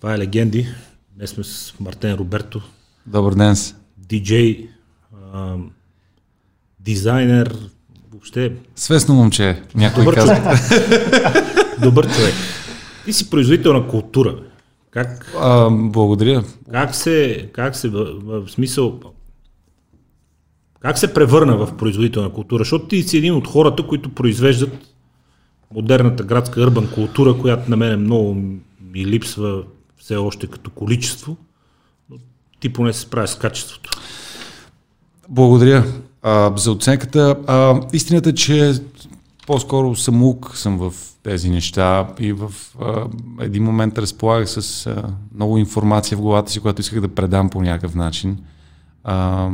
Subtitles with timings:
[0.00, 0.66] Това е Легенди.
[1.16, 2.60] Днес сме с Мартен Роберто.
[3.06, 3.54] Добър ден.
[3.98, 4.68] Диджей,
[6.80, 7.56] дизайнер,
[8.12, 8.52] въобще...
[8.76, 10.36] Свестно момче, някой Добър казва.
[11.82, 12.34] Добър човек.
[13.04, 14.36] Ти си производител на култура.
[14.90, 16.44] Как, А, благодаря.
[16.72, 19.00] как се, как се в, в смисъл,
[20.80, 22.60] как се превърна в производител на култура?
[22.60, 24.72] Защото ти си един от хората, които произвеждат
[25.74, 28.34] модерната градска урбан култура, която на мен много
[28.92, 29.62] ми липсва
[30.00, 31.36] все още като количество,
[32.10, 32.16] но
[32.60, 33.90] ти поне се справя с качеството.
[35.28, 35.84] Благодаря
[36.22, 37.36] а, за оценката.
[37.46, 38.74] А, истината е, че
[39.46, 43.04] по-скоро самоук съм в тези неща и в а,
[43.40, 47.62] един момент разполагах с а, много информация в главата си, която исках да предам по
[47.62, 48.38] някакъв начин.
[49.04, 49.48] А,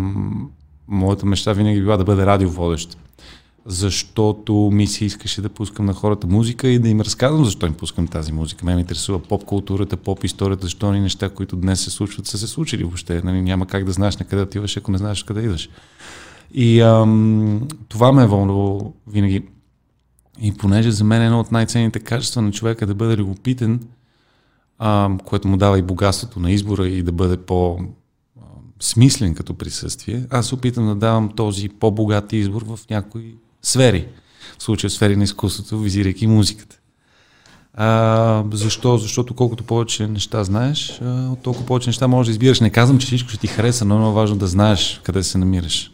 [0.89, 2.99] моята мечта винаги била да бъде радиоводещ,
[3.67, 7.75] защото ми се искаше да пускам на хората музика и да им разказвам защо им
[7.75, 8.67] пускам тази музика.
[8.67, 12.85] Ме ме интересува поп-културата, поп-историята, защо ни неща, които днес се случват, са се случили
[12.85, 13.23] въобще.
[13.25, 15.69] Нали, няма как да знаеш на къде отиваш, ако не знаеш къде идваш.
[16.55, 19.43] И ам, това ме е вълнувало винаги.
[20.43, 23.81] И понеже за мен е едно от най-ценните качества на човека да бъде любопитен,
[24.79, 27.79] ам, което му дава и богатството на избора и да бъде по
[28.81, 34.09] смислен като присъствие, аз опитам да давам този по-богат избор в някои сфери.
[34.59, 36.79] В случая сфери на изкуството, визирайки музиката.
[37.75, 38.99] А, защо?
[38.99, 41.01] Защото колкото повече неща знаеш,
[41.43, 42.61] толкова повече неща можеш да избираш.
[42.61, 45.39] Не казвам, че всичко ще ти хареса, но е много важно да знаеш къде се
[45.39, 45.93] намираш.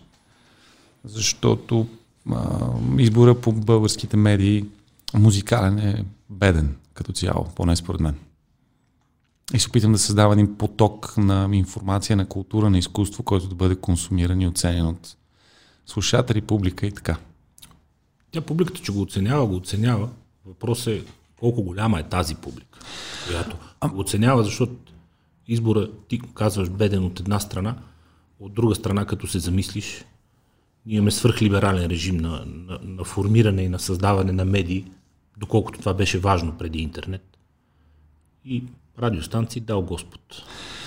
[1.04, 1.86] Защото
[2.30, 2.58] а,
[2.98, 4.64] избора по българските медии
[5.14, 8.14] музикален е беден като цяло, поне според мен.
[9.54, 13.54] И се опитам да създавам един поток на информация, на култура, на изкуство, който да
[13.54, 15.16] бъде консумиран и оценен от
[15.86, 17.16] слушатели, публика и така.
[18.33, 20.08] Тя публиката, че го оценява, го оценява.
[20.47, 21.05] Въпросът е
[21.41, 22.78] колко голяма е тази публика,
[23.27, 23.56] която
[23.89, 24.72] го оценява, защото
[25.48, 27.77] избора, ти казваш беден от една страна,
[28.41, 30.05] от друга страна, като се замислиш,
[30.86, 34.85] ние имаме свръхлиберален режим на, на, на формиране и на създаване на медии,
[35.36, 37.39] доколкото това беше важно преди интернет.
[38.45, 38.64] И
[38.98, 40.20] радиостанции дал Господ.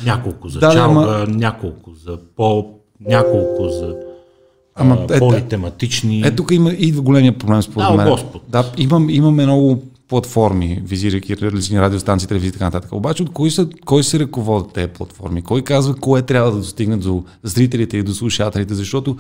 [0.04, 4.05] Няколко за да, чалга, ама- няколко за поп, няколко за
[4.76, 6.22] Ама, а, е, политематични.
[6.22, 8.10] Е, тук има, идва големия проблем според Дал мен.
[8.10, 8.42] Господ.
[8.50, 12.92] Да, имам, имаме много платформи, визирайки различни радиостанции, телевизии и така нататък.
[12.92, 15.42] Обаче от кой, са, кой се ръководят тези платформи?
[15.42, 18.74] Кой казва кое трябва да достигне до зрителите и до слушателите?
[18.74, 19.18] Защото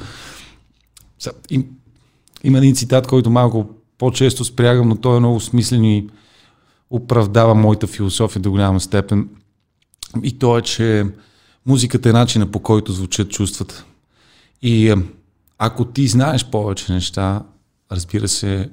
[1.19, 1.65] са, им,
[2.43, 6.09] има един цитат, който малко по-често спрягам, но той е много смислен и
[6.89, 9.29] оправдава моята философия до голяма степен.
[10.23, 11.05] И то е, че
[11.65, 13.85] музиката е начина по който звучат чувствата.
[14.61, 14.95] И е,
[15.57, 17.43] ако ти знаеш повече неща,
[17.91, 18.69] разбира се,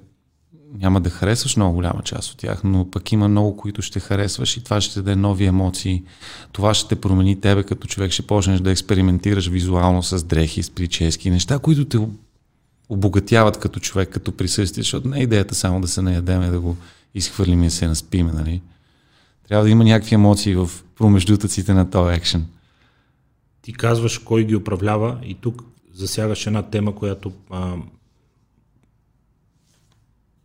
[0.78, 4.56] няма да харесваш много голяма част от тях, но пък има много, които ще харесваш
[4.56, 6.02] и това ще даде нови емоции.
[6.52, 10.70] Това ще те промени тебе като човек, ще почнеш да експериментираш визуално с дрехи, с
[10.70, 11.98] прически, неща, които те
[12.88, 16.76] обогатяват като човек, като присъствие, защото не е идеята само да се наядеме, да го
[17.14, 18.62] изхвърлим и да се наспиме, нали?
[19.48, 22.46] Трябва да има някакви емоции в промеждутъците на този екшен.
[23.62, 25.62] ти казваш кой ги управлява и тук
[26.02, 27.76] засягаш една тема, която а,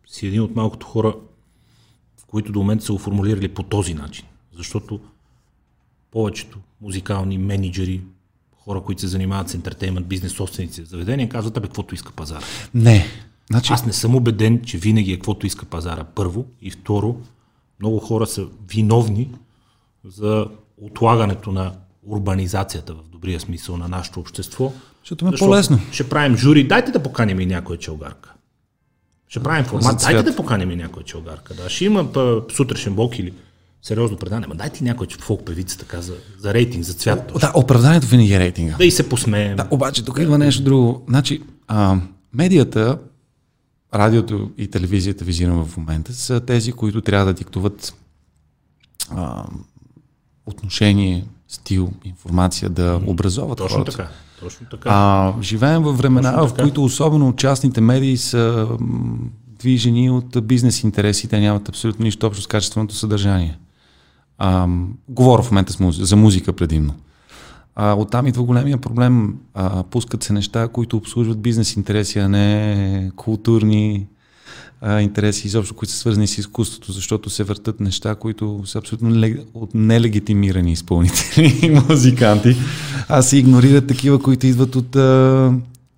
[0.06, 1.14] си един от малкото хора,
[2.16, 4.24] в които до момента са го формулирали по този начин.
[4.52, 5.00] Защото
[6.10, 8.02] повечето музикални менеджери,
[8.52, 12.44] хора, които се занимават с ентертеймент, бизнес, собственици заведения, казват, абе, каквото иска пазара.
[12.74, 13.06] Не.
[13.50, 16.04] Значи, Аз не съм убеден, че винаги е каквото иска пазара.
[16.04, 16.46] Първо.
[16.62, 17.20] И второ,
[17.80, 19.30] много хора са виновни
[20.04, 20.46] за
[20.76, 21.72] отлагането на
[22.06, 24.72] урбанизацията в добрия смисъл на нашето общество.
[25.08, 25.80] Защото ме е по-лесно.
[25.92, 28.32] Ще правим жури, дайте да поканим и някоя челгарка.
[29.28, 31.54] Ще правим формат, дайте да поканим и някоя челгарка.
[31.54, 31.70] Да.
[31.70, 33.32] Ще има па, сутрешен блок или
[33.82, 37.32] сериозно предание, ма дайте някоя фолк певица така за, за рейтинг, за цвят.
[37.40, 38.76] да, оправданието винаги е рейтинга.
[38.76, 39.56] Да и се посмеем.
[39.56, 41.04] Да, обаче тук има нещо друго.
[41.08, 41.96] Значи, а,
[42.34, 42.98] медията,
[43.94, 47.94] радиото и телевизията, визирам в момента, са тези, които трябва да диктуват
[49.10, 49.44] а,
[50.46, 53.96] отношение, стил, информация, да образоват Точно хората.
[53.96, 54.08] така.
[54.40, 54.88] Точно така.
[54.92, 56.62] А, живеем във времена, Точно в така.
[56.62, 58.68] които особено частните медии са
[59.58, 63.58] движени от бизнес интереси, те нямат абсолютно нищо общо с качественото съдържание.
[64.38, 64.68] А,
[65.08, 66.94] говоря в момента музи- за музика предимно.
[67.74, 69.34] А, оттам идва големия проблем.
[69.54, 74.06] А, пускат се неща, които обслужват бизнес интереси, а не културни
[74.80, 79.10] а, интереси, изобщо, които са свързани с изкуството, защото се въртат неща, които са абсолютно
[79.10, 79.40] лег...
[79.54, 82.56] от нелегитимирани изпълнители и музиканти,
[83.08, 85.52] а се игнорират такива, които идват от а,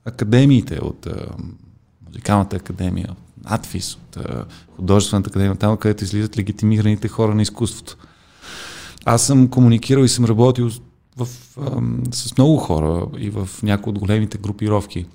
[0.05, 1.27] академиите, от а,
[2.07, 4.45] музикалната академия, от надфис, от а,
[4.77, 7.97] художествената академия, там където излизат легитимираните хора на изкуството.
[9.05, 10.71] Аз съм комуникирал и съм работил
[11.17, 11.29] в,
[11.67, 15.07] ам, с много хора и в някои от големите групировки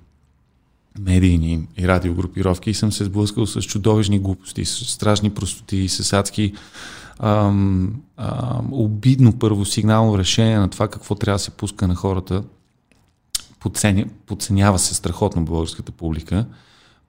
[0.99, 6.53] медийни и радиогрупировки и съм се сблъскал с чудовищни глупости, с страшни простоти, с адски
[7.19, 12.43] ам, ам, обидно първо сигнално решение на това какво трябва да се пуска на хората.
[13.59, 16.45] Подценя, подценява се страхотно българската публика,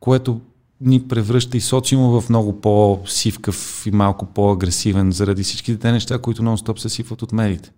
[0.00, 0.40] което
[0.80, 6.42] ни превръща и социума в много по-сивкав и малко по-агресивен заради всичките те неща, които
[6.42, 7.72] нон-стоп се сипват от медиите.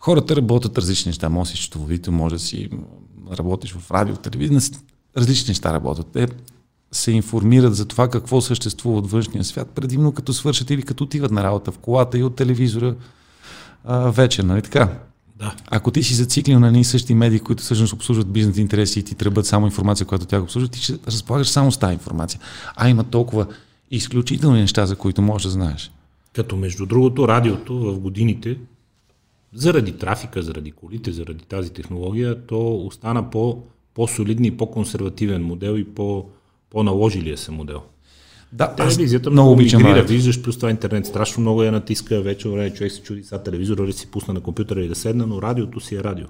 [0.00, 1.28] Хората работят различни неща.
[1.28, 1.70] Може да си
[2.10, 2.70] може да си
[3.38, 4.60] работиш в радио, телевизия,
[5.16, 6.06] различни неща работят.
[6.12, 6.28] Те
[6.92, 11.30] се информират за това какво съществува от външния свят, предимно като свършат или като отиват
[11.30, 12.94] на работа в колата и от телевизора
[13.84, 14.88] а, вечер, нали така?
[15.36, 15.54] Да.
[15.66, 19.14] Ако ти си зациклил на едни същи медии, които всъщност обслужват бизнес интереси и ти
[19.14, 22.40] тръбат само информация, която тя обслужва, ти ще разполагаш само с тази информация.
[22.76, 23.46] А има толкова
[23.90, 25.90] изключителни неща, за които можеш да знаеш.
[26.32, 28.58] Като между другото, радиото в годините,
[29.52, 33.62] заради трафика, заради колите, заради тази технология, то остана по,
[33.94, 36.26] по-солидни и по-консервативен модел и по,
[36.70, 37.82] по-наложилия се модел.
[38.52, 42.74] Да, Телевизията много обичам мигрира, виждаш, плюс това интернет страшно много я натиска, вече време
[42.74, 45.80] човек се чуди сега телевизора, да си пусна на компютъра и да седна, но радиото
[45.80, 46.26] си е радио.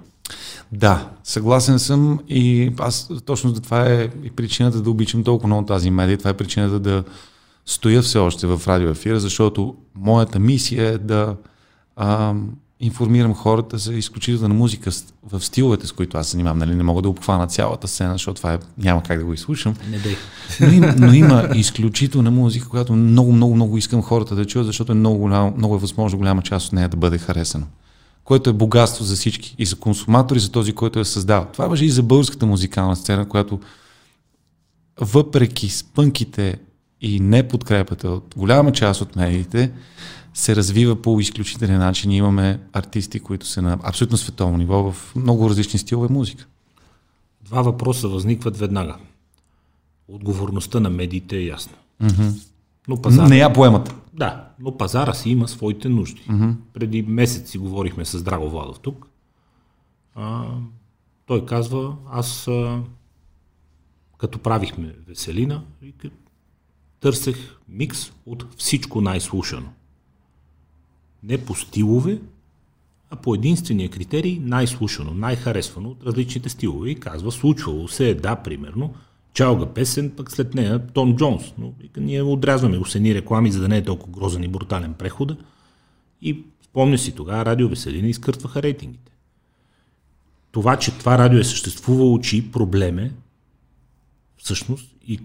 [0.71, 5.65] Да, съгласен съм и аз точно за това е и причината да обичам толкова много
[5.65, 7.03] тази медия, това е причината да
[7.65, 11.35] стоя все още в радиоефира, защото моята мисия е да
[11.95, 12.33] а,
[12.79, 14.91] информирам хората за изключителна музика
[15.31, 16.57] в стиловете, с които аз занимавам.
[16.57, 19.75] Нали, не мога да обхвана цялата сцена, защото това е, няма как да го изслушам.
[19.89, 20.15] Не дай.
[20.61, 24.91] Но, има, но има изключителна музика, която много, много, много искам хората да чуят, защото
[24.91, 27.65] е много, голям, много е възможно голяма част от нея да бъде харесана.
[28.23, 29.55] Което е богатство за всички.
[29.57, 31.47] И за консуматори, и за този, който е създал.
[31.53, 33.59] Това въжи и за българската музикална сцена, която
[35.01, 36.57] въпреки спънките
[37.01, 39.71] и неподкрепата от голяма част от медиите,
[40.35, 42.11] се развива по изключителен начин.
[42.11, 46.47] Имаме артисти, които са на абсолютно световно ниво в много различни стилове музика.
[47.41, 48.97] Два въпроса възникват веднага.
[50.07, 51.75] Отговорността на медиите е ясна.
[52.01, 52.47] Mm-hmm.
[52.87, 53.95] Но пазара, Не я поемат.
[54.13, 56.21] Да, но пазара си има своите нужди.
[56.21, 56.55] Mm-hmm.
[56.73, 59.07] Преди месец си говорихме с Драго Владов тук.
[60.15, 60.45] А,
[61.25, 62.81] той казва, аз а,
[64.17, 65.63] като правихме Веселина,
[66.99, 69.69] търсех микс от всичко най-слушано
[71.27, 72.19] не по стилове,
[73.09, 76.89] а по единствения критерий най-слушано, най-харесвано от различните стилове.
[76.89, 78.93] И казва, случвало се е, да, примерно,
[79.33, 81.53] чалга песен, пък след нея Том Джонс.
[81.57, 85.37] Но ние отрязваме усени реклами, за да не е толкова грозен и брутален прехода.
[86.21, 89.11] И спомня си тогава, радио Веселина изкъртваха рейтингите.
[90.51, 93.11] Това, че това радио е съществувало, чи проблем е,
[94.37, 95.19] всъщност, и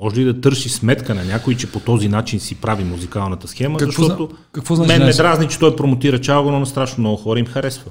[0.00, 3.78] може ли да търси сметка на някой, че по този начин си прави музикалната схема,
[3.78, 7.16] какво защото какво значи мен ме дразни, че той промотира чалго, но на страшно много
[7.16, 7.90] хора им харесва.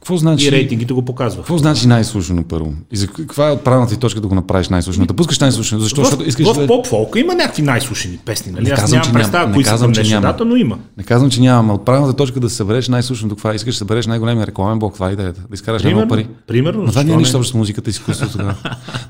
[0.00, 1.42] Какво значи, и рейтингите го показват.
[1.42, 2.72] Какво значи най-слушано първо?
[2.92, 5.06] И за каква е отправната ти точка да го направиш най-слушано?
[5.06, 5.80] Да пускаш най-слушано?
[5.80, 6.00] Защо?
[6.00, 6.66] В, защото искаш в да...
[6.66, 8.52] поп-фолка има някакви най-слушани песни.
[8.52, 8.64] Нали?
[8.64, 9.54] Не Аз казвам, нямам че представа няма.
[9.54, 10.78] кои Не са казвам, към дата, но има.
[10.96, 11.74] Не казвам, че няма.
[11.74, 13.36] Отправната точка да събереш най-слушното.
[13.36, 14.94] Това искаш да събереш най-големия рекламен блок.
[14.94, 15.40] Това е идеята.
[15.40, 16.28] Да изкараш много пари.
[16.46, 17.22] примерно Но това няма не?
[17.22, 18.38] нищо общо с музиката и изкуството.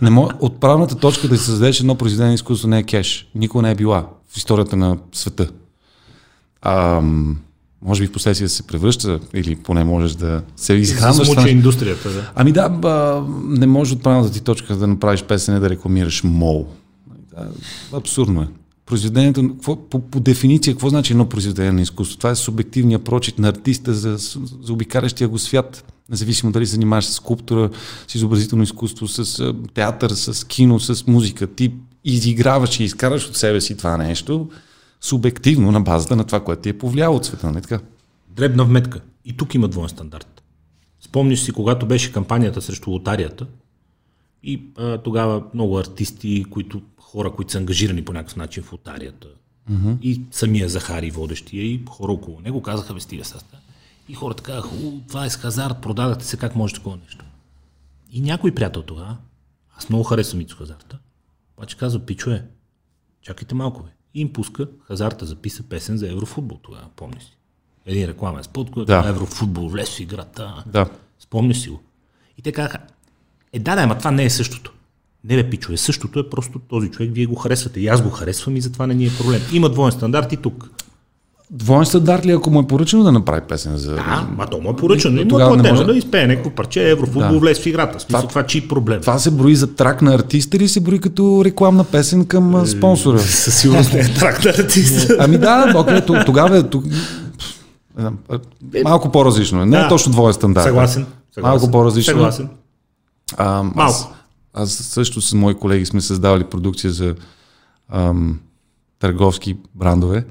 [0.03, 0.35] Не мога...
[0.41, 3.29] Отправната точка да създадеш едно произведение изкуство не е кеш.
[3.35, 5.49] Никога не е била в историята на света.
[6.63, 7.03] А,
[7.83, 11.17] може би в последствие да се превръща или поне можеш да се изхранваш.
[11.17, 12.13] Замуча това- индустрията.
[12.13, 12.31] Да.
[12.35, 16.67] Ами да, ба, не може отправната ти точка да направиш песен и да рекламираш мол.
[17.93, 18.49] Абсурдно е.
[18.87, 22.19] Произведението, какво, по, по дефиниция, какво значи едно произведение на изкуство?
[22.19, 24.17] Това е субективният прочит на артиста за,
[24.63, 25.85] за обикалящия го свят.
[26.11, 27.71] Независимо дали се занимаваш с скулптура,
[28.09, 31.47] с изобразително изкуство, с театър, с кино, с музика.
[31.47, 31.73] Ти
[32.05, 34.49] изиграваш и изкараш от себе си това нещо
[35.01, 37.53] субективно на базата на това, което ти е повлияло от света.
[37.53, 37.81] Не така?
[38.29, 39.01] Дребна вметка.
[39.25, 40.43] И тук има двоен стандарт.
[41.01, 43.47] Спомниш си, когато беше кампанията срещу лотарията
[44.43, 49.29] и а, тогава много артисти, които, хора, които са ангажирани по някакъв начин в лотарията
[49.71, 50.01] mm-hmm.
[50.01, 53.59] и самия Захари водещия и хора около него казаха, бе стига саста.
[54.09, 54.69] И хората казаха,
[55.09, 57.25] това е с хазарт, продадахте се, как може такова нещо.
[58.13, 59.17] И някой приятел тогава,
[59.77, 60.99] аз много харесвам Ицо Хазарта,
[61.57, 62.45] обаче казва, пичове,
[63.23, 63.91] чакайте малко, бе.
[64.15, 67.37] И им пуска, Хазарта записа песен за Еврофутбол тогава, помни си.
[67.87, 69.09] Един рекламен спот, който Да.
[69.09, 70.65] Еврофутбол влез в играта.
[70.67, 70.87] Да.
[71.19, 71.81] Спомня си го.
[72.39, 72.79] И те казаха,
[73.53, 74.73] е да, да, ама това не е същото.
[75.25, 77.81] Не бе, пичове, същото е просто този човек, вие го харесвате.
[77.81, 79.41] И аз го харесвам и затова не ни е проблем.
[79.53, 80.71] Има двоен стандарт и тук.
[81.53, 83.97] Двоен стандарт ли, ако му е поръчано да направи песен за...
[84.01, 85.21] А, ма то му е поръчано.
[85.21, 87.39] И му е платено може- да изпее някакво парче, Еврофутбол Да.
[87.39, 88.01] влез в играта.
[88.01, 89.01] Смисъл, Това- това, чи проблем.
[89.01, 93.19] Това се брои за трак на артиста или се брои като рекламна песен към спонсора?
[93.19, 95.17] Със сигурност не е трак на артиста.
[95.19, 96.63] Ами да, окей, тогава е...
[98.85, 99.63] Малко по-различно.
[99.63, 99.67] е.
[99.67, 99.89] Не е Да.
[99.89, 100.65] точно двоен стандарт.
[100.65, 101.07] Съгласен.
[101.35, 101.51] съгласен.
[101.51, 102.13] Малко по-различно.
[102.13, 102.49] Съгласен.
[103.37, 103.79] А, Малко.
[103.79, 104.09] Аз,
[104.55, 107.15] аз също с мои колеги сме създавали продукция за
[107.89, 108.39] ам,
[108.99, 110.25] търговски брандове,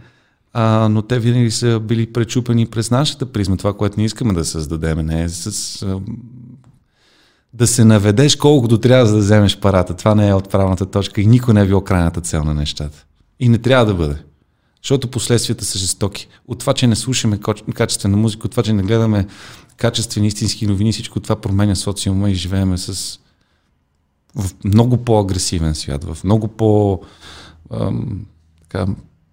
[0.54, 4.46] а, но те винаги са били пречупени през нашата призма, това, което ние искаме да
[4.46, 5.82] създадем, не е с...
[5.82, 6.06] Ам,
[7.54, 9.96] да се наведеш колкото трябва за да вземеш парата.
[9.96, 13.06] Това не е отправната точка и никой не е бил крайната цел на нещата.
[13.40, 14.16] И не трябва да бъде.
[14.84, 16.28] Защото последствията са жестоки.
[16.48, 17.40] От това, че не слушаме
[17.74, 19.28] качествена музика, от това, че не гледаме
[19.78, 23.20] качествени истински новини, всичко това променя социума и живееме с
[24.36, 27.02] в много по-агресивен свят, в много по
[27.72, 28.26] ам,
[28.62, 28.86] така,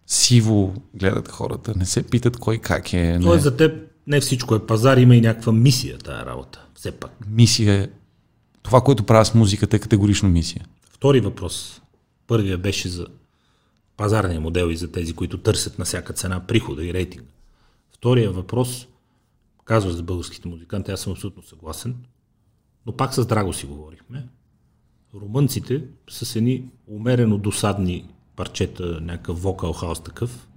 [0.07, 3.19] сиво гледат хората, не се питат кой как е.
[3.23, 3.51] Тоест Не.
[3.51, 6.67] за теб не всичко е пазар, има и някаква мисия тая работа.
[6.75, 7.11] Все пак.
[7.29, 7.89] Мисия е
[8.63, 10.67] това, което правя с музиката е категорично мисия.
[10.91, 11.83] Втори въпрос.
[12.27, 13.07] Първия беше за
[13.97, 17.27] пазарния модел и за тези, които търсят на всяка цена прихода и рейтинга.
[17.91, 18.87] Втория въпрос,
[19.65, 21.97] казваш за българските музиканти, аз съм абсолютно съгласен,
[22.87, 24.29] но пак с Драго си говорихме.
[25.15, 28.05] Румънците с едни умерено досадни
[28.37, 30.49] парчета, някакъв вокал хаос такъв,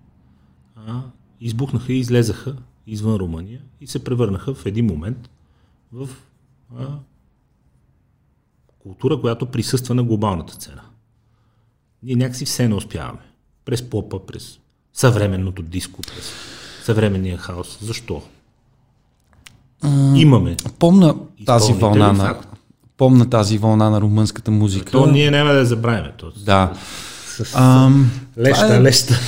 [0.75, 1.01] а,
[1.41, 2.55] избухнаха и излезаха
[2.87, 5.29] извън Румъния и се превърнаха в един момент
[5.93, 6.09] в
[6.77, 6.87] а,
[8.79, 10.81] култура, която присъства на глобалната сцена.
[12.03, 13.19] Ние някакси все не успяваме.
[13.65, 14.59] През попа, през
[14.93, 16.31] съвременното диско, през
[16.83, 17.77] съвременния хаос.
[17.81, 18.21] Защо?
[20.15, 20.57] Имаме.
[20.79, 22.41] Помна тази вълна на
[22.97, 24.91] помна тази вълна на румънската музика.
[24.91, 26.11] То ние няма да я забравим.
[26.17, 26.31] То.
[26.45, 26.73] Да.
[27.53, 29.19] Ам, Леща, е- леща.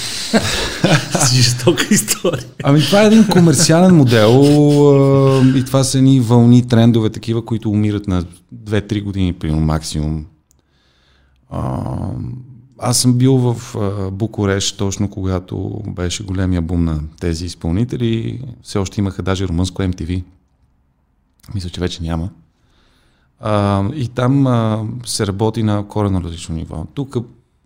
[1.34, 2.46] Жестока история.
[2.64, 7.70] Ами това е един комерциален модел а, и това са ни вълни, трендове, такива, които
[7.70, 8.24] умират на
[8.56, 10.26] 2-3 години, примерно максимум.
[11.50, 11.82] А,
[12.80, 18.42] аз съм бил в а, Букурещ точно когато беше големия бум на тези изпълнители.
[18.64, 20.24] Все още имаха даже румънско MTV.
[21.54, 22.30] Мисля, че вече няма.
[23.40, 26.86] А, и там а, се работи на корено различно ниво.
[26.94, 27.18] Тук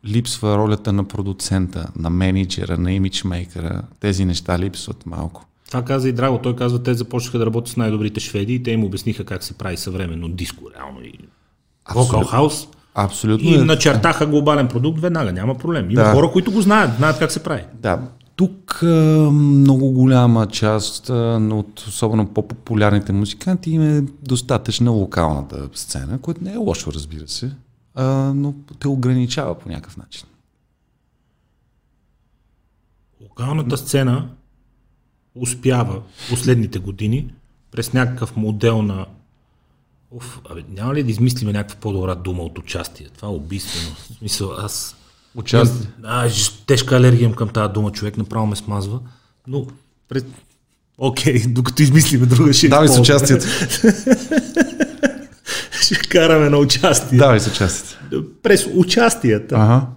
[0.08, 3.82] липсва ролята на продуцента, на менеджера, на имиджмейкера.
[4.00, 5.46] Тези неща липсват малко.
[5.68, 6.38] Това каза и Драго.
[6.38, 9.54] Той казва, те започнаха да работят с най-добрите шведи и те им обясниха как се
[9.54, 11.14] прави съвременно диско, реално и
[11.96, 12.68] вокал хаус.
[12.96, 13.50] Абсолютно.
[13.50, 13.58] И е.
[13.58, 15.92] начертаха глобален продукт веднага, няма проблем.
[15.92, 16.12] Има Да.
[16.14, 17.64] хора, които го знаят, знаят как се прави.
[17.74, 18.00] Да.
[18.36, 18.86] Тук а,
[19.32, 26.54] много голяма част а, от особено по-популярните музиканти им е достатъчна локалната сцена, което не
[26.54, 27.52] е лошо, разбира се,
[27.96, 30.28] а, но те ограничава по някакъв начин.
[33.22, 34.30] Локалната сцена
[35.36, 37.34] успява последните години
[37.72, 39.06] през някакъв модел на
[40.12, 43.08] Оф, абе, няма ли да измислиме някаква по-добра дума от участие?
[43.16, 43.96] Това е убийствено.
[43.96, 44.96] В смисъл, аз...
[45.36, 45.88] Участие.
[46.04, 46.30] А,
[46.66, 49.00] тежка алергия към тази дума, човек направо ме смазва.
[49.48, 49.68] Но,
[50.10, 50.25] през...
[50.98, 53.46] Окей, докато измислиме друга ще Давай с участието.
[56.08, 57.18] караме на участие.
[57.18, 58.26] Давай с участието.
[58.44, 59.88] През участията Ага.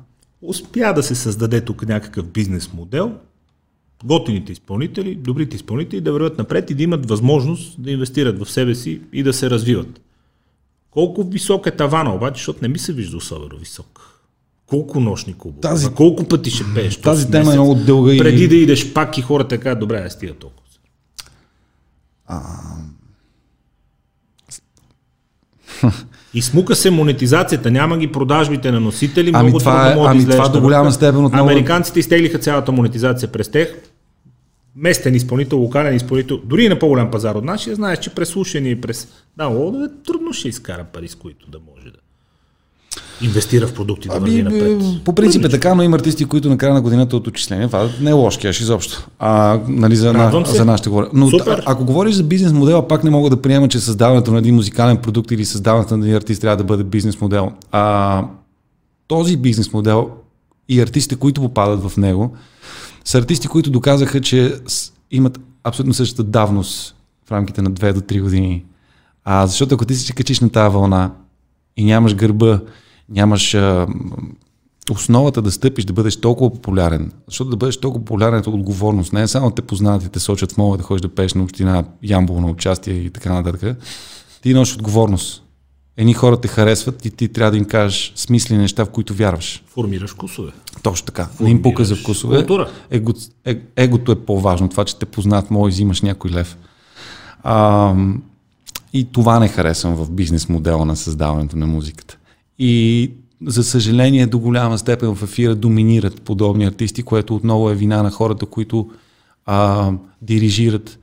[0.42, 3.12] успя да се създаде тук някакъв бизнес модел,
[4.04, 8.74] готините изпълнители, добрите изпълнители да вървят напред и да имат възможност да инвестират в себе
[8.74, 10.00] си и да се развиват.
[10.90, 14.00] Колко висок е тавана обаче, защото не ми се вижда особено висок.
[14.66, 15.60] Колко нощни клубове?
[15.60, 16.96] Тази- колко пъти ще пееш?
[16.96, 20.10] Тази тема е много дълга и- Преди да идеш пак и хората кажат, добре, не
[20.10, 20.62] стига толкова.
[22.30, 22.34] И
[26.42, 30.24] смука се монетизацията, няма ги продажбите на носители, Ами много това трудно е- могат ами
[30.24, 33.68] това до на голяма степен отново- Американците изтеглиха цялата монетизация през тех.
[34.76, 38.68] Местен изпълнител, локален изпълнител, дори и на по-голям пазар от нашия, знаеш, че през слушане
[38.68, 41.98] и през даунлоудове трудно ще изкара пари, с които да може да
[43.20, 44.78] инвестира в продукти, да върви напред.
[44.80, 47.66] Ами, по принцип е така, но има артисти, които на края на годината от отчисление.
[47.66, 49.08] Това не е лош кеш изобщо.
[49.18, 50.56] А, нали, за, Радвам на, се.
[50.56, 51.08] за нашите говоря.
[51.12, 51.58] Но Супер.
[51.58, 54.54] а, ако говориш за бизнес модела, пак не мога да приема, че създаването на един
[54.54, 57.52] музикален продукт или създаването на един артист трябва да бъде бизнес модел.
[57.72, 58.24] А,
[59.06, 60.10] този бизнес модел
[60.68, 62.36] и артистите, които попадат в него,
[63.04, 64.54] са артисти, които доказаха, че
[65.10, 66.94] имат абсолютно същата давност
[67.28, 68.64] в рамките на 2 до 3 години.
[69.24, 71.10] А, защото ако ти се качиш на тази вълна
[71.76, 72.60] и нямаш гърба,
[73.08, 73.86] нямаш а,
[74.90, 79.12] основата да стъпиш, да бъдеш толкова популярен, защото да бъдеш толкова популярен е отговорност.
[79.12, 81.42] Не е само те познават и те сочат в мога да ходиш да пееш на
[81.42, 83.76] община Ямбол на участие и така нататък.
[84.42, 85.44] Ти носиш отговорност.
[85.96, 89.62] Едни хора те харесват и ти трябва да им кажеш смислени неща, в които вярваш.
[89.66, 90.52] Формираш вкусове.
[90.82, 91.28] Точно така.
[91.40, 92.36] Не им пука за Формираш вкусове.
[92.36, 92.70] култура.
[92.90, 93.12] Его,
[93.44, 94.68] е, егото е по-важно.
[94.68, 96.58] Това, че те познат, може взимаш някой лев.
[97.42, 97.94] А,
[98.92, 102.17] и това не харесвам в бизнес модела на създаването на музиката.
[102.58, 103.10] И
[103.46, 108.10] за съжаление до голяма степен в ефира доминират подобни артисти, което отново е вина на
[108.10, 108.90] хората, които
[109.46, 109.90] а,
[110.22, 110.98] дирижират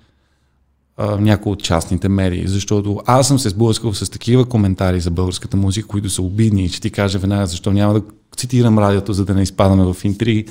[0.97, 5.57] а, някои от частните медии, защото аз съм се сблъскал с такива коментари за българската
[5.57, 8.01] музика, които са обидни и ще ти кажа веднага защо няма да
[8.37, 10.45] цитирам радиото, за да не изпадаме в интриги.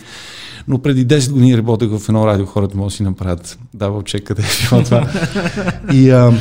[0.68, 4.24] Но преди 10 години работех в едно радио, хората могат да си направят дабъл чек
[4.24, 5.08] къде е било това.
[5.92, 6.32] И, а,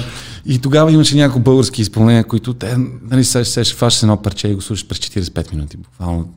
[0.46, 2.76] и тогава имаше някои български изпълнения, които те,
[3.12, 5.78] нали, сега фащаш едно парче и го слушаш през 45 минути.
[5.78, 6.30] Буквално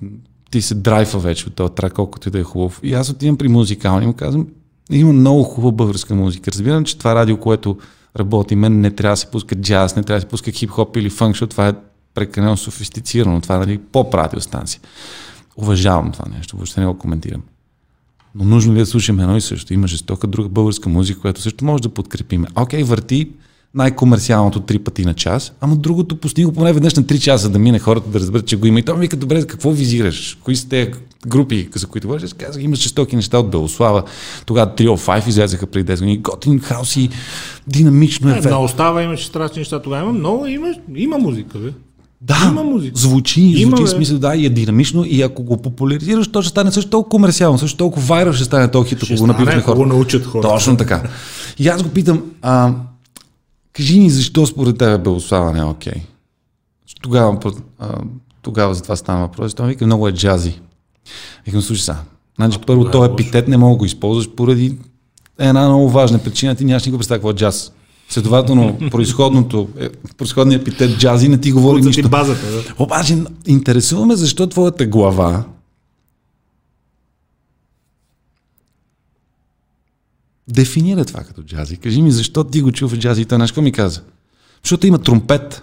[0.51, 2.81] ти се драйфа вече от този трак, колкото и да е хубав.
[2.83, 4.47] И аз отивам при музикални и му казвам,
[4.91, 6.51] има много хубава българска музика.
[6.51, 7.79] Разбирам, че това радио, което
[8.19, 11.11] работи, мен не трябва да се пуска джаз, не трябва да се пуска хип-хоп или
[11.11, 11.75] фънк, защото това е
[12.15, 13.41] прекалено софистицирано.
[13.41, 14.81] Това е нали, поп-радиостанция.
[15.57, 17.43] Уважавам това нещо, въобще не го коментирам.
[18.35, 19.75] Но нужно ли да слушаме едно и също?
[19.75, 22.49] Има жестока друга българска музика, която също може да подкрепиме.
[22.57, 23.31] Окей, върти
[23.77, 27.59] най-комерциалното три пъти на час, ама другото пусни го поне веднъж на три часа да
[27.59, 28.79] мине хората да разберат, че го има.
[28.79, 30.39] И той ми вика, добре, какво визираш?
[30.45, 30.93] Кои са те
[31.27, 32.33] групи, за които говориш?
[32.33, 34.03] Казах, има жестоки неща от Белослава.
[34.47, 36.19] Тогава Trio 5 излезаха преди 10 години.
[36.19, 37.09] Готин хаус и
[37.67, 38.41] динамично е.
[38.41, 40.03] Не, остава, имаше страшни неща тогава.
[40.03, 41.71] Има много, има, има музика, бе.
[42.21, 42.99] Да, има музика.
[42.99, 46.51] звучи, има, звучи в смисъл, да, и е динамично и ако го популяризираш, то ще
[46.51, 49.63] стане също толкова комерциално, също толкова вайрал ще стане толкова хит, ако го набиваш на
[49.63, 49.79] хората.
[49.79, 50.49] го научат хората.
[50.49, 51.03] Точно така.
[51.59, 52.73] И аз го питам, а,
[53.77, 55.93] кажи ни защо според тебе Белослава не е окей?
[55.93, 56.01] Okay?
[57.03, 57.39] Тогава,
[58.43, 59.55] тогава за това стана въпрос.
[59.55, 60.61] Той вика, много е джази.
[61.47, 61.99] Викам, слушай сега,
[62.37, 64.79] значи първо този епитет не мога да го използваш поради
[65.39, 67.73] една много важна причина, ти нямаш никога представа какво е джаз.
[68.09, 72.03] Следователно, произходното, е, произходният епитет джази не ти говори нищо.
[72.03, 72.85] Ти базата, да.
[72.85, 75.45] Обаче, интересуваме защо твоята глава
[80.49, 81.77] дефинира това като джази.
[81.77, 84.03] Кажи ми, защо ти го чува в джази и той нещо ми каза?
[84.63, 85.63] Защото има тромпет.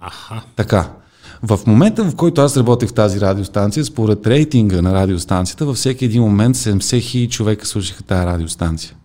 [0.00, 0.42] Аха.
[0.56, 0.92] Така.
[1.42, 6.04] В момента, в който аз работех в тази радиостанция, според рейтинга на радиостанцията, във всеки
[6.04, 8.96] един момент 70 хиляди човека слушаха тази радиостанция.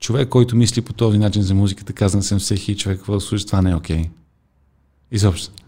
[0.00, 3.20] Човек, който мисли по този начин за музиката, каза на 70 хиляди човека, какво да
[3.20, 4.02] слуша, това не е окей.
[4.02, 4.08] Okay.
[5.12, 5.61] Изобщо.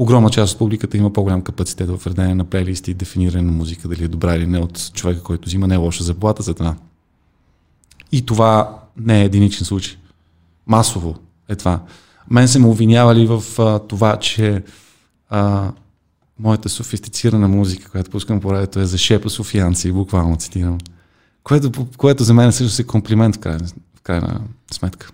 [0.00, 3.88] Огромна част от публиката има по-голям капацитет в редене на плейлисти и дефиниране на музика,
[3.88, 6.76] дали е добра или не от човека, който взима не лоша заплата за това.
[8.12, 9.96] И това не е единичен случай.
[10.66, 11.16] Масово
[11.48, 11.80] е това.
[12.30, 14.62] Мен се ме обвинявали в а, това, че
[15.30, 15.72] а,
[16.38, 20.78] моята софистицирана музика, която пускам по радиото е за шепа софианци, буквално цитирам.
[21.42, 24.40] Което, което за мен също е комплимент в крайна, в крайна
[24.72, 25.12] сметка.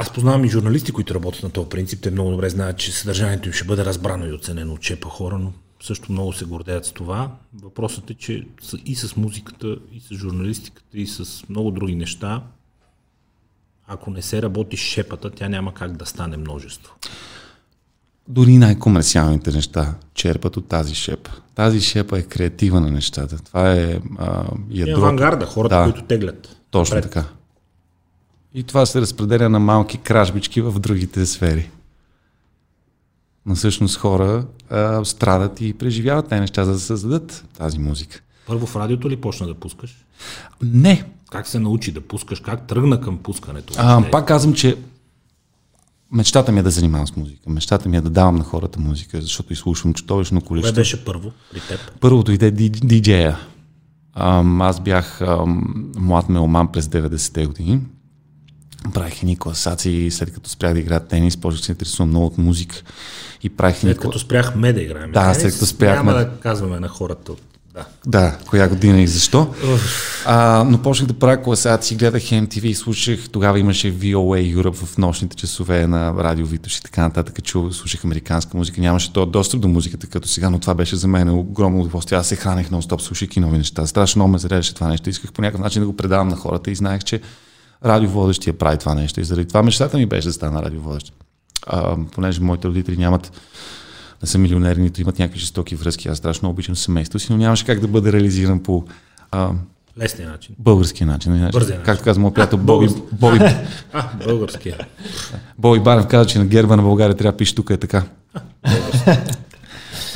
[0.00, 2.00] Аз познавам и журналисти, които работят на този принцип.
[2.02, 5.38] Те много добре знаят, че съдържанието им ще бъде разбрано и оценено от чепа хора,
[5.38, 7.30] но също много се гордеят с това.
[7.62, 8.46] Въпросът е, че
[8.84, 12.42] и с музиката, и с журналистиката, и с много други неща,
[13.86, 16.94] ако не се работи с шепата, тя няма как да стане множество.
[18.28, 21.30] Дори най-комерциалните неща черпат от тази шепа.
[21.54, 23.38] Тази шепа е креатива на нещата.
[23.44, 24.90] Това е а, ядро.
[24.90, 26.56] Е авангарда, хората, да, които теглят.
[26.70, 27.02] Точно пред.
[27.02, 27.24] така.
[28.54, 31.70] И това се разпределя на малки кражбички в другите сфери.
[33.46, 38.22] Но всъщност хора а, страдат и преживяват тези неща, за да създадат тази музика.
[38.46, 40.04] Първо в радиото ли почна да пускаш?
[40.62, 41.04] Не.
[41.30, 42.40] Как се научи да пускаш?
[42.40, 43.74] Как тръгна към пускането?
[43.76, 44.76] А, пак казвам, че
[46.12, 47.50] мечтата ми е да занимавам с музика.
[47.50, 50.74] Мечтата ми е да давам на хората музика, защото изслушвам чудовищно количество.
[50.74, 51.80] Кое беше първо при теб?
[52.00, 53.38] Първото иде диджея.
[54.14, 57.80] Аз бях ам, млад меломан през 90-те години
[58.94, 62.76] правих едни класации, след като спрях да играя тенис, почнах се интересувам много от музика
[63.42, 66.12] и правих След като спряхме да играем Да, след като спряхме.
[66.12, 67.32] Няма да казваме на хората
[67.74, 67.84] да.
[68.06, 69.54] Да, коя година и защо.
[70.26, 74.98] А, но почнах да правя класации, гледах MTV и слушах, тогава имаше VOA Europe в
[74.98, 79.60] нощните часове на радио Витош и така нататък, чу, слушах американска музика, нямаше то достъп
[79.60, 82.18] до музиката като сега, но това беше за мен огромно удоволствие.
[82.18, 83.86] Аз се хранех на стоп слушайки нови неща.
[83.86, 85.10] Страшно много ме зареждаше това нещо.
[85.10, 87.20] Исках по някакъв начин да го предавам на хората и знаех, че
[87.84, 89.20] радиоводещия прави това нещо.
[89.20, 91.12] И заради това мечтата ми беше да стана радиоводещ.
[91.66, 93.32] А, понеже моите родители нямат
[94.22, 96.08] не са милионери, нито имат някакви жестоки връзки.
[96.08, 98.84] Аз страшно обичам семейството си, но нямаше как да бъде реализиран по
[99.30, 99.50] а,
[99.98, 100.54] Лесния начин.
[100.58, 101.32] Българския начин.
[101.32, 101.50] начин.
[101.50, 101.84] Бързия начин.
[101.84, 103.38] Както казва моят приятел Боби, Боби,
[103.92, 104.78] а, българския.
[105.58, 108.02] Боби Барев каза, че на герба на България трябва да пише тук е така.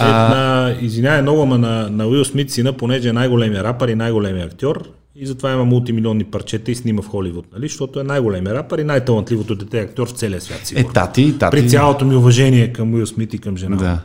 [0.00, 3.94] Е, на, извинявай много, ама на, на Уил Смит сина, понеже е най-големия рапър и
[3.94, 7.68] най-големия актьор, и затова има мултимилионни парчета и снима в Холивуд, нали?
[7.68, 10.60] защото е най-големия рапър и най-талантливото дете актьор в целия свят.
[10.64, 10.88] Сигурно.
[10.88, 11.56] Е, тати, тати.
[11.56, 13.76] При цялото ми уважение към Уил Смит и към жена.
[13.76, 14.00] Да.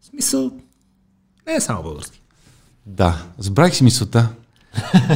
[0.00, 0.50] В смисъл,
[1.46, 2.20] не е само български.
[2.86, 4.28] Да, забравих си мисълта.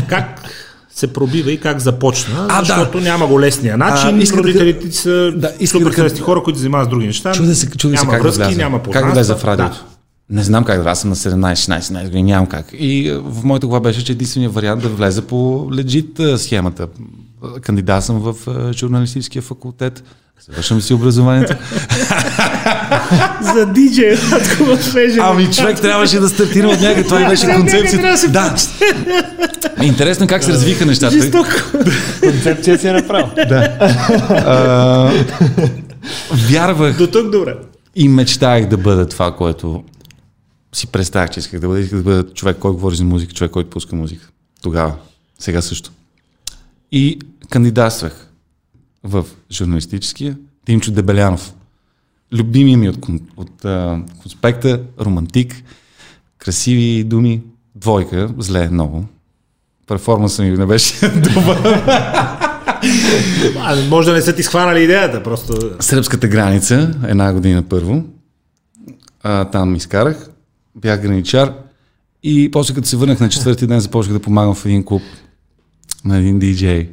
[0.08, 0.50] как
[0.90, 3.04] се пробива и как започна, а, защото да.
[3.04, 4.08] няма го лесния начин.
[4.08, 7.32] А, родителите да, са да, супер да, хора, които занимават с други неща.
[7.32, 9.00] Чуде се, чуде няма се как връзки, да няма познанства.
[9.00, 9.84] Как да влезе в радиото?
[9.88, 9.93] Да.
[10.30, 12.66] Не знам как да аз съм на 17-16 години, нямам как.
[12.72, 16.88] И а, в моята глава беше, че единственият вариант да влезе по легит а, схемата.
[17.62, 18.34] Кандидат съм в
[18.72, 20.04] журналистическия факултет.
[20.40, 21.54] Завършвам си образованието.
[23.54, 25.18] За диджей, такова свеже.
[25.22, 27.04] Ами човек трябваше да стартира от някъде.
[27.04, 28.28] Това и беше концепцията.
[28.28, 28.54] Да.
[29.84, 31.12] Интересно как се развиха нещата.
[31.12, 31.50] Жестоко.
[32.20, 33.26] Концепция си е направил.
[33.48, 33.76] Да.
[34.30, 35.12] А,
[36.48, 37.54] вярвах До тук добре.
[37.96, 39.84] и мечтаях да бъда това, което
[40.74, 41.80] си представях, че исках да бъда.
[41.80, 44.28] Исках да бъда човек, който говори за музика, човек, който пуска музика.
[44.62, 44.94] Тогава.
[45.38, 45.92] Сега също.
[46.92, 47.18] И
[47.50, 48.30] кандидатствах
[49.04, 51.54] в журналистическия Тимчо Дебелянов.
[52.32, 52.98] Любимия ми от,
[53.36, 55.62] от а, конспекта, романтик,
[56.38, 57.42] красиви думи,
[57.74, 59.04] двойка, зле много.
[59.86, 61.82] Перформансът ми не беше добър.
[63.88, 65.70] Може да не са ти схванали идеята, просто...
[65.80, 68.04] Сръбската граница, една година първо.
[69.22, 70.28] А, там изкарах.
[70.76, 71.54] Бях граничар.
[72.22, 75.02] И после като се върнах на четвърти ден, започнах да помагам в един клуб
[76.04, 76.90] на един диджей.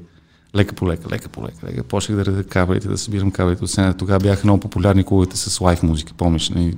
[0.55, 1.83] Лека по лека, лека по лека, лека.
[1.83, 3.97] Почнах да реда кабелите, да събирам кабелите от сцената.
[3.97, 6.49] Тогава бяха много популярни клубовете с лайф музика, помниш?
[6.49, 6.75] нали?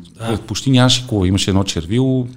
[0.47, 1.25] Почти нямаше клуб.
[1.25, 2.27] Имаше едно червило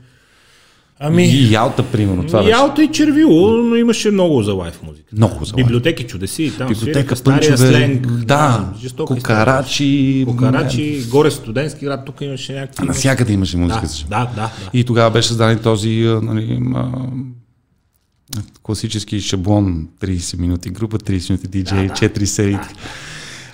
[1.00, 1.24] Ами...
[1.26, 2.26] и Ялта, примерно.
[2.26, 2.82] Това И беше.
[2.82, 5.08] И червило, но имаше много за лайф музика.
[5.12, 5.66] Много за лайф.
[5.66, 8.06] Библиотеки чудеси, там Библиотека, стария пънчове, сленг.
[8.06, 9.84] да, жестока кокарачи.
[9.84, 10.26] история.
[10.26, 12.86] Кокарачи, горе студентски град, тук имаше някакви...
[12.86, 13.86] Навсякъде имаше музика.
[14.08, 14.50] Да, да, да, да.
[14.72, 16.88] И тогава беше създаден този а, нали, а,
[18.62, 21.94] класически шаблон 30 минути група, 30 минути диджей, Да, да.
[21.94, 22.58] 4 серии.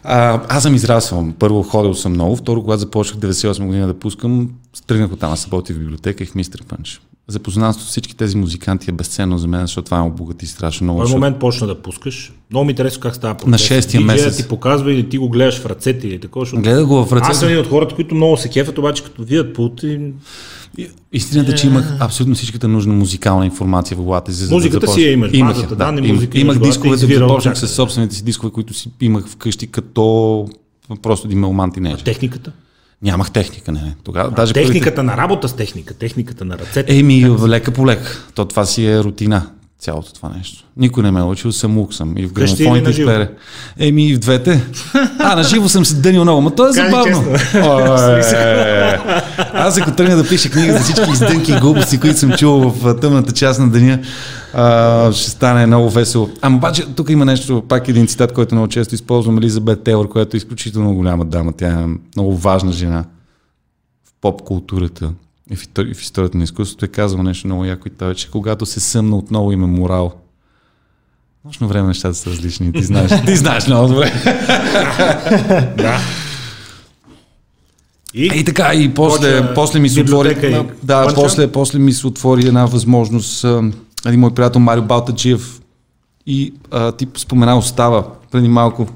[0.05, 1.33] А, аз съм израснал.
[1.39, 4.51] Първо ходил съм много, второ, когато започнах 98 година да пускам,
[4.87, 7.01] тръгнах от там, аз работих в библиотека и в Мистер Пънч.
[7.29, 10.99] Запознанство с всички тези музиканти е безценно за мен, защото това ме обогати страшно много.
[10.99, 12.33] В защото- момент почна да пускаш.
[12.51, 13.51] Много ми интересно как става процес.
[13.51, 14.37] На шестия Диджея месец.
[14.37, 16.45] ти показва или ти го гледаш в ръцете или такова.
[16.45, 16.63] Защото...
[16.63, 17.31] Гледах го в ръцете.
[17.31, 20.01] Аз съм един от хората, които много се кефят, обаче като видят пулт и...
[20.79, 24.53] И- Истината е, че имах абсолютно всичката нужна музикална информация в главата си.
[24.55, 27.55] Музиката да си я имаш, Имах, базата я, данни, имах, музика имах дисковете, извирал започнах
[27.55, 27.75] с всякъде.
[27.75, 30.49] собствените си дискове, които си имах вкъщи като
[31.03, 32.05] просто един меломан тинейджър.
[32.05, 32.53] Техниката?
[33.03, 33.95] Нямах техника, не, не.
[34.05, 36.99] Тогава, даже първите- Техниката на работа с техника, техниката на ръцете.
[36.99, 38.27] Еми, лека по лека.
[38.35, 39.47] То това си е рутина.
[39.83, 40.65] Цялото това нещо.
[40.77, 42.17] Никой не ме е учил, самук съм.
[42.17, 43.11] И в грамофоните на живо?
[43.11, 43.31] шпере.
[43.79, 44.67] Еми, и в двете.
[45.19, 47.25] А, на живо съм се дънил много, но то е забавно.
[49.53, 53.01] Аз ако тръгна да пиша книга за всички издънки и глупости, които съм чул в
[53.01, 53.99] тъмната част на деня,
[54.55, 56.31] а, ще стане много весело.
[56.43, 60.37] Ама обаче тук има нещо, пак един цитат, който много често използвам, Елизабет Тейлор, която
[60.37, 61.53] е изключително голяма дама.
[61.53, 63.05] Тя е много важна жена
[64.05, 65.11] в поп културата
[65.51, 66.85] и в, истори- в историята на изкуството.
[66.85, 70.13] Е казала нещо много яко и това, че когато се съмна отново има морал.
[71.45, 72.73] Нощно време нещата са различни.
[72.73, 74.13] Ти знаеш, ти знаеш много добре.
[75.77, 75.99] Да.
[78.15, 78.31] И?
[78.35, 80.37] И така, и после, Почва после ми се отвори.
[80.43, 83.45] и Да, после, после ми се отвори една възможност.
[84.07, 85.61] Един мой приятел Марио Балтаджиев
[86.27, 88.87] и а, ти спомена Остава преди малко.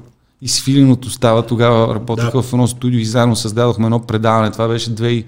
[0.41, 2.41] И с Филин от Остава тогава работех Да.
[2.41, 4.51] в едно студио и заедно създадохме едно предаване.
[4.51, 5.25] Това беше две и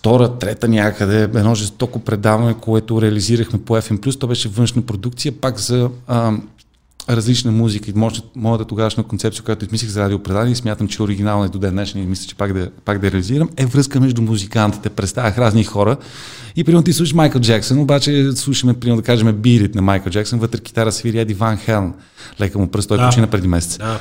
[0.00, 4.18] втора, трета някъде, едно жестоко предаване, което реализирахме по FM+.
[4.18, 6.32] То беше външна продукция, пак за а,
[7.08, 11.46] различна музика и може, моята тогавашна концепция, която измислих за радиопредаване и смятам, че оригинална
[11.46, 14.22] е до ден днешен и мисля, че пак да, пак да реализирам, е връзка между
[14.22, 14.90] музикантите.
[14.90, 15.96] Представях разни хора
[16.56, 20.38] и примерно ти слушаш Майкъл Джексън, обаче слушаме, примерно да кажем, бирит на Майкъл Джексън,
[20.38, 21.94] вътре китара свири Еди Ван Хелн.
[22.40, 23.08] Лека му пръст, той Да.
[23.08, 24.00] почина преди месец Да.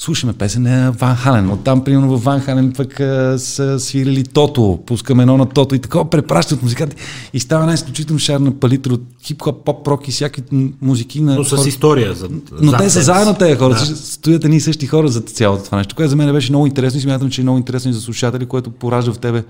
[0.00, 1.50] Слушаме песен на Ван Хален.
[1.50, 4.82] Оттам, примерно, в Ван Хален пък а, са свирили Тото.
[4.86, 6.96] Пускаме едно на Тото и такова препращат музиканти.
[7.32, 11.44] И става една изключително шарна палитра от хип-хоп, поп-рок и всяки м- музики на Но
[11.44, 11.68] с хора.
[11.68, 12.14] история.
[12.14, 12.28] За,
[12.60, 13.74] Но зад те са заедно тези хора.
[13.74, 13.80] Да.
[13.80, 13.96] Да.
[13.96, 16.98] Стоят едни и същи хора за цялото това нещо, което за мен беше много интересно
[16.98, 19.44] и смятам, че е много интересно и за слушатели, което поражда в тебе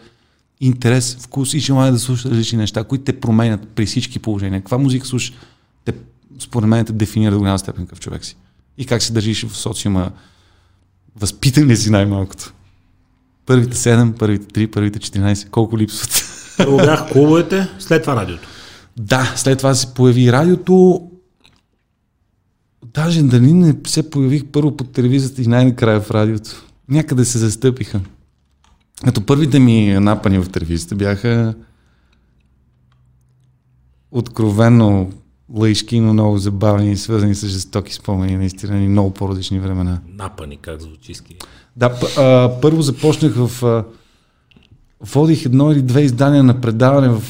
[0.60, 4.60] интерес, вкус и желание да слушаш различни неща, които те променят при всички положения.
[4.60, 5.32] Каква музика слушаш,
[5.84, 5.92] те,
[6.38, 8.36] според мен те дефинира до голяма степен какъв човек си.
[8.78, 10.10] И как се държиш в социума.
[11.16, 12.54] Възпитан ли си най-малкото?
[13.46, 16.24] Първите 7, първите 3, първите 14, колко липсват?
[16.56, 18.48] Първо бях клубовете, след това радиото.
[18.96, 21.06] Да, след това се появи радиото.
[22.94, 26.66] Даже дали не се появих първо по телевизията и най-накрая в радиото.
[26.88, 28.00] Някъде се застъпиха.
[29.04, 31.54] Като първите ми напани в телевизията бяха
[34.10, 35.12] откровенно
[35.54, 40.00] лъжки, но много забавни и свързани с жестоки спомени, наистина и много по-различни времена.
[40.14, 41.36] Напани, как звучи ски.
[41.76, 43.64] Да, а, първо започнах в...
[43.64, 43.84] А,
[45.00, 47.22] водих едно или две издания на предаване в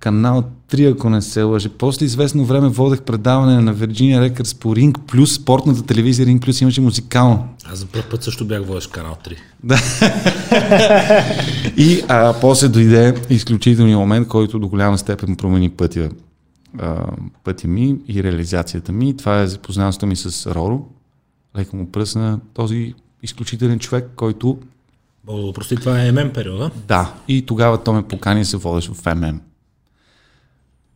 [0.00, 1.68] канал 3, ако не се лъжи.
[1.68, 6.62] После известно време водех предаване на Virginia Records по Ring Plus, спортната телевизия Ring Plus
[6.62, 7.48] имаше музикално.
[7.72, 9.36] Аз за първ път също бях водещ канал 3.
[9.64, 9.78] Да.
[11.82, 16.10] и а, после дойде изключителният момент, който до голяма степен промени пътя,
[16.78, 17.06] а,
[17.44, 19.16] пътя ми и реализацията ми.
[19.16, 20.88] Това е запознанството ми с Роро.
[21.56, 24.58] Леко му пръсна този изключителен човек, който
[25.24, 26.70] Бог да прости, това е ММ периода.
[26.88, 29.40] да, и тогава той ме покани да се водиш в ММ.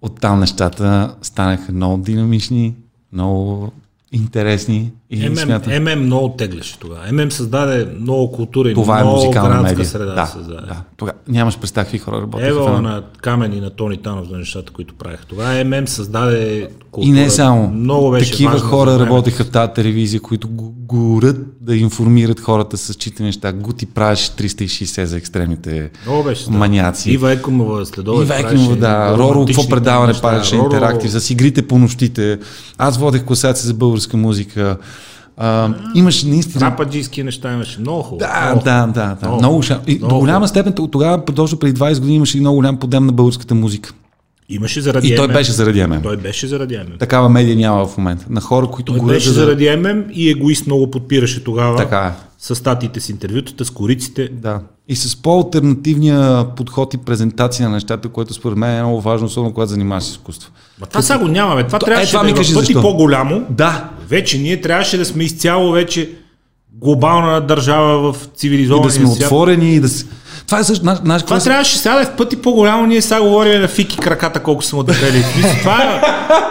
[0.02, 2.76] Оттам нещата станаха много динамични,
[3.12, 3.72] много
[4.12, 7.12] интересни и ММ, смятам, ММ много теглеше тогава.
[7.12, 9.84] ММ създаде много култура и това е много музикална градска медия.
[9.86, 10.66] среда да, създаде.
[10.66, 10.76] да.
[10.96, 14.36] Тога, нямаш представа какви хора работеха в Ева на Камен и на Тони Танов за
[14.36, 15.26] нещата, които правех.
[15.28, 17.08] Това ММ създаде култура.
[17.10, 17.70] И не само.
[17.70, 22.76] Много беше Такива важно хора работеха в тази телевизия, които го- горят да информират хората
[22.76, 23.52] с чите неща.
[23.52, 27.10] Гути правиш 360 за екстремните Много беше маняци.
[27.10, 28.22] Ива Екомова следове.
[28.22, 29.18] И Векинова, да.
[29.18, 32.38] Роро, какво предаване правеше интерактив, с игрите по нощите.
[32.78, 34.76] Аз водех класация за българска музика.
[35.42, 36.66] А, имаше наистина...
[36.66, 37.80] Рападжийски неща имаше.
[37.80, 38.18] Много хубаво.
[38.18, 39.28] Да, много да, да, да.
[39.28, 39.38] Много.
[39.38, 42.76] Много, и Много до голяма степен тогава, точно преди 20 години, имаше и много голям
[42.76, 43.92] подем на българската музика.
[44.48, 46.02] Имаше заради И той беше заради ММ.
[46.02, 46.98] Той беше заради ММ.
[46.98, 48.26] Такава медия няма в момента.
[48.30, 51.76] На хора, които Той беше заради ММ и егоист много подпираше тогава.
[51.76, 52.29] Така е.
[52.42, 54.28] С статиите с интервютата, с кориците.
[54.32, 54.60] Да.
[54.88, 59.54] И с по-алтернативния подход и презентация на нещата, което според мен е много важно, особено
[59.54, 60.50] когато занимаваш с изкуство.
[60.80, 61.66] Ма това сега го нямаме.
[61.66, 62.82] Това То- трябваше е, това да е в пъти защо.
[62.82, 63.46] по-голямо.
[63.50, 63.90] Да.
[64.08, 66.10] Вече ние трябваше да сме изцяло вече
[66.80, 69.26] глобална държава в И цивилизования да сме свят.
[69.26, 70.04] отворени и да с...
[70.46, 73.20] Това е също, наш, наш Това трябваше сега да е в пъти по-голямо, ние сега
[73.20, 75.24] говорим на фики краката, колко са му дебели.
[75.60, 76.00] Това е,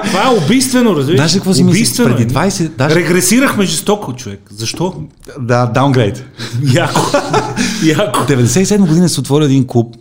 [0.07, 1.17] това е убийствено, разбираш?
[1.17, 1.63] Знаеш какво си?
[1.63, 2.35] Убийствено Преди е.
[2.35, 2.69] 20...
[2.69, 2.95] Даже...
[2.95, 4.39] Регресирахме жестоко, човек.
[4.49, 4.93] Защо?
[5.39, 6.25] Да, даунгрейд.
[6.73, 7.01] Яко.
[7.83, 8.19] Яко.
[8.19, 9.95] 97 година се отвори един клуб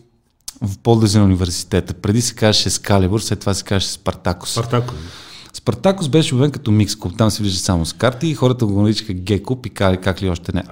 [0.62, 1.95] в Полдезен университета.
[1.95, 4.51] Преди се казваше Скалибур, след това се казваше Спартакус.
[4.53, 4.95] Спартако.
[5.69, 7.13] Спартакус беше обявен като микс клуб.
[7.19, 10.31] Там се вижда само с карти и хората го наричаха гей-клуб и как, как ли
[10.31, 10.63] още не.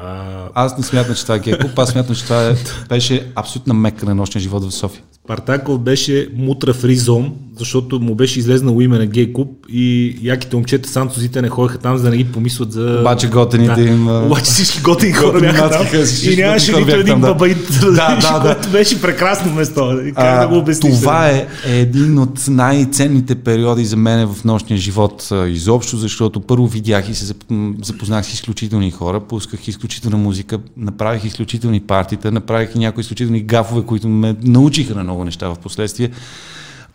[0.55, 2.55] Аз не смятам, че това е гей-клуб, аз смятам, че това е,
[2.89, 5.03] беше абсолютна мека на нощния живот в София.
[5.27, 10.89] Спартаков беше мутра фризон, защото му беше излезнало име на гей клуб и яките момчета
[10.89, 12.99] сантозите не ходеха там, за да не ги помислят за...
[13.01, 15.87] Обаче готените им, а, Обаче всички готини хора бяха там
[16.23, 17.27] и нямаше нито един да.
[17.27, 18.41] бабаит, Да, да, да.
[18.43, 19.99] което беше прекрасно место.
[20.17, 21.01] Как да го обясниш?
[21.01, 26.67] Това е един от най-ценните периоди за мен в нощния живот а, изобщо, защото първо
[26.67, 27.35] видях и се
[27.83, 33.83] запознах с изключителни хора, пусках изключителна музика, направих изключителни партита, направих и някои изключителни гафове,
[33.83, 36.11] които ме научиха на много неща в последствие.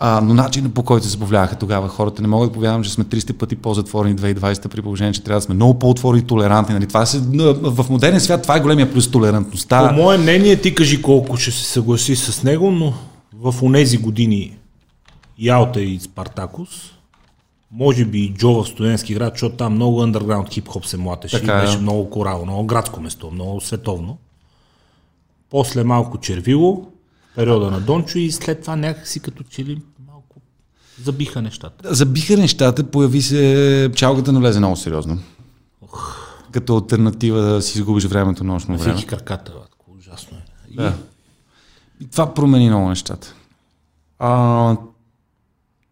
[0.03, 3.03] А, но начинът по който се забавляваха тогава хората, не мога да повярвам, че сме
[3.03, 6.73] 300 пъти по-затворени 2020 при положение, че трябва да сме много по-отворени и толерантни.
[6.73, 6.87] Нали?
[6.87, 7.19] Това се,
[7.61, 9.89] в модерен свят това е големия плюс толерантността.
[9.89, 12.93] По мое мнение, ти кажи колко ще се съгласи с него, но
[13.33, 14.57] в онези години
[15.39, 16.69] Ялта и Спартакус,
[17.71, 21.53] може би и Джо в студентски град, защото там много underground хип-хоп се млатеше Така
[21.53, 21.61] и е.
[21.61, 24.17] беше много корал, много градско место, много световно.
[25.49, 26.90] После малко червило,
[27.35, 30.41] периода на Дончо и след това някакси като че ли малко
[31.03, 31.95] забиха нещата.
[31.95, 35.19] Забиха нещата, появи се пчалката навлезе много сериозно.
[36.51, 38.93] Като альтернатива да си изгубиш времето нощно време.
[38.93, 40.41] Всеки краката, батко, ужасно е.
[40.71, 40.93] И Да.
[42.01, 43.35] И това промени много нещата.
[44.19, 44.77] А,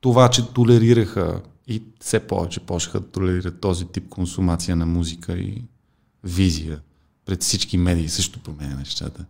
[0.02, 5.64] това, че толерираха и все повече почнаха да толерират този тип консумация на музика и
[6.24, 6.80] визия
[7.26, 9.26] пред всички медии също променя нещата.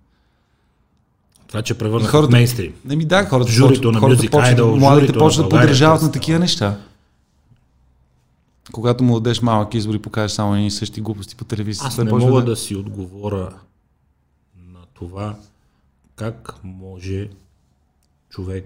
[1.49, 2.73] Това, че превърнаха хората- в мейнстрим.
[2.85, 6.11] Не ми да, хората, Журито на хората Music почват, Idol, младите почват да това на
[6.11, 6.79] такива неща.
[8.71, 12.09] Когато му дадеш малък избор и покажеш само едни същи глупости по телевизията, Аз не
[12.09, 13.53] почва мога да си отговоря
[14.67, 15.35] на това
[16.15, 17.29] как може
[18.29, 18.65] човек,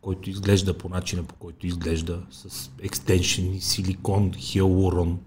[0.00, 5.18] който изглежда по начина по който изглежда, с екстеншени, силикон, хиалурон,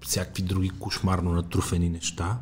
[0.00, 2.38] всякакви други кошмарно натруфени неща,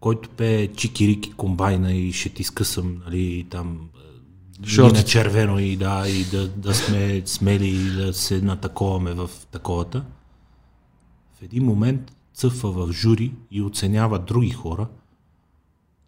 [0.00, 3.78] който пее чикирики комбайна и ще ти скъсам, нали, и там
[4.58, 5.04] и на Шортите.
[5.04, 10.04] червено и да, и да, да сме смели и да се натаковаме в таковата
[11.38, 14.86] в един момент цъфва в жури и оценява други хора,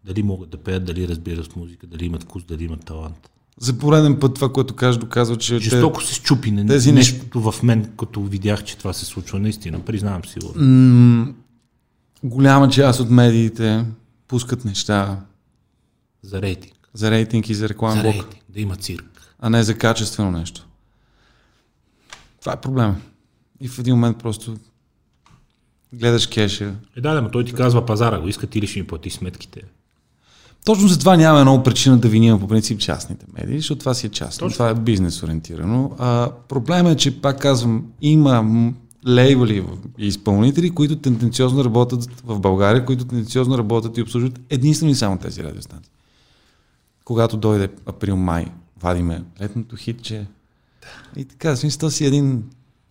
[0.05, 3.29] дали могат да пеят, дали разбират музика, дали имат вкус, дали имат талант.
[3.59, 5.53] За пореден път това, което кажеш, доказва, че...
[5.57, 9.39] те- Жестоко се щупи не, тези нещото в мен, като видях, че това се случва
[9.39, 9.79] наистина.
[9.79, 10.39] Признавам си.
[10.55, 11.33] М,
[12.23, 13.85] голяма част от медиите
[14.27, 15.19] пускат неща
[16.21, 16.73] За рейтинг.
[16.93, 18.35] за рейтинг и за рекламен За рейтинг.
[18.49, 19.21] Да има цирк.
[19.39, 20.67] а не за качествено нещо.
[22.39, 22.95] Това е проблема.
[23.59, 24.55] И в един момент просто
[25.93, 26.75] гледаш кеша.
[26.97, 29.09] Е, да, да, но той ти казва пазара го иска, ти ли ще ми плати
[29.09, 29.61] сметките.
[30.65, 34.07] Точно за това нямаме много причина да виним по принцип частните медии, защото това си
[34.07, 34.49] е частно.
[34.49, 35.95] Това е бизнес ориентирано.
[35.99, 38.43] А, проблемът е, че пак казвам, има
[39.07, 39.63] лейбъли
[39.97, 45.17] и изпълнители, които тенденциозно работят в България, които тенденциозно работят и обслужват единствено и само
[45.17, 45.91] тези радиостанции.
[47.05, 48.45] Когато дойде април-май,
[48.81, 50.25] вадиме летното хитче
[51.15, 52.43] и така, в смисъл си един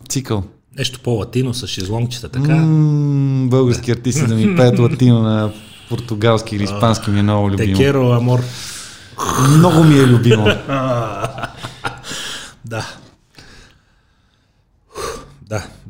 [0.08, 0.44] цикъл.
[0.78, 2.56] Нещо по-латино с шезлонгчета, така.
[2.56, 5.52] М, български артисти да ми пеят латино на
[5.88, 7.76] португалски или испански ми е много любимо.
[7.76, 8.40] Текеро, амор.
[9.48, 10.46] Много ми е любимо.
[12.64, 12.86] Да.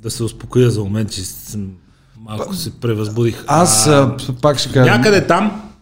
[0.02, 1.76] Да, се успокоя за момент, че съм,
[2.18, 3.44] малко се превъзбудих.
[3.46, 4.90] Аз а, пак ще кажа.
[4.90, 5.72] Някъде там,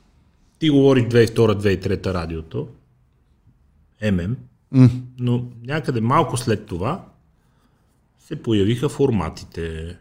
[0.58, 2.68] ти говориш 2002-2003 радиото,
[4.12, 4.36] ММ,
[5.18, 7.04] но някъде малко след това
[8.18, 9.96] се появиха форматите.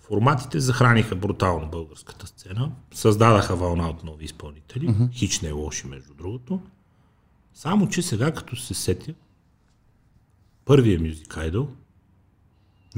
[0.00, 6.14] Форматите захраниха брутално българската сцена, създадаха вълна от нови изпълнители, хич не е лоши между
[6.14, 6.60] другото.
[7.54, 9.14] Само, че сега като се сетя,
[10.64, 11.66] първият Music Idol,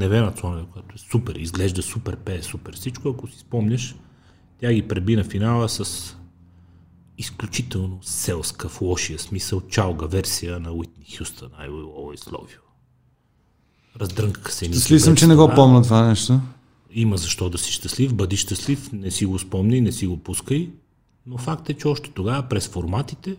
[0.00, 3.94] Невена Цонева, която е супер, изглежда супер, пее супер всичко, ако си спомняш,
[4.60, 6.16] тя ги преби на финала с
[7.18, 12.60] изключително селска в лошия смисъл чалга версия на Уитни Хюстън I will always love you.
[14.00, 14.64] Раздрънкаха се.
[14.64, 16.40] Щастлив съм, че не го помня това нещо.
[16.90, 20.70] Има защо да си щастлив, бъди щастлив, не си го спомни, не си го пускай.
[21.26, 23.36] Но факт е, че още тогава през форматите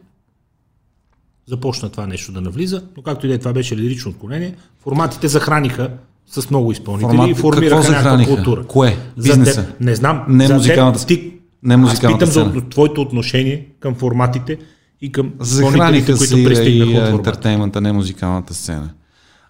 [1.45, 4.55] започна това нещо да навлиза, но както и да е, това беше лирично отклонение.
[4.79, 5.97] Форматите захраниха
[6.31, 8.63] с много изпълнители Формат- и формираха някаква култура.
[8.67, 8.97] Кое?
[9.17, 9.65] За Бизнеса?
[9.67, 10.25] Теб, не знам.
[10.27, 12.65] Не за музикалната теб, ти, не музикалната Аз питам за сцена.
[12.65, 14.57] от- твоето отношение към форматите
[15.01, 18.89] и към Захраниха които пристигнаха и ентертеймента, не музикалната сцена.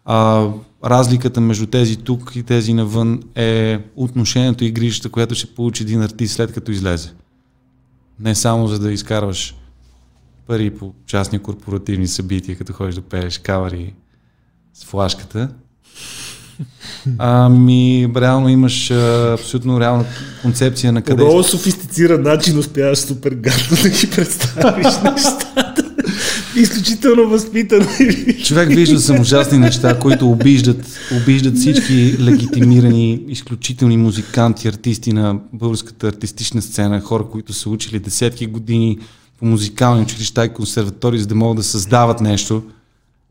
[0.06, 0.48] А,
[0.86, 6.02] разликата между тези тук и тези навън е отношението и грижата, която ще получи един
[6.02, 7.14] артист след като излезе.
[8.20, 9.56] Не само за да изкарваш
[10.48, 13.94] пари по частни корпоративни събития, като ходиш да пееш кавари
[14.74, 15.50] с флашката.
[17.18, 20.06] Ами, реално имаш а, абсолютно реална
[20.42, 25.84] концепция на къде много софистициран начин успяваш супер гадно да ги представиш нещата.
[26.56, 27.86] Изключително възпитано.
[28.44, 36.08] Човек вижда съм ужасни неща, които обиждат, обиждат всички легитимирани, изключителни музиканти, артисти на българската
[36.08, 38.98] артистична сцена, хора, които са учили десетки години
[39.40, 42.64] по музикални училища и консерватории, за да могат да създават нещо.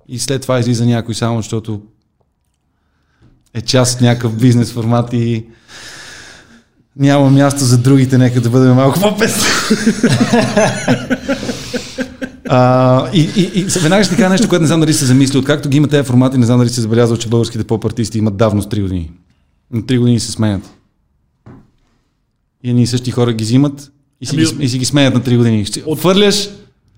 [0.09, 1.80] И след това излиза някой само, защото
[3.54, 5.44] е част от някакъв бизнес формат и
[6.96, 9.42] няма място за другите, нека да бъдем малко по-песни.
[12.52, 15.38] А, и, и, и веднага ще кажа нещо, което не знам дали се замисли.
[15.38, 18.70] Откакто ги има тези формати, не знам дали се забелязал, че българските поп-артисти имат давност
[18.70, 19.10] 3 години.
[19.72, 20.62] На 3 години се сменят.
[22.64, 25.14] И едни и същи хора ги взимат и си, Ами, ги, и си ги сменят
[25.14, 25.66] на 3 години.
[25.86, 26.50] Отвърляш,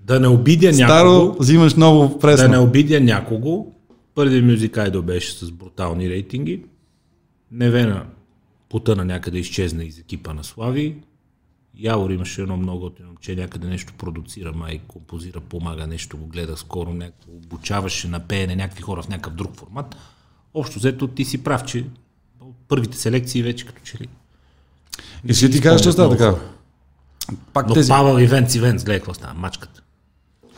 [0.05, 2.43] Да не обидя старо, някого, взимаш ново пресно.
[2.43, 3.65] да не обидя някого.
[4.15, 6.63] Първият Music Idol беше с брутални рейтинги.
[7.51, 8.05] Невена
[8.69, 10.95] потъна някъде изчезна из екипа на Слави.
[11.77, 16.57] Явор имаше едно много готино момче, някъде нещо продуцира, май композира, помага, нещо го гледа
[16.57, 19.95] скоро, някакво обучаваше на пеене някакви хора в някакъв друг формат.
[20.53, 21.85] Общо взето ти си прав, че
[22.67, 24.07] първите селекции вече като че ли.
[25.27, 26.35] И ще ти кажа, че става така.
[27.53, 27.89] Пак Но тези...
[27.89, 29.82] Павел Ивенц Ивенц, гледай какво става, мачката.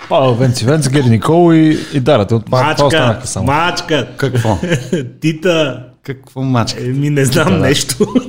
[0.09, 2.35] Павел Венци Венц, Гери Никол и, и Дарата.
[2.35, 3.45] От това това Мачка, останаха само.
[3.45, 4.59] мачка, Какво?
[5.21, 6.85] Тита, Какво мачка?
[6.85, 8.07] еми не знам нещо.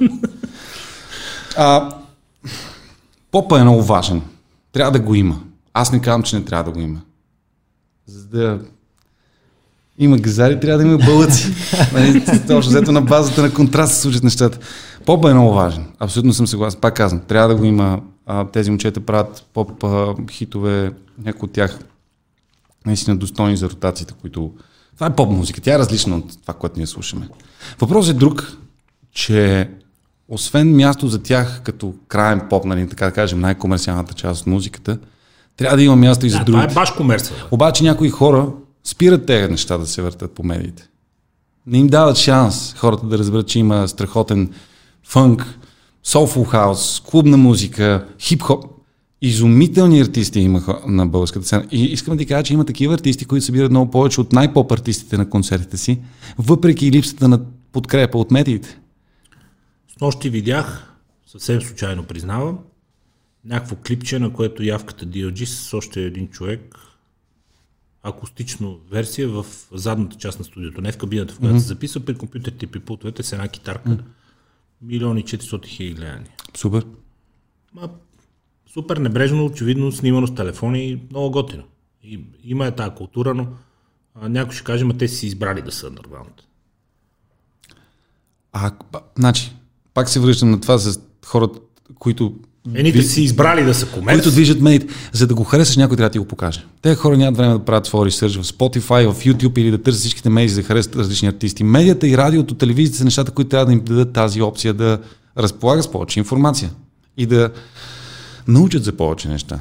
[1.58, 1.88] А,
[3.30, 4.22] попа е много важен.
[4.72, 5.40] Трябва да го има.
[5.74, 7.00] Аз не казвам, че не трябва да го има.
[8.06, 8.58] За да
[9.98, 11.54] има газари, трябва да има бълъци.
[11.92, 14.58] Нали, Точно взето на базата на контраст се случат нещата.
[15.06, 15.84] Попа е много важен.
[15.98, 16.80] Абсолютно съм съгласен.
[16.80, 18.00] Пак казвам, трябва да го има.
[18.26, 20.92] А, тези момчета правят поп а, хитове,
[21.24, 21.78] някои от тях
[22.86, 24.52] наистина достойни за ротацията, които...
[24.94, 25.60] Това е поп музика.
[25.60, 27.28] Тя е различна от това, което ние слушаме.
[27.80, 28.56] Въпросът е друг,
[29.12, 29.70] че
[30.28, 34.98] освен място за тях като краен поп, нали, така да кажем, най-комерциалната част от музиката,
[35.56, 36.72] трябва да има място и за Да, това другите.
[36.72, 37.36] е баш комерция.
[37.50, 38.48] Обаче някои хора
[38.84, 40.88] спират тези неща да се въртат по медиите.
[41.66, 44.52] Не им дават шанс хората да разберат, че има страхотен
[45.04, 45.58] фънк,
[46.06, 48.64] soulful house, клубна музика, хип-хоп.
[49.22, 51.66] Изумителни артисти има хо- на българската сцена.
[51.70, 54.72] И искам да ти кажа, че има такива артисти, които събират много повече от най-поп
[54.72, 56.00] артистите на концертите си,
[56.38, 57.40] въпреки липсата на
[57.72, 58.78] подкрепа от медиите.
[59.96, 60.94] С нощи видях,
[61.26, 62.58] съвсем случайно признавам,
[63.44, 66.76] някакво клипче, на което явката DLG с още един човек,
[68.02, 71.60] акустично версия в задната част на студиото, не в кабината, в която mm-hmm.
[71.60, 73.88] се записва, при компютрите и при пултовете с една китарка.
[73.88, 74.02] Mm-hmm.
[74.82, 76.32] Милиони 400 хиляди гледания.
[76.54, 76.86] Супер.
[77.74, 77.88] Ма,
[78.76, 81.64] Супер небрежно, очевидно, снимано с телефони, много готино.
[82.02, 83.46] И, има е тази култура, но
[84.14, 86.42] а, някой ще каже, ма те си избрали да са underground.
[88.52, 88.72] А,
[89.18, 89.52] значи,
[89.94, 91.60] пак се връщам на това с хората,
[91.98, 92.38] които
[92.74, 94.16] Едните си избрали да са комерс.
[94.16, 94.94] които движат медиите.
[95.12, 96.64] За да го харесаш, някой трябва да ти го покаже.
[96.82, 100.00] Те хора нямат време да правят своя ресърч в Spotify, в YouTube или да търсят
[100.00, 101.64] всичките медии, за да харесат различни артисти.
[101.64, 104.98] Медията и радиото, телевизията са нещата, които трябва да им дадат тази опция да
[105.38, 106.70] разполага с повече информация
[107.16, 107.50] и да
[108.48, 109.58] научат за повече неща.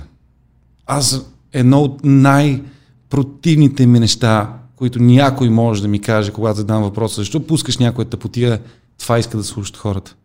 [0.85, 7.21] Аз едно от най-противните ми неща, които някой може да ми каже, когато задам въпроса,
[7.21, 8.59] защо пускаш някоя тъпотия,
[8.99, 10.15] това иска да слушат хората.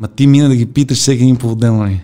[0.00, 2.00] Ма ти мина да ги питаш всеки един по-отделно ли?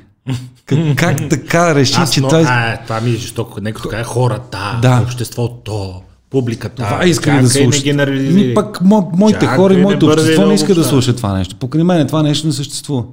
[0.67, 2.45] Как, как така реши, Аз, че но, това...
[2.49, 3.61] а, това ми е жестоко.
[3.61, 5.01] Нека така е хората, Да.
[5.03, 6.85] обществото, публиката.
[6.85, 7.85] Това иска ли да слушат?
[7.85, 8.49] Не генерализирай.
[8.49, 11.57] Ми пак мо, моите Чакай, хора и моето общество не иска да слушат това нещо.
[11.57, 13.05] Покрай мен това нещо не съществува.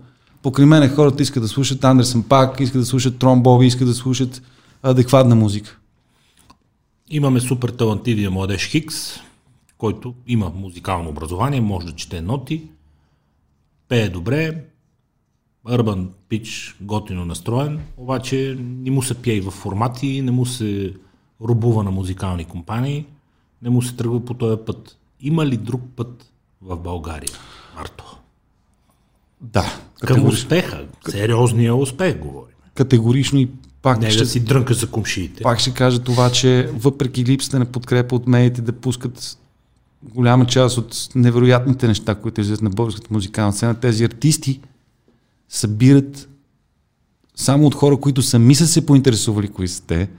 [0.43, 3.93] Покрай мен хората искат да слушат Андерсън Пак, искат да слушат Трон Боби, искат да
[3.93, 4.41] слушат
[4.83, 5.77] адекватна музика.
[7.09, 8.95] Имаме супер талантливия младеж Хикс,
[9.77, 12.63] който има музикално образование, може да чете ноти,
[13.89, 14.55] пее добре,
[15.69, 20.93] Urban Pitch готино настроен, обаче не му се пие и в формати, не му се
[21.41, 23.05] рубува на музикални компании,
[23.61, 24.97] не му се тръгва по този път.
[25.21, 27.29] Има ли друг път в България,
[27.75, 28.17] Марто?
[29.41, 32.55] Да, Към успеха, сериозния успех говорим.
[32.75, 33.49] категорично и
[33.81, 35.43] пак Не ще, да си дрънка за кумшиите.
[35.43, 39.37] пак ще кажа това, че въпреки липсата на подкрепа от медиите да пускат
[40.03, 44.61] голяма част от невероятните неща, които излизат на българската музикална сцена, тези артисти
[45.49, 46.29] събират
[47.35, 50.09] само от хора, които сами са се поинтересували кои са те,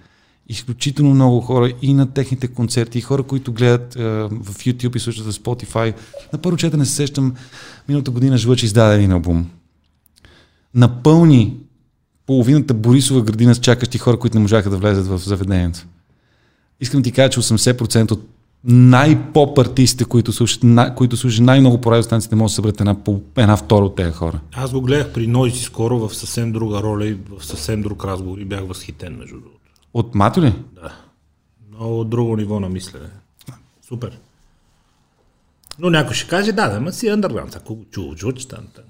[0.48, 5.00] изключително много хора и на техните концерти, и хора, които гледат е, в YouTube и
[5.00, 5.94] слушат в Spotify.
[6.32, 7.34] На първо четене се сещам,
[7.88, 9.50] миналата година Жлъч издаде един албум.
[10.74, 11.56] Напълни
[12.26, 15.86] половината Борисова градина с чакащи хора, които не можаха да влезат в заведението.
[16.80, 18.28] Искам да ти кажа, че 80% от
[18.64, 22.96] най-поп артистите, които слушат, най- които слушат най-много по радиостанциите, могат да съберат една,
[23.36, 24.40] една втора от тези хора.
[24.52, 28.38] Аз го гледах при Нойзи скоро в съвсем друга роля и в съвсем друг разговор
[28.38, 29.70] и бях възхитен, между другото.
[29.94, 30.54] От Мато ли?
[30.74, 30.96] Да.
[31.74, 33.08] Много друго ниво на мислене.
[33.88, 34.18] Супер.
[35.78, 37.56] Но някой ще каже, да, да, ма си underground.
[37.56, 38.66] Ако го чува, чува, че стане.
[38.74, 38.88] така.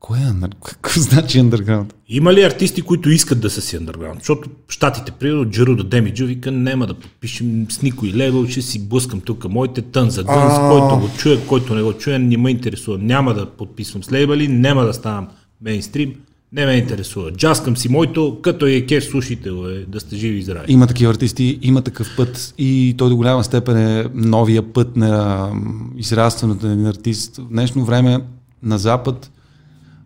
[0.00, 0.48] Кое е?
[0.62, 1.92] Какво значи underground?
[2.08, 4.18] Има ли артисти, които искат да са си underground?
[4.18, 8.88] Защото щатите, примерно, Джеро да Демиджо вика, няма да подпишем с никой левел, ще си
[8.88, 12.36] блъскам тук моите тън за дън, с който го чуе, който не го чуе, не
[12.36, 12.98] ме интересува.
[12.98, 15.28] Няма да подписвам с лейбъли, няма да ставам
[15.62, 16.14] мейнстрим,
[16.52, 17.32] не ме интересува.
[17.32, 20.72] Джаскам си моето, като е кеф, слушайте го, е, да сте живи и здрави.
[20.72, 25.48] Има такива артисти, има такъв път и той до голяма степен е новия път на
[25.96, 27.36] израстването на един артист.
[27.36, 28.18] В днешно време
[28.62, 29.30] на Запад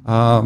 [0.05, 0.43] а,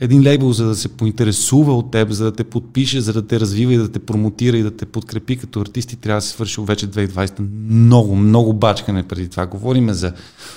[0.00, 3.40] един лейбъл, за да се поинтересува от теб, за да те подпише, за да те
[3.40, 6.60] развива и да те промотира и да те подкрепи като артисти, трябва да се свърши
[6.60, 9.46] вече 2020 много, много бачкане преди това.
[9.46, 10.12] Говориме за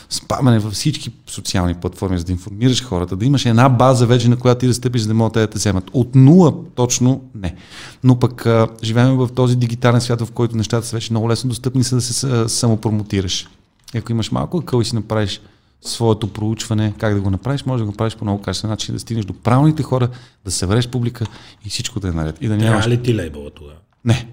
[0.09, 4.37] спамане във всички социални платформи, за да информираш хората, да имаш една база вече, на
[4.37, 5.89] която ти да стъпиш, за да могат те да те вземат.
[5.93, 7.55] От нула точно не.
[8.03, 8.47] Но пък
[8.83, 12.01] живеем в този дигитален свят, в който нещата са вече много лесно достъпни, за да
[12.01, 13.47] се самопромотираш.
[13.95, 15.41] Ако имаш малко акъл и си направиш
[15.85, 18.99] своето проучване, как да го направиш, може да го правиш по много качествен начин, да
[18.99, 20.09] стигнеш до правилните хора,
[20.45, 21.25] да събереш публика
[21.65, 22.37] и всичко да е наред.
[22.41, 22.83] И да нямаш...
[22.83, 23.77] Трябва ли ти лейбъла тогава?
[24.05, 24.27] Не.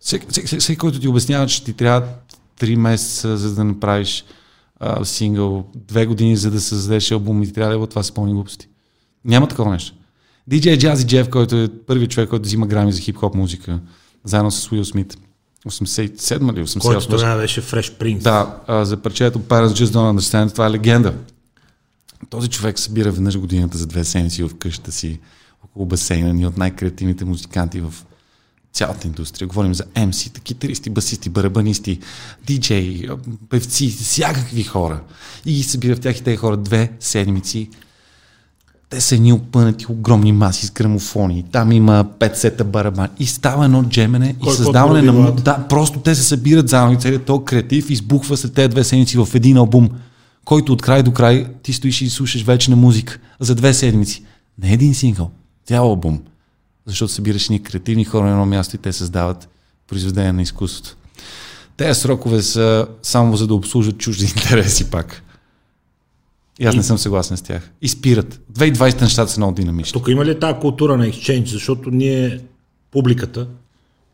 [0.00, 2.08] Всеки, всеки, всеки, който ти обяснява, че ти трябва
[2.60, 4.24] 3 месеца, за да направиш
[4.80, 8.32] а, сингъл, две години, за да създадеш албум и ти трябва е това са пълни
[8.32, 8.68] глупости.
[9.24, 9.94] Няма такова нещо.
[10.50, 13.80] DJ Jazzy Jeff, който е първият човек, който взима грами за хип-хоп музика,
[14.24, 15.18] заедно с Уил Смит.
[15.66, 16.78] 87 или 88?
[16.80, 18.18] Който тогава беше Fresh Prince.
[18.18, 21.14] Да, а, за парчето Parents Just Don't Understand, това е легенда.
[22.30, 25.20] Този човек събира веднъж годината за две седмици в къщата си,
[25.64, 27.94] около басейна, ни от най-креативните музиканти в
[28.72, 29.48] цялата индустрия.
[29.48, 31.98] Говорим за MC, китаристи, басисти, барабанисти,
[32.46, 33.16] диджеи, а,
[33.48, 35.00] певци, всякакви хора.
[35.46, 37.70] И ги събира в тях и тези хора две седмици.
[38.92, 41.44] Те са едни опънати огромни маси с грамофони.
[41.52, 43.08] Там има пет сета барабан.
[43.18, 45.32] И става едно джемене и Кой създаване какво на...
[45.32, 49.18] Да, просто те се събират заедно и целият този креатив избухва след тези две седмици
[49.18, 49.88] в един албум,
[50.44, 54.24] който от край до край ти стоиш и слушаш вече на музика за две седмици.
[54.58, 55.30] Не един сингъл,
[55.66, 56.20] цял албум.
[56.86, 59.48] Защото събираш ни креативни хора на едно място и те създават
[59.88, 60.96] произведения на изкуството.
[61.76, 65.22] Тези срокове са само за да обслужат чужди интереси пак.
[66.62, 67.70] И аз не съм съгласен с тях.
[67.82, 68.40] И спират.
[68.52, 69.92] 2020 нещата са много динамични.
[69.92, 72.40] Тук има ли тази култура на екшенж, защото ние,
[72.90, 73.46] публиката,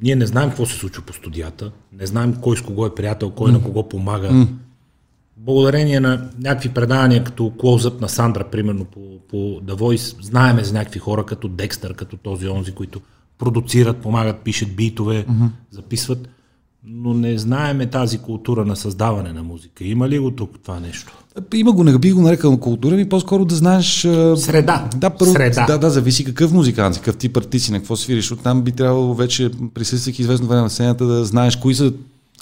[0.02, 3.30] ние не знаем какво се случва по студията, не знаем кой с кого е приятел,
[3.30, 4.46] кой на кого помага.
[5.36, 10.72] благодарение на някакви предавания, като клоузъп на Сандра, примерно по, по The Voice, знаеме за
[10.72, 13.00] някакви хора, като Декстър, като този онзи, които
[13.38, 15.48] продуцират, помагат, пишат битове, mm-hmm.
[15.70, 16.28] записват,
[16.84, 19.84] но не знаеме тази култура на създаване на музика.
[19.84, 21.18] Има ли го тук това нещо?
[21.54, 24.00] Има го, не би го нарекал култура, ми по-скоро да знаеш...
[24.36, 24.90] Среда.
[24.96, 25.66] Да, първо, Среда.
[25.66, 28.32] да, да, зависи какъв музикант си, какъв тип артист си, на какво свириш.
[28.32, 31.92] Оттам би трябвало вече, присъствайки известно време на сцената, да знаеш кои са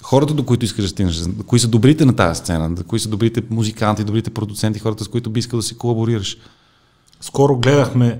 [0.03, 3.43] хората, до които искаш да стигнеш, кои са добрите на тази сцена, кои са добрите
[3.49, 6.37] музиканти, добрите продуценти, хората, с които би искал да си колаборираш.
[7.21, 8.19] Скоро гледахме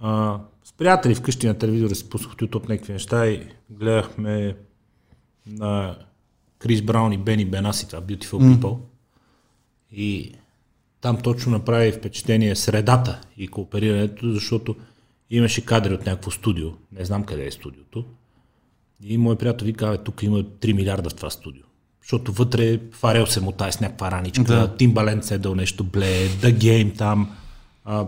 [0.00, 3.40] а, с приятели вкъщи на телевизора, си пуснах YouTube някакви неща и
[3.70, 4.56] гледахме
[5.48, 5.96] на
[6.58, 8.78] Крис Браун и Бени Бенаси, това Beautiful People.
[9.92, 10.32] И
[11.00, 14.76] там точно направи впечатление средата и кооперирането, защото
[15.30, 16.68] имаше кадри от някакво студио.
[16.92, 18.04] Не знам къде е студиото.
[19.04, 21.62] И мой приятел вика, "Абе, тук има 3 милиарда в това студио.
[22.02, 24.76] Защото вътре Фарел се мутае с някаква раничка, да.
[24.76, 27.36] Тимбалент седел нещо, бле, The Game там.
[27.84, 28.06] А,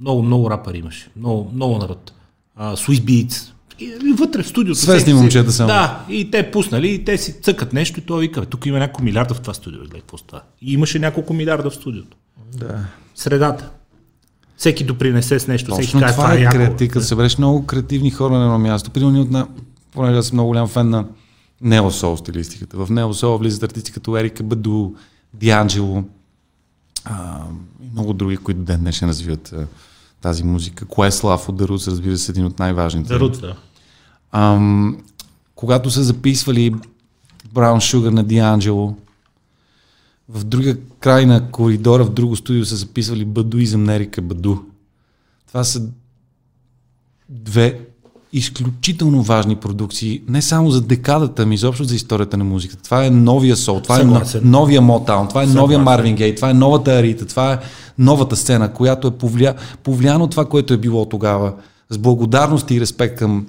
[0.00, 1.10] много, много рапър имаше.
[1.16, 2.12] Много, много народ.
[2.56, 3.52] А, Swiss Beats.
[3.80, 4.80] И, и вътре в студиото.
[4.80, 5.66] Свестни всеки момчета само.
[5.66, 8.78] Да, и те пуснали, и те си цъкат нещо, и той вика, "Бе, тук има
[8.78, 9.80] няколко милиарда в това студио.
[9.80, 10.42] Гледай, какво става.
[10.62, 12.16] И имаше няколко милиарда в студиото.
[12.54, 12.84] Да.
[13.14, 13.70] Средата.
[14.56, 15.72] Всеки допринесе с нещо.
[15.72, 18.90] всеки Точно каже, това е яко." креатив, като събереш много креативни хора на едно място.
[18.90, 19.46] Примерно, от на,
[19.92, 21.04] понеже аз съм много голям фен на
[21.60, 22.76] неосол стилистиката.
[22.76, 24.90] В неосол влизат артисти като Ерика Баду,
[25.34, 26.04] Дианджело
[27.04, 27.40] а,
[27.82, 29.66] и много други, които ден днешен развиват а,
[30.22, 30.84] тази музика.
[30.84, 33.08] Questlove от The Roots, разбира се, един от най-важните.
[33.08, 33.56] Зарут, да.
[34.32, 35.02] Ам,
[35.54, 36.74] когато са записвали
[37.54, 38.96] Brown Sugar на Дианджело,
[40.28, 44.56] в друга край на коридора, в друго студио са записвали Бадуизъм на Ерика Баду.
[45.48, 45.88] Това са
[47.28, 47.86] две
[48.32, 52.82] изключително важни продукции, не само за декадата, ми изобщо за историята на музиката.
[52.82, 54.40] Това е новия сол, това е Съгласен.
[54.44, 55.78] новия Мотаун, това е новия.
[55.78, 57.58] Марвин Гей, това е новата Арита, това е
[57.98, 59.54] новата сцена, която е повля...
[60.20, 61.52] от това, което е било тогава.
[61.90, 63.46] С благодарност и респект към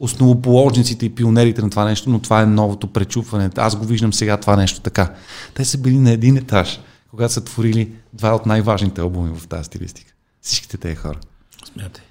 [0.00, 3.50] основоположниците и пионерите на това нещо, но това е новото пречупване.
[3.56, 5.12] Аз го виждам сега това нещо така.
[5.54, 9.64] Те са били на един етаж, когато са творили два от най-важните албуми в тази
[9.64, 10.12] стилистика.
[10.40, 11.18] Всичките тези хора.
[11.72, 12.04] Смятай.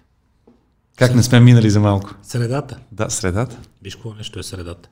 [1.00, 2.16] Как не сме минали за малко?
[2.24, 2.80] Средата.
[2.91, 3.60] Да, средата.
[3.82, 4.89] Виж какво нещо е средата.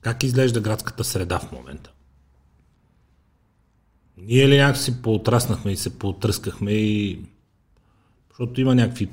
[0.00, 1.92] Как изглежда градската среда в момента?
[4.16, 7.24] Ние ли някакси поотраснахме и се поотръскахме и...
[8.28, 9.08] Защото има някакви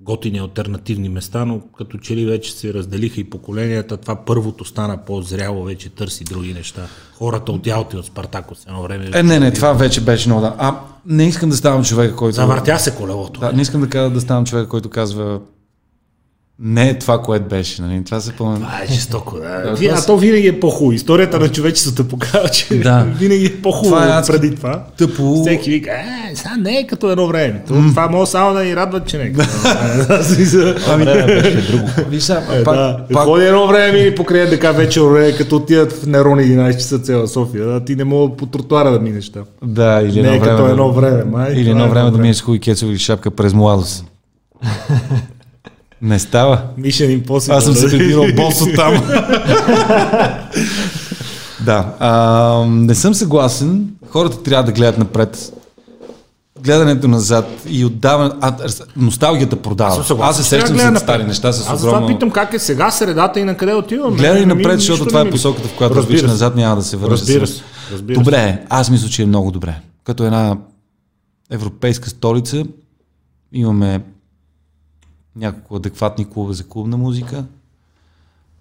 [0.00, 4.96] готини альтернативни места, но като че ли вече се разделиха и поколенията, това първото стана
[4.96, 6.86] по-зряло, вече търси други неща.
[7.14, 9.10] Хората от Ялти, от Спартакос едно време.
[9.14, 10.54] Е, не, не, това вече беше много да.
[10.58, 12.34] А, не искам да ставам човека, който...
[12.34, 13.40] Завъртя се колелото.
[13.40, 15.40] Да, не искам да, да ставам човека, който казва
[16.64, 17.82] не е това, което беше.
[17.82, 18.04] Нали?
[18.04, 18.56] Това се пълна...
[18.56, 19.62] Това е жестоко, да.
[19.62, 20.92] Да, Ви- това а то винаги е по-хубаво.
[20.92, 23.06] Историята на човечеството показва, че Да.
[23.10, 24.84] винаги е по-хубаво Това е адски преди това.
[24.98, 25.40] тъпо.
[25.42, 27.62] Всеки вика, е, сега не е като едно време.
[27.68, 29.48] То, Това може само да ни радва, че не е като
[30.96, 31.88] Време беше друго.
[32.08, 33.04] Виж сега, е, пак, да.
[33.12, 36.98] пак, Ходи едно време и покрай ДК вече време, като отидат в Нерон 11 часа
[36.98, 37.64] цяла София.
[37.64, 39.42] Да, ти не мога по тротуара да минеш там.
[39.64, 41.52] да, или Не едно е като едно време, май.
[41.52, 44.04] Или едно е време да минеш хуй кецови или шапка през младост.
[46.04, 46.62] Не става.
[46.78, 47.56] Mission Impossible.
[47.56, 47.90] Аз съм се да.
[47.90, 48.94] прибирал бос от там.
[51.64, 51.94] да.
[51.98, 53.88] А, не съм съгласен.
[54.08, 55.52] Хората трябва да гледат напред.
[56.64, 58.30] Гледането назад и отдаване.
[58.40, 58.56] А,
[58.96, 60.04] носталгията продава.
[60.04, 62.08] съгласен, Аз се сещам за стари неща с Аз затова огромно...
[62.08, 64.16] питам как е сега средата и на къде отиваме.
[64.16, 67.20] Гледай напред, защото това е посоката, в която виж назад, няма да се върнеш.
[67.20, 67.62] Разбира се.
[67.92, 68.20] Разбира се.
[68.20, 69.74] Добре, аз мисля, че е много добре.
[70.04, 70.56] Като една
[71.50, 72.64] европейска столица
[73.52, 74.00] имаме
[75.36, 77.44] няколко адекватни клуба за клубна музика.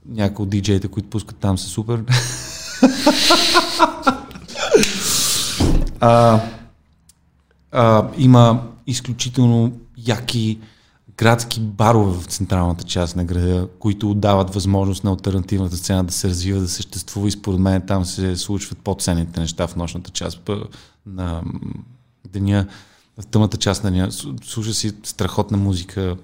[0.06, 2.04] Някои от диджеите, които пускат там са супер.
[6.00, 6.42] а,
[7.72, 10.60] а, има изключително яки
[11.18, 16.30] градски барове в централната част на града, които отдават възможност на альтернативната сцена да се
[16.30, 20.50] развива, да съществува и според мен там се случват по-ценните неща в нощната част
[21.06, 21.42] на
[22.30, 22.68] деня,
[23.22, 24.12] в тъмната част на деня.
[24.12, 26.16] Слу- Слуша си страхотна музика.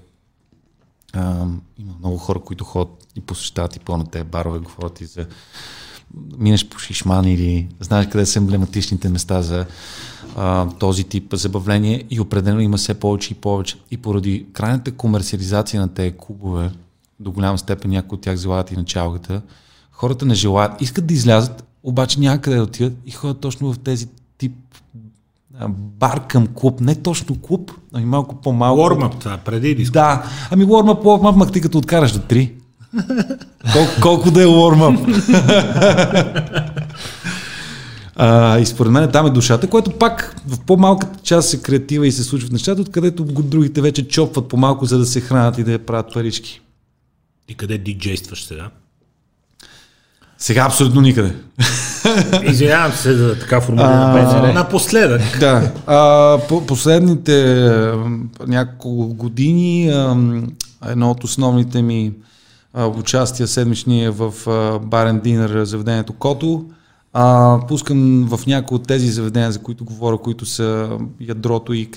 [1.14, 1.46] А,
[1.78, 5.28] има много хора, които ходят и посещават и по-на тези барове, говорят и за
[6.38, 9.66] минеш по Шишман или знаеш къде са емблематичните места за
[10.36, 13.78] а, този тип забавление и определено има все повече и повече.
[13.92, 16.72] И поради крайната комерциализация на тези клубове,
[17.20, 19.42] до голяма степен някои от тях залагат и началката,
[19.92, 24.08] хората не желаят, искат да излязат, обаче някъде да отидат и ходят точно в тези
[24.38, 24.56] тип
[25.68, 28.82] бар към клуб, не точно клуб, ами малко по-малко.
[28.82, 29.94] Warm-up това, преди диско.
[29.94, 32.52] Да, ами warm-up, warm-up, мак ти като откараш до три.
[33.74, 35.26] Кол, колко да е warm-up.
[38.22, 42.12] А, и според мен там е душата, което пак в по-малката част се креатива и
[42.12, 45.86] се случват нещата, откъдето другите вече чопват по-малко, за да се хранят и да я
[45.86, 46.62] правят парички.
[47.50, 48.70] И къде диджействаш сега?
[50.40, 51.36] Сега абсолютно никъде.
[52.44, 54.54] Извинявам се за така формулиране.
[54.54, 55.22] Напоследък.
[55.40, 55.72] Да.
[55.88, 57.98] А, по последните а,
[58.48, 60.18] няколко години а,
[60.88, 62.14] едно от основните ми
[62.74, 66.66] а, участия седмични е в а, барен динер заведението Кото.
[67.14, 70.90] А, пускам в някои от тези заведения, за които говоря, които са
[71.22, 71.90] ядрото и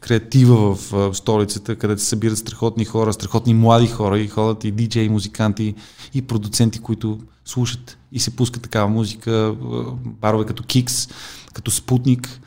[0.00, 4.70] креатива в, в столицата, където се събират страхотни хора, страхотни млади хора и ходят и
[4.70, 5.74] диджеи, музиканти
[6.14, 9.54] и продуценти, които слушат и се пускат такава музика,
[10.04, 11.08] барове като Кикс,
[11.52, 12.40] като Спутник,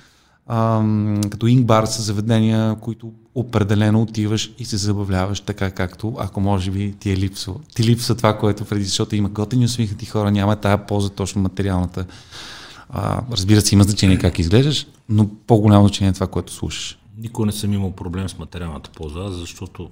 [1.30, 6.94] като Ингбар са заведения, които определено отиваш и се забавляваш така както, ако може би
[7.00, 7.56] ти е липсва.
[7.76, 12.06] Ти липсва това, което преди, защото има готини усмихнати хора, няма тая полза точно материалната.
[12.90, 17.00] А, разбира се, има значение как изглеждаш, но по-голямо значение е това, което слушаш.
[17.18, 19.90] Никога не съм имал проблем с материалната полза, защото,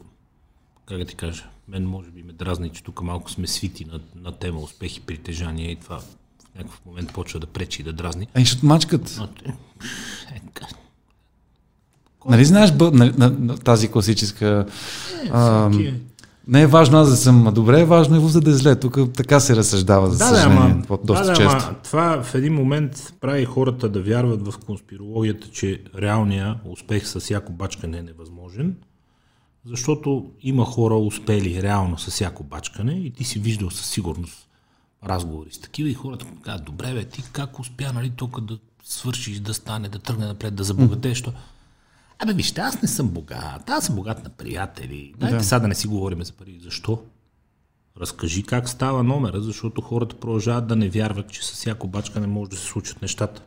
[0.85, 3.99] как да ти кажа, мен може би ме дразни, че тук малко сме свити на,
[4.15, 6.05] на тема успехи, притежания и това в
[6.55, 8.27] някакъв момент почва да пречи и да дразни.
[8.33, 9.15] Ай, ще мачкат.
[9.17, 10.41] Но, е, е,
[12.29, 14.65] Нали знаеш бъ, на, на, на, тази класическа...
[15.23, 15.71] Е, а,
[16.47, 18.79] не е важно аз да съм добре, е важно и вуза да е зле.
[18.79, 21.65] Тук така се разсъждава, за да, съжаление, да, доста да, често.
[21.67, 27.19] Ама, това в един момент прави хората да вярват в конспирологията, че реалния успех с
[27.19, 28.75] всяко бачкане е невъзможен,
[29.67, 34.47] защото има хора успели реално с всяко бачкане и ти си виждал със сигурност
[35.03, 39.39] разговори с такива и хората казват, добре бе, ти как успя, нали, тук да свършиш,
[39.39, 41.33] да стане, да тръгне напред, да забогатееш, mm.
[42.19, 45.13] Абе, вижте, аз не съм богат, аз съм богат на приятели.
[45.17, 45.43] Дайте да.
[45.43, 46.59] сега да не си говорим за пари.
[46.63, 47.03] Защо?
[47.99, 52.27] Разкажи как става номера, защото хората продължават да не вярват, че с всяко бачка не
[52.27, 53.41] може да се случат нещата.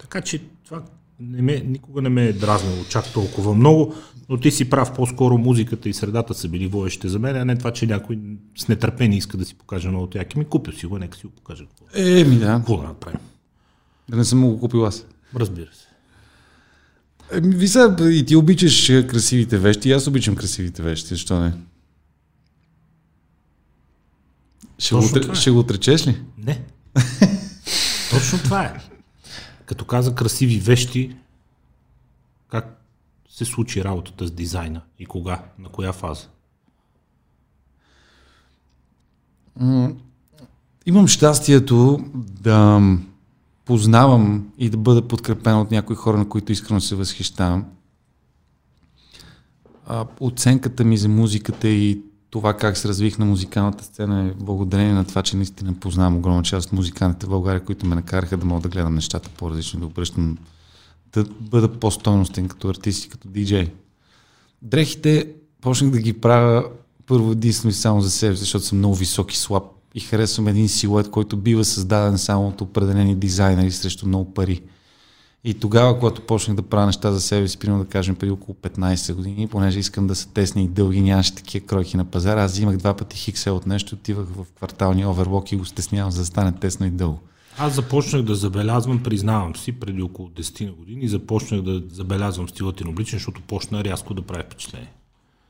[0.00, 0.82] Така че това
[1.20, 3.94] не ме, никога не ме е дразнило чак толкова много,
[4.28, 7.58] но ти си прав, по-скоро музиката и средата са били водещите за мен, а не
[7.58, 8.18] това, че някой
[8.58, 10.38] с нетърпение иска да си покаже много яки.
[10.38, 11.66] Ми купил си го, нека си го покаже.
[11.94, 12.54] Еми да.
[12.56, 13.20] Какво да направим?
[14.08, 15.06] Да не съм го купил аз.
[15.36, 15.86] Разбира се.
[17.40, 21.52] Ви са, и ти обичаш красивите вещи, аз обичам красивите вещи, защо не?
[24.78, 25.02] Ще, го,
[25.32, 25.34] е.
[25.34, 26.20] ще го отречеш ли?
[26.38, 26.62] Не.
[28.10, 28.89] Точно това е.
[29.70, 31.16] Като каза красиви вещи,
[32.48, 32.82] как
[33.28, 36.28] се случи работата с дизайна и кога, на коя фаза?
[40.86, 42.80] Имам щастието да
[43.64, 47.64] познавам и да бъда подкрепен от някои хора, на които искрено се възхищавам.
[49.86, 54.92] А, оценката ми за музиката и това как се развих на музикалната сцена е благодарение
[54.92, 58.46] на това, че наистина познавам огромна част от музикантите в България, които ме накараха да
[58.46, 60.38] мога да гледам нещата по-различно, да обръщам,
[61.12, 63.72] да бъда по-стойностен като артист и като диджей.
[64.62, 65.28] Дрехите
[65.60, 66.64] почнах да ги правя
[67.06, 69.64] първо единствено и само за себе, защото съм много висок и слаб
[69.94, 74.62] и харесвам един силует, който бива създаден само от определени дизайнери срещу много пари.
[75.44, 78.56] И тогава, когато почнах да правя неща за себе си, примерно да кажем преди около
[78.62, 82.52] 15 години, понеже искам да са тесни и дълги, нямаше такива кройки на пазара, аз
[82.52, 86.26] взимах два пъти хиксел от нещо, отивах в кварталния оверлок и го стеснявам, за да
[86.26, 87.20] стане тесно и дълго.
[87.58, 92.84] Аз започнах да забелязвам, признавам си, преди около 10 години, започнах да забелязвам стилът и
[92.84, 94.92] обличен, защото почна рязко да прави впечатление.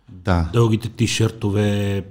[0.08, 0.50] Да.
[0.52, 2.04] Дългите ти-ширтове,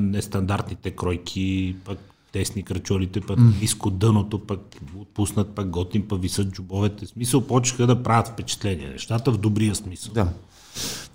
[0.00, 1.98] нестандартните кройки, пък
[2.32, 3.60] тесни кръчолите, пък mm.
[3.60, 4.60] ниско дъното, пък
[5.00, 7.06] отпуснат, пък готин, пък висат джубовете.
[7.06, 8.88] Смисъл почнаха да правят впечатление.
[8.88, 10.14] Нещата в добрия смисъл.
[10.14, 10.28] Да.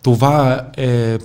[0.04, 1.20] Това е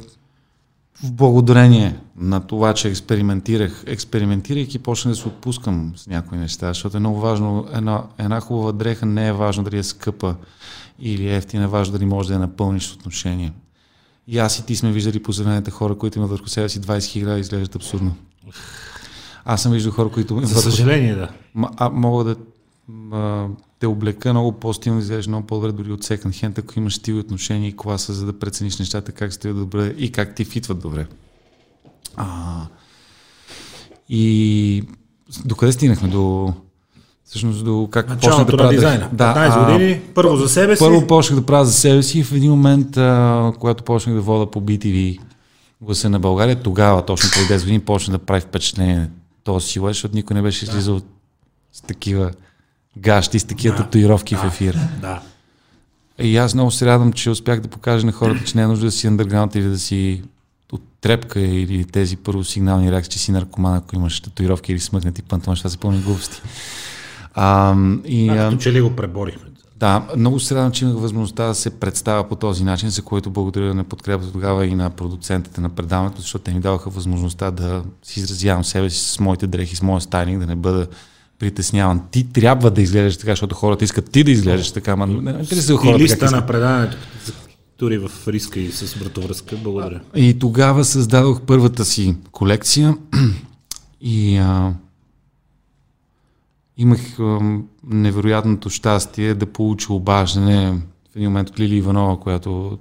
[1.02, 6.96] в благодарение на това, че експериментирах, експериментирайки, почнах да се отпускам с някои неща, защото
[6.96, 10.36] е много важно, една, една хубава дреха не е важно дали е скъпа
[10.98, 13.52] или ефтина, е важно дали може да я напълниш с отношение.
[14.26, 15.32] И аз и ти сме виждали по
[15.70, 18.14] хора, които имат върху себе си 20 хиляди и изглеждат абсурдно.
[19.52, 20.40] Аз съм виждал хора, които...
[20.42, 21.28] За съжаление, да.
[21.76, 22.36] А, мога да
[23.12, 23.46] а,
[23.80, 27.68] те облека много по-стилно, изглеждаш много по-добре дори от секонд хенд, ако имаш стил отношение
[27.68, 31.06] и класа, за да прецениш нещата как стоят добре и как ти фитват добре.
[32.16, 32.66] А,
[34.08, 34.82] и
[35.44, 36.08] докъде стигнахме?
[36.08, 36.52] До
[37.24, 39.08] Всъщност до как почнах да правя дизайна.
[39.12, 40.84] Да, 15 години, първо за себе си.
[40.84, 44.20] Първо почнах да правя за себе си и в един момент, а, когато почнах да
[44.20, 45.18] вода по BTV
[45.80, 49.08] гласа на България, тогава, точно преди 10 години, почна да прави впечатление
[49.44, 51.04] този силует, защото никой не беше излизал да.
[51.72, 52.30] с такива
[52.98, 53.82] гащи, с такива да.
[53.82, 54.40] татуировки да.
[54.40, 54.78] в ефир.
[55.00, 55.22] Да.
[56.18, 58.84] И аз много се радвам, че успях да покажа на хората, че не е нужда
[58.84, 60.22] да си андерграунд или да си
[60.72, 65.22] от трепка или тези първо сигнални реакции, че си наркоман, ако имаш татуировки или смъкнати
[65.22, 66.42] панталон, това са пълни глупости.
[67.34, 69.49] А, и, а, като че ли го преборихме.
[69.80, 73.30] Да, много се радвам, че имах възможността да се представя по този начин, за което
[73.30, 77.82] благодаря на подкрепата тогава и на продуцентите на предаването, защото те ми даваха възможността да
[78.02, 80.86] си изразявам себе си с моите дрехи, с моя стайлинг, да не бъда
[81.38, 82.00] притесняван.
[82.10, 85.38] Ти трябва да изглеждаш така, защото хората искат ти да изглеждаш така, ама не, не
[85.38, 86.96] интересува И хората листа на предаването
[87.76, 89.56] тури в риска и с вратовръзка.
[89.56, 90.00] Благодаря.
[90.14, 92.96] И тогава създадох първата си колекция
[94.00, 94.72] и а,
[96.80, 97.00] имах
[97.84, 100.70] невероятното щастие да получа обаждане
[101.12, 102.78] в един момент от Лили Иванова, която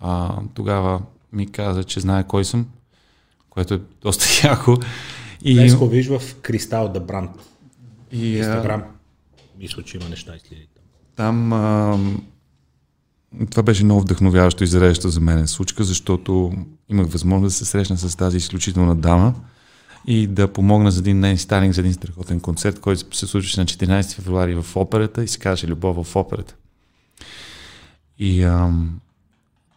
[0.00, 1.02] а, тогава
[1.32, 2.66] ми каза, че знае кой съм,
[3.50, 4.76] което е доста яко.
[5.42, 7.30] И, Днес го виж в Кристал да Бранд.
[8.12, 8.82] и Инстаграм.
[9.58, 10.84] Мисля, че има неща и следи там.
[11.16, 11.98] Там а,
[13.50, 16.52] това беше много вдъхновяващо и зареждащо за мен случка, защото
[16.88, 19.34] имах възможност да се срещна с тази изключителна дама
[20.06, 23.66] и да помогна за един нейн стайлинг, за един страхотен концерт, който се случваше на
[23.66, 26.54] 14 февруари в операта и се казваше Любов в операта.
[28.18, 28.72] И а,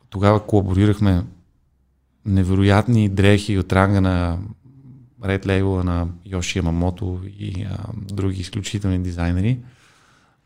[0.10, 1.24] тогава колаборирахме
[2.26, 4.40] невероятни дрехи от ранга на
[5.22, 9.60] Red Label на Йоши Ямамото и а, други изключителни дизайнери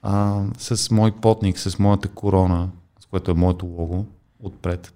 [0.02, 2.70] а, с мой потник, с моята корона,
[3.00, 4.06] с което е моето лого
[4.40, 4.94] отпред.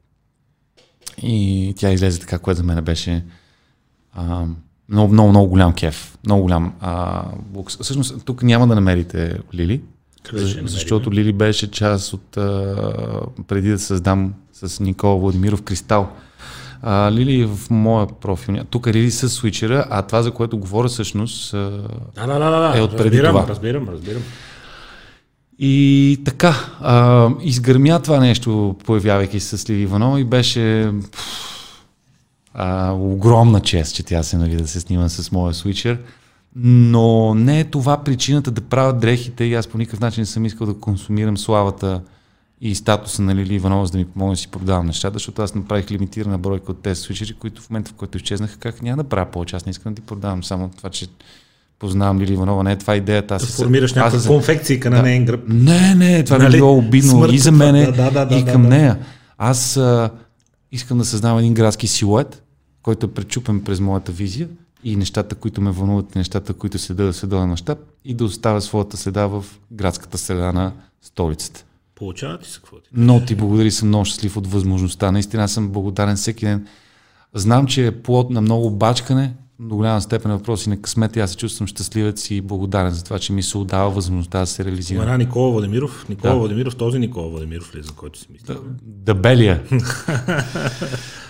[1.21, 3.25] И тя излезе така, което за мен беше
[4.13, 4.45] а,
[4.91, 6.17] много, много, много голям кеф.
[6.25, 7.23] Много голям а,
[7.55, 7.77] лукс.
[7.81, 9.81] Всъщност, тук няма да намерите Лили,
[10.23, 12.75] Къде защото Лили беше част от а,
[13.47, 16.09] преди да създам с Никола Владимиров Кристал.
[16.81, 18.55] А, Лили е в моя профил.
[18.69, 21.57] Тук е Лили с свичера, а това, за което говоря всъщност, а,
[22.15, 22.77] Да, да, да, да.
[22.77, 23.47] Е, отпреди разбирам, това.
[23.47, 24.21] разбирам, разбирам.
[25.59, 31.48] И така, а, изгърмя това нещо, появявайки се с Лили Иванова и беше пф,
[32.53, 35.99] а, огромна чест, че тя се нали, да се снима с моя свичер.
[36.55, 40.45] Но не е това причината да правя дрехите и аз по никакъв начин не съм
[40.45, 42.01] искал да консумирам славата
[42.61, 45.55] и статуса на Лили Иванова, за да ми помогне да си продавам нещата, защото аз
[45.55, 49.09] направих лимитирана бройка от тези свичери, които в момента, в който изчезнаха, как няма да
[49.09, 49.55] правя повече.
[49.55, 51.07] Аз не искам да ти продавам само това, че
[51.79, 52.63] познавам Лили Иванова.
[52.63, 53.35] Не е това идеята.
[53.35, 55.41] Аз Да формираш аз някаква за- конфекция на нейн гръб.
[55.47, 56.45] не, не, това нали?
[56.45, 56.55] Нали?
[56.55, 58.67] е било обидно Смъртта, и за мене, да, да, да, и да, към да.
[58.67, 58.99] нея.
[59.37, 60.09] Аз а,
[60.71, 62.43] искам да създавам един градски силует,
[62.81, 64.49] който е пречупен през моята визия
[64.83, 68.61] и нещата, които ме вълнуват, и нещата, които следа да световен мащаб и да оставя
[68.61, 71.65] своята следа в градската среда на столицата.
[71.95, 72.89] Получава ти се какво ти?
[72.93, 75.11] Но ти благодари, съм много щастлив от възможността.
[75.11, 76.67] Наистина съм благодарен всеки ден.
[77.33, 81.15] Знам, че е плод на много бачкане, до голяма степен е въпрос и на късмет
[81.15, 84.45] и аз се чувствам щастливец и благодарен за това, че ми се отдава възможността да
[84.45, 85.01] се реализирам.
[85.01, 86.05] Спомена Никола Владимиров.
[86.09, 86.39] Никола Да.
[86.39, 88.55] Владимиров, този Никола Владимиров ли, е, за който си мисля?
[88.83, 89.63] Дебелия.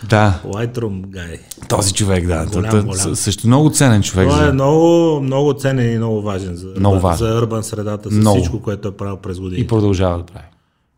[0.03, 1.39] да, Lightroom guy.
[1.67, 2.45] този човек, да.
[2.47, 3.15] Голям, голям.
[3.15, 4.30] Също много ценен човек.
[4.30, 4.53] Той е За...
[4.53, 4.86] много,
[5.21, 7.27] много ценен и много важен за, Много urban- важен.
[7.27, 8.38] за урбан средата, за Много.
[8.38, 9.61] всичко, което е правил през години.
[9.61, 10.45] И продължава да прави.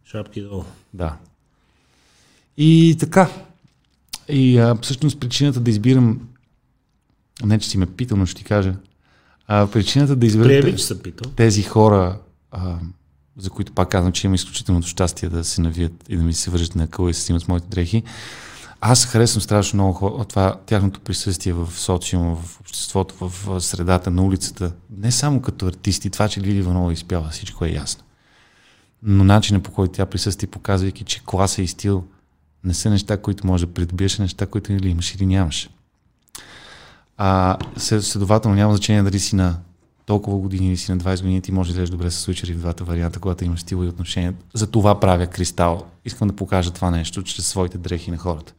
[0.06, 0.64] Шапки долу.
[0.94, 1.14] Да.
[2.58, 3.30] И така.
[4.30, 6.20] И а, всъщност причината да избирам,
[7.46, 8.74] не че си ме питал, но ще ти кажа,
[9.48, 11.32] а, причината да избера Приеби, те- че се питал.
[11.36, 12.20] тези хора,
[12.52, 12.76] а,
[13.38, 16.52] за които пак казвам, че имам изключителното щастие да се навият и да ми се
[16.52, 18.04] вържат на къла и се снимат с моите дрехи.
[18.82, 24.12] Аз харесвам страшно много хора, това, тяхното присъствие в социума, в обществото, в, в средата
[24.12, 24.72] на улицата.
[24.98, 28.04] Не само като артисти, това, че Лили Иванова изпява, всичко е ясно.
[29.04, 32.04] Но начинът по който тя присъства, показвайки, че класа и стил
[32.64, 35.70] не са неща, които може да придобиеш, а неща, които или имаш, или нямаш.
[37.24, 39.60] А след- следователно няма значение дали си на
[40.06, 42.58] толкова години или си на 20 години, ти можеш да изглеждаш добре с свичери в
[42.58, 44.34] двата варианта, когато имаш стил и отношение.
[44.54, 45.86] За това правя кристал.
[46.06, 48.54] Искам да покажа това нещо чрез своите дрехи на хората.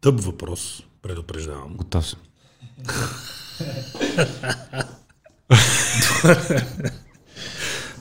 [0.00, 1.74] Тъп въпрос, предупреждавам.
[1.76, 2.18] Готов съм.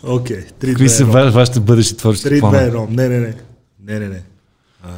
[0.03, 2.71] Окей, okay, 3 Какви са 2 ва- вашите бъдещи творчески 3 планове?
[2.71, 3.35] 2 Не, не, не.
[3.79, 4.23] Не, не, не.
[4.83, 4.91] А,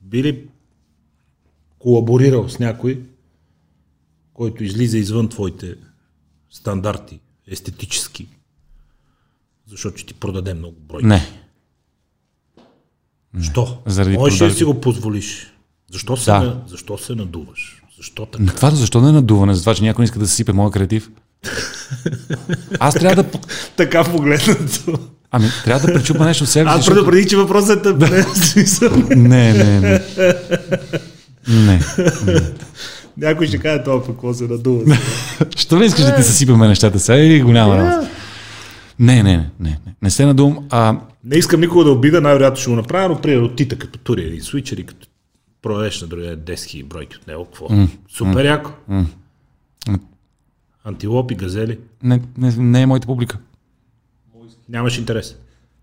[0.00, 0.48] би ли
[1.86, 3.00] колаборирал с някой,
[4.34, 5.74] който излиза извън твоите
[6.50, 8.28] стандарти, естетически,
[9.68, 11.02] защото ще ти продаде много брой.
[11.02, 11.26] Не.
[13.42, 13.78] Що?
[13.86, 14.58] Заради Можеш ли да продажби.
[14.58, 15.52] си го позволиш?
[15.92, 16.38] Защо се, Да.
[16.40, 17.82] на, защо се надуваш?
[17.96, 18.52] Защо така?
[18.56, 19.54] Това защо не е надуване?
[19.54, 21.10] За това, че някой иска да се сипе моя креатив?
[22.80, 23.30] Аз трябва да...
[23.76, 24.98] така погледнато.
[25.30, 26.68] Ами, трябва да пречупа нещо в себе си.
[26.70, 28.00] Аз защото- предупредих, че въпросът е тъп.
[29.16, 29.52] Не.
[29.52, 30.00] Не, не,
[31.48, 31.80] не.
[33.16, 34.96] Някой ще каже това, пък какво се надува.
[35.56, 38.10] Що не искаш да ти съсипаме нещата сега или голяма работа?
[38.98, 40.10] Не, не, не, не, не.
[40.10, 40.66] Се надувам.
[40.70, 44.22] А, Не искам никога да обида, най-вероятно ще го направя, но примерно Тита като тури
[44.22, 45.06] или свичери, като
[45.62, 47.68] продадеш на другия 10 000 бройки от него, какво?
[48.16, 48.70] Супер яко.
[50.84, 51.78] Антилопи, газели.
[52.02, 53.38] Не, не, не е моята публика.
[54.68, 55.36] Нямаш интерес.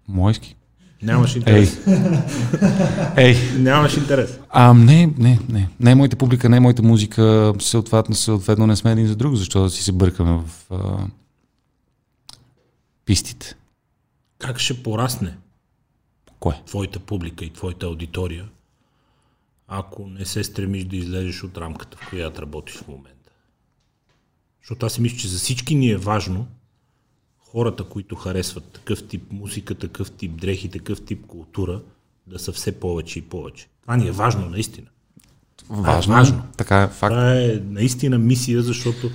[0.08, 0.56] Мойски.
[1.04, 1.40] Нямаш Ей.
[1.40, 1.80] интерес.
[3.18, 3.38] Ей.
[3.58, 4.40] Нямаш интерес.
[4.50, 5.70] А, не, не, не.
[5.80, 7.54] Не е моята публика, не е моята музика.
[7.60, 11.08] Съответно, съответно не сме един за друг, защото да си се бъркаме в а,
[13.06, 13.56] пистите.
[14.40, 15.38] Как ще порасне
[16.40, 16.62] Кое?
[16.66, 18.46] твоята публика и твоята аудитория,
[19.68, 23.32] ако не се стремиш да излезеш от рамката, в която работиш в момента?
[24.62, 26.48] Защото аз си мисля, че за всички ни е важно
[27.54, 31.82] хората, които харесват такъв тип музика, такъв тип дрехи, такъв тип култура,
[32.28, 33.68] да са все повече и повече.
[33.82, 34.88] Това ни е важно, наистина.
[35.70, 36.14] Важно.
[36.14, 36.44] важно.
[36.58, 37.12] Така е факт.
[37.12, 39.12] Това е наистина мисия, защото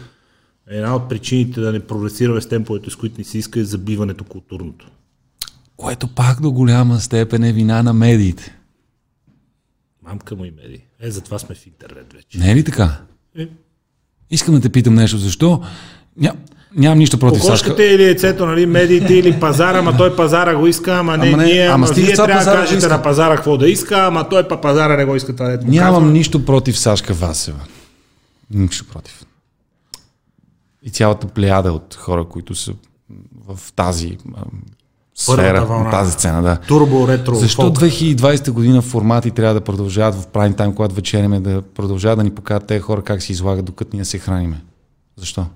[0.66, 4.24] една от причините да не прогресираме с темповете, с които ни се иска, е забиването
[4.24, 4.90] културното.
[5.76, 8.58] Което пак до голяма степен е вина на медиите.
[10.02, 10.84] Мамка му и меди.
[11.00, 12.38] Е, затова сме в интернет вече.
[12.38, 13.00] Не е ли така?
[13.38, 13.48] Е,
[14.30, 15.18] Искам да те питам нещо.
[15.18, 15.62] Защо?
[16.16, 16.34] Ня,
[16.76, 17.68] нямам нищо против Сашка.
[17.68, 21.36] Кокошката или яйцето, нали, медиите или пазара, ама той пазара го иска, ама не, Ама
[21.36, 22.88] не, ние, ама, вие трябва да кажете иска.
[22.88, 25.94] на пазара какво да иска, ама той па пазара не го иска това, дето Нямам
[25.94, 26.10] казва.
[26.10, 27.60] нищо против Сашка Васева.
[28.50, 29.22] Нищо против.
[30.82, 32.72] И цялата плеяда от хора, които са
[33.48, 34.18] в тази
[35.14, 35.90] сфера, вълна.
[35.90, 36.56] тази сцена, да.
[36.56, 37.78] Турбо, ретро, Защо фолк.
[37.78, 42.30] 2020 година формати трябва да продължават в прайм тайм, когато вечеряме, да продължават да ни
[42.30, 44.60] покажат тези хора как се излагат, докато ние се храниме?
[45.16, 45.46] Защо?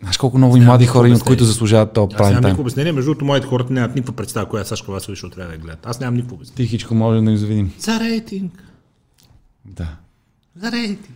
[0.00, 2.50] Знаеш колко много и млади хора имат, които заслужават този Аз прайм нямам тайм?
[2.50, 5.52] никакво обяснение, между другото, моите хората нямат никаква представа, коя е Сашка Васова, защото трябва
[5.52, 5.86] да гледат.
[5.86, 6.56] Аз нямам никакво обяснение.
[6.56, 7.72] Тихичко може да ни завидим.
[7.78, 8.64] За рейтинг.
[9.64, 9.88] Да.
[10.62, 11.08] За рейтинг.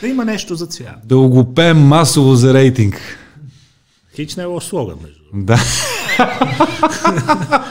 [0.00, 0.96] Да има нещо за цвят.
[1.04, 3.18] Да го пеем масово за рейтинг.
[4.16, 5.46] Хич не е слоган, между другото.
[5.46, 5.58] Да.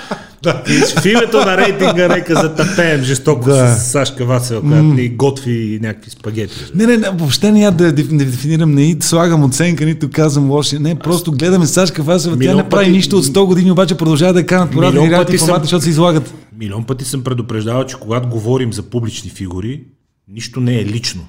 [0.68, 3.68] Хич, в името на рейтинга нека затъпеем жестоко Да.
[3.70, 6.56] с Сашка Васева, която ни готви някакви спагети.
[6.76, 10.80] Не, не, не, въобще не я да дефинирам, не и слагам оценка, нито казвам лоши.
[10.80, 14.34] Не, просто гледаме Сашка Васева, тя не прави пъти- нищо от 100 години, обаче продължава
[14.34, 16.34] да я канат по пъти съм- формати, защото се излагат.
[16.58, 19.84] Милион пъти съм предупреждавал, че когато говорим за публични фигури,
[20.28, 21.28] нищо не е лично.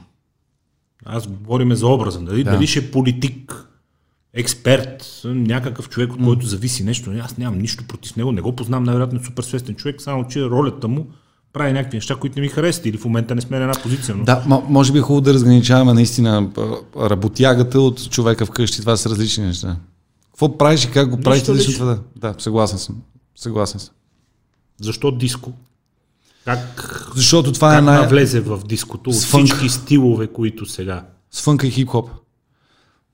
[1.07, 2.21] Аз говориме за образа.
[2.21, 2.51] Дали, да.
[2.51, 3.65] дали ще е политик,
[4.35, 7.13] експерт, някакъв човек, от който зависи нещо.
[7.23, 8.33] Аз нямам нищо против него.
[8.33, 11.07] Не го познавам, най-вероятно е супер свестен човек, само че ролята му
[11.53, 14.15] прави някакви неща, които не ми харесват или в момента не сме на една позиция.
[14.15, 14.25] Но...
[14.25, 16.51] Да, м- може би е хубаво да разграничаваме наистина
[16.97, 18.81] работягата от човека вкъщи.
[18.81, 19.77] Това са различни неща.
[20.31, 21.73] Какво правиш и как го правиш, лично.
[21.75, 22.01] това да.
[22.17, 22.97] Да, съгласен съм.
[23.37, 23.95] Съгласен съм.
[24.81, 25.53] Защо диско?
[26.45, 28.01] Как, Защото това е как най...
[28.01, 31.07] навлезе в диското от всички стилове, които сега?
[31.31, 32.09] с фънка и хип-хоп.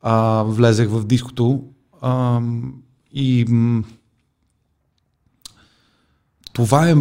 [0.03, 1.65] А, влезех в диското
[2.01, 2.41] а,
[3.13, 3.83] и м-
[6.53, 6.95] това е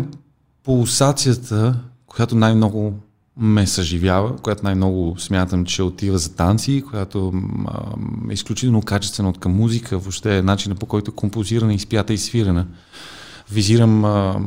[0.64, 2.94] пулсацията, която най-много
[3.38, 7.34] ме съживява, която най-много смятам, че отива за танци, която
[7.68, 7.94] а,
[8.30, 12.68] е изключително качествена от към музика, въобще начина по който е композирана, изпята и свирена.
[13.52, 14.40] Визирам а,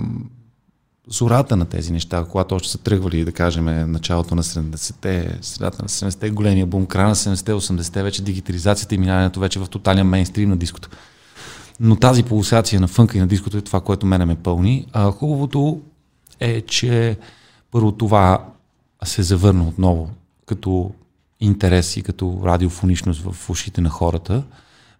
[1.08, 5.88] зората на тези неща, когато още са тръгвали, да кажем, началото на 70-те, средата на
[5.88, 10.48] 70-те, големия бум, края на 70-те, 80-те, вече дигитализацията и минаването вече в тотален мейнстрим
[10.48, 10.88] на диското.
[11.80, 14.86] Но тази пулсация на фънка и на диското е това, което мене ме пълни.
[14.92, 15.80] А хубавото
[16.40, 17.16] е, че
[17.70, 18.44] първо това
[19.04, 20.10] се завърна отново
[20.46, 20.90] като
[21.40, 24.42] интерес и като радиофоничност в ушите на хората.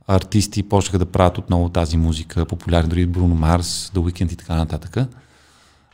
[0.07, 4.55] Артисти почнаха да правят отново тази музика, популярни дори Бруно Марс, The Weeknd и така
[4.55, 4.97] нататък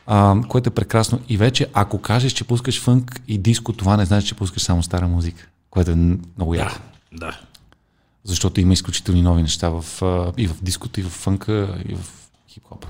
[0.07, 1.19] а, което е прекрасно.
[1.29, 4.83] И вече, ако кажеш, че пускаш фънк и диско, това не значи, че пускаш само
[4.83, 6.75] стара музика, което е много яко.
[7.13, 7.39] Да.
[8.23, 9.85] Защото има изключителни нови неща в,
[10.37, 12.05] и в диското, и в фънка, и в
[12.49, 12.87] хип-хопа,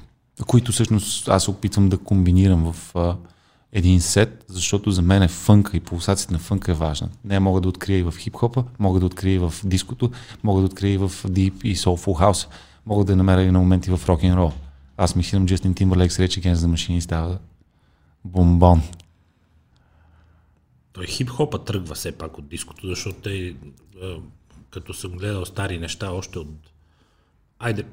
[0.47, 3.15] които всъщност аз се опитвам да комбинирам в а,
[3.73, 7.09] един сет, защото за мен е фънка и пулсацията на фънка е важна.
[7.23, 10.11] Не мога да открия и в хип-хопа, мога да открия и в диското,
[10.43, 12.47] мога да открия и в Deep и Soulful House,
[12.85, 14.51] мога да намеря и на моменти в рок н рол.
[14.97, 17.37] Аз мислям, Джастин Тимбърлейк с Rage Against the Machine става
[18.25, 18.81] бомбон.
[20.93, 23.55] Той хип-хопа тръгва все пак от диското, защото те,
[24.69, 26.49] като съм гледал стари неща, още от...
[27.59, 27.85] Айде,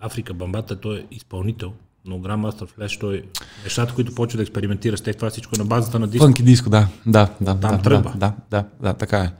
[0.00, 1.72] Африка Бамбата, той е изпълнител,
[2.04, 3.22] но Grandmaster Flash, той
[3.64, 6.26] нещата, които почва да експериментира с тях, това всичко е на базата на диско.
[6.26, 7.60] Фънки диско, да, да, да.
[7.60, 8.14] Там да, тръгва.
[8.16, 9.32] Да, да, да, така е.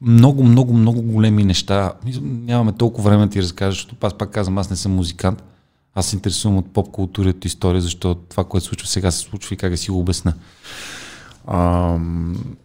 [0.00, 1.92] Много, много, много големи неща.
[2.20, 5.42] Нямаме толкова време да ти разкажа, защото аз пак казвам, аз не съм музикант.
[5.98, 9.56] Аз се интересувам от поп култура история, защото това, което случва сега, се случва и
[9.56, 10.34] как да си го обясна.
[11.46, 12.56] Ам,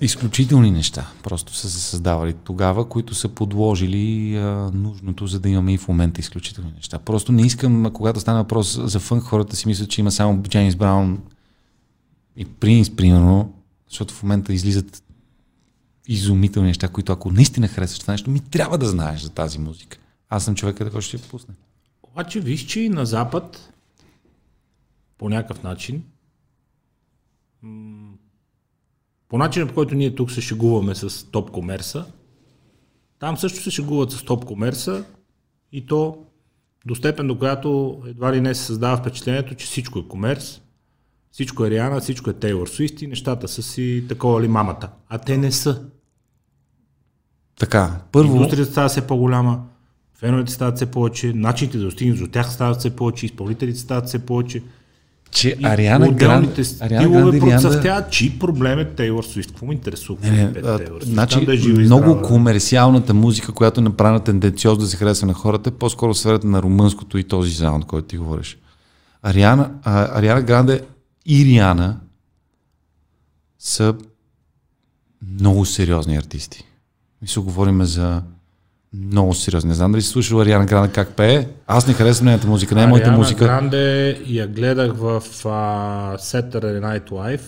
[0.00, 5.74] изключителни неща просто са се създавали тогава, които са подложили а, нужното, за да имаме
[5.74, 6.98] и в момента изключителни неща.
[6.98, 10.42] Просто не искам, а, когато стане въпрос за фънк, хората си мислят, че има само
[10.42, 11.18] Джеймс Браун
[12.36, 13.54] и Принс, примерно,
[13.90, 15.02] защото в момента излизат
[16.08, 19.98] изумителни неща, които ако наистина харесваш това нещо, ми трябва да знаеш за тази музика.
[20.30, 21.54] Аз съм човека, който ще я пусне.
[22.14, 23.72] Обаче виж, че и на Запад
[25.18, 26.04] по някакъв начин
[29.28, 32.06] по начина, по който ние тук се шегуваме с топ комерса,
[33.18, 35.04] там също се шегуват с топ комерса
[35.72, 36.26] и то
[36.86, 40.62] до степен, до която едва ли не се създава впечатлението, че всичко е комерс,
[41.30, 44.90] всичко е Риана, всичко е Тейлор Суист и нещата са си такова ли мамата.
[45.08, 45.82] А те не са.
[47.58, 49.66] Така, първо, Индустрията става все по-голяма,
[50.24, 54.18] феновете стават все повече, начините да достигнат до тях стават все повече, изпълнителите стават все
[54.18, 54.62] повече.
[55.30, 59.50] че И Ариана отделните Гранд, Ариана Гранде и процъфтяват, чий проблем е Тейлор Суист.
[59.50, 60.18] Какво ме интересува?
[60.22, 62.22] Не, не, а, Тейлор значи, да е и много здрава.
[62.22, 66.62] комерциалната музика, която е направена тенденциозно да се харесва на хората, е по-скоро сферата на
[66.62, 68.58] румънското и този саунд, който ти говориш.
[69.22, 70.80] Ариана, а, Ариана Гранде
[71.26, 72.00] и Риана
[73.58, 73.94] са
[75.30, 76.64] много сериозни артисти.
[77.22, 78.22] Мисля, говорим за
[79.02, 79.68] много сериозни.
[79.68, 81.46] Не знам дали си слушал Ариана Гранде как пее.
[81.66, 83.44] Аз не харесвам нейната музика, не е моята Ариана музика.
[83.44, 87.40] Гранде я гледах в а, Saturday Night Live.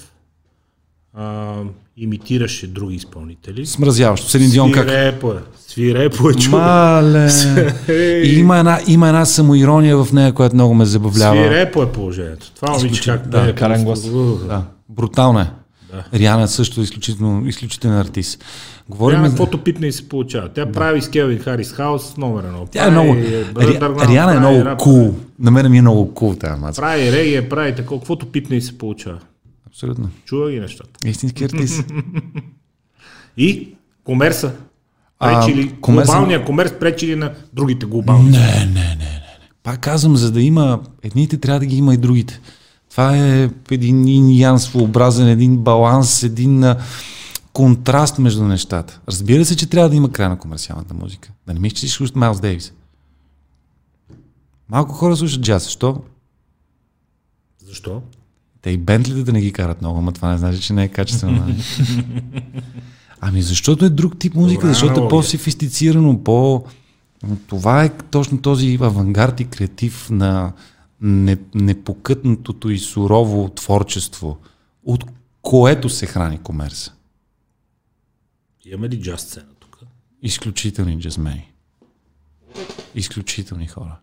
[1.14, 1.55] А,
[1.97, 3.66] имитираше други изпълнители.
[3.66, 4.30] Смразяващо.
[4.30, 5.38] Селин Дион как Свирепо е.
[5.68, 6.51] Свирепо е човек.
[6.51, 7.28] Мале!
[7.88, 11.36] И има една, има една самоирония в нея, която много ме забавлява.
[11.36, 12.51] Свирепо е положението.
[12.55, 14.11] Това момиче как да, пее карен глас.
[14.47, 15.66] Да, брутална е.
[15.97, 16.18] Да.
[16.18, 18.44] Риана също е изключително, изключителен артист.
[18.88, 19.28] Говорим за...
[19.28, 20.49] каквото пипне и се получава.
[20.49, 22.66] Тя прави с Келвин Харис Хаус номер едно.
[22.70, 23.16] Тя е много...
[23.55, 24.09] Прави Ри...
[24.09, 24.92] Риана е много рап, кул.
[24.92, 25.14] Cool.
[25.38, 26.82] На мен ми е много кул cool, тази маца.
[26.82, 28.01] Прави регия, прави такова.
[28.01, 29.18] Каквото пипне и се получава.
[29.66, 30.11] Абсолютно.
[30.24, 31.09] Чува ги нещата.
[31.09, 31.84] Истински артист.
[33.36, 33.68] И
[34.05, 34.53] комерса.
[35.18, 38.30] Пречи ли, комерса- глобалния комерс пречи ли на другите глобални?
[38.30, 39.22] не, не, не, не, не.
[39.62, 42.40] Пак казвам, за да има едните, трябва да ги има и другите.
[42.97, 46.76] Това е един иньян своеобразен, един баланс, един а,
[47.53, 49.01] контраст между нещата.
[49.09, 51.32] Разбира се, че трябва да има край на комерциалната музика.
[51.47, 52.72] Да не мислиш, че слушат Майлз Дейвис.
[54.68, 55.64] Малко хора слушат джаз.
[55.64, 56.03] Защо?
[57.66, 58.03] Защо?
[58.62, 60.88] Те и бентлите да не ги карат много, ама това не значи, че не е
[60.88, 61.40] качествено.
[61.40, 61.62] нали?
[63.20, 66.64] ами защото е друг тип музика, Добра защото е по-софистицирано, по...
[67.47, 70.53] Това е точно този авангард и креатив на
[71.01, 74.38] непокътнатото и сурово творчество,
[74.84, 75.05] от
[75.42, 76.92] което се храни комерса.
[78.64, 79.78] Имаме ли джаз сцена тук?
[80.22, 81.53] Изключителни джазмени.
[82.94, 83.99] Изключителни хора.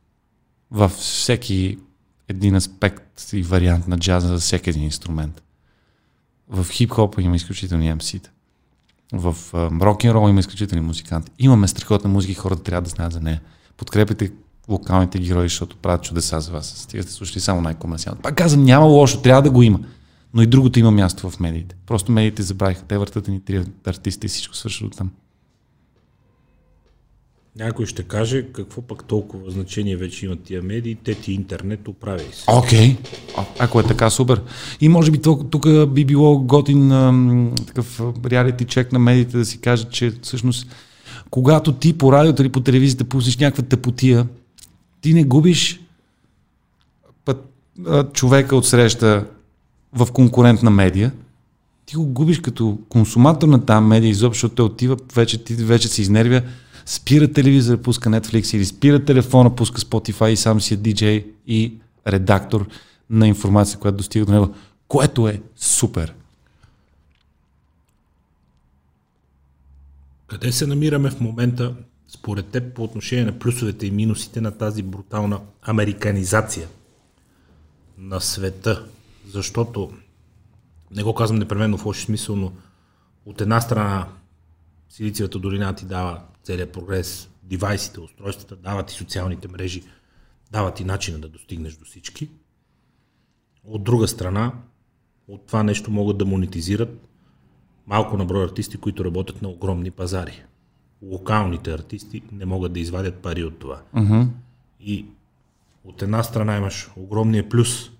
[0.72, 1.80] Във всеки
[2.28, 5.44] един аспект и вариант на джаза за всеки един инструмент.
[6.50, 8.30] В хип-хопа има изключителни MC-та.
[9.14, 11.32] В рок-н-рол има изключителни музиканти.
[11.40, 13.42] Имаме страхотна музика и хората трябва да знаят за нея.
[13.78, 14.32] Подкрепите
[14.70, 16.74] локалните герои, защото правят чудеса за вас.
[16.78, 18.22] Стига сте слушали само най-комерциално.
[18.22, 19.80] Пак казвам, няма лошо, трябва да го има.
[20.34, 21.76] Но и другото има място в медиите.
[21.86, 22.84] Просто медиите забравиха.
[22.88, 25.12] Те въртат ни три артисти и всичко свършва от там.
[27.56, 32.24] Някой ще каже какво пък толкова значение вече имат тия медии, те ти интернет оправи
[32.34, 32.44] се.
[32.48, 32.98] Окей.
[32.98, 33.46] Okay.
[33.60, 34.42] Ако е така, супер.
[34.82, 39.62] И може би тук, би било готин ам, такъв реалити чек на медиите да си
[39.62, 40.68] каже, че всъщност
[41.30, 44.28] когато ти по радиото или по телевизията пуснеш някаква тъпотия,
[45.04, 45.82] ти не губиш
[47.26, 47.54] път,
[47.88, 49.28] а, човека от среща
[49.94, 51.12] в конкурентна медия,
[51.86, 55.88] ти го губиш като консуматор на тази медия, изобщо, защото той отива, вече, ти вече
[55.88, 56.42] се изнервя,
[56.86, 61.74] спира телевизора, пуска Netflix или спира телефона, пуска Spotify и сам си е DJ и
[62.08, 62.68] редактор
[63.10, 64.56] на информация, която достига до него,
[64.88, 66.14] което е супер.
[70.28, 71.76] Къде се намираме в момента,
[72.14, 76.68] според теб, по отношение на плюсовете и минусите на тази брутална американизация
[77.98, 78.86] на света?
[79.28, 79.94] Защото,
[80.92, 82.52] не го казвам непременно в лош смисъл, но
[83.26, 84.08] от една страна
[84.94, 89.84] Силициевата долина ти дава целият прогрес, девайсите, устройствата, дават и социалните мрежи,
[90.52, 92.30] дават и начина да достигнеш до всички.
[93.64, 94.54] От друга страна,
[95.28, 97.08] от това нещо могат да монетизират
[97.88, 100.44] малко на брой артисти, които работят на огромни пазари.
[101.04, 103.82] Локалните артисти не могат да извадят пари от това.
[103.96, 104.28] Uh-huh.
[104.80, 105.06] И
[105.84, 107.92] от една страна имаш огромния плюс,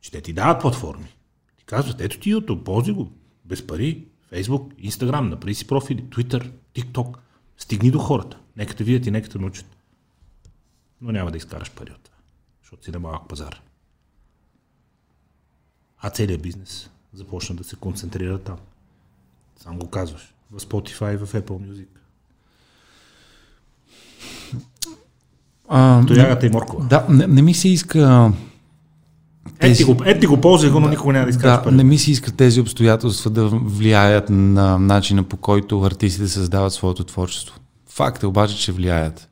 [0.00, 1.16] че те ти дават платформи.
[1.56, 3.12] Ти казват, ето ти YouTube, ползи го,
[3.44, 7.16] без пари, Facebook, Instagram, направи си профили, Twitter, TikTok.
[7.58, 8.38] Стигни до хората.
[8.56, 9.76] Нека те видят и нека те научат.
[11.00, 12.16] Но няма да изкараш пари от това,
[12.62, 13.62] защото си на малък пазар.
[15.98, 18.58] А целият бизнес започна да се концентрира там.
[19.56, 20.34] Сам го казваш.
[20.50, 21.86] В Spotify в Apple Music.
[25.68, 26.84] А, Тоягата и моркова.
[26.84, 28.32] Да, не, не ми се иска
[29.60, 31.74] Ето ти го, ето ти го ползвай го, но никога няма да изкажеш Да, пари.
[31.74, 37.04] не ми се иска тези обстоятелства да влияят на начина по който артистите създават своето
[37.04, 37.60] творчество.
[37.88, 39.28] Факт е обаче, че влияят.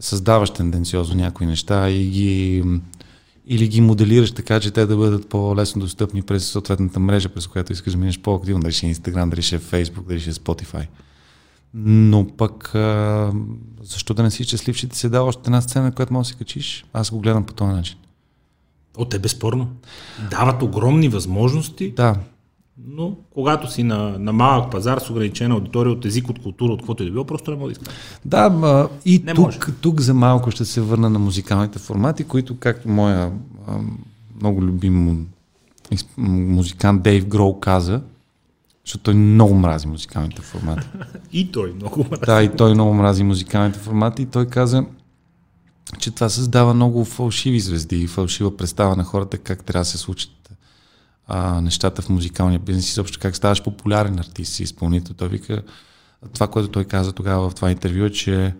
[0.00, 2.64] Създаваш тенденциозно някои неща и ги
[3.46, 7.72] или ги моделираш така, че те да бъдат по-лесно достъпни през съответната мрежа, през която
[7.72, 10.32] искаш да минеш по-активно, дали ще е Instagram, дали ще е Facebook, дали ще е
[10.32, 10.86] Spotify.
[11.74, 13.32] Но пък, а,
[13.82, 16.32] защо да не си щастлив, че ти се дава още една сцена, която можеш да
[16.32, 16.84] се качиш?
[16.92, 17.96] Аз го гледам по този начин.
[18.98, 19.68] О, те безспорно.
[20.30, 22.16] Дават огромни възможности, Да,
[22.86, 26.78] но когато си на, на малък пазар с ограничена аудитория от език, от култура, от
[26.80, 28.00] каквото и да било, просто не може да изкажеш.
[28.24, 29.58] Да, ма, и Не може.
[29.58, 33.32] тук, тук за малко ще се върна на музикалните формати, които, както моя
[33.68, 33.78] а,
[34.40, 35.26] много любим
[36.18, 38.00] музикант Дейв Гроу каза,
[38.84, 40.86] защото той много мрази музикалните формати.
[41.32, 42.22] И той много мрази.
[42.26, 44.84] да, и той много мрази музикалните формати и той каза,
[45.98, 49.98] че това създава много фалшиви звезди и фалшива представа на хората как трябва да се
[49.98, 50.30] случат
[51.26, 55.14] а, нещата в музикалния бизнес и също как ставаш популярен артист и изпълнител.
[55.14, 55.62] Той вика,
[56.32, 58.54] това, което той каза тогава в това интервю е, че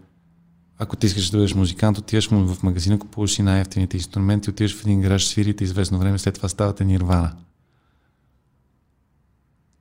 [0.78, 4.76] ако ти искаш да бъдеш музикант, отиваш му в магазина, купуваш си най-ефтините инструменти, отиваш
[4.76, 7.32] в един гараж, свирите известно време, след това ставате нирвана.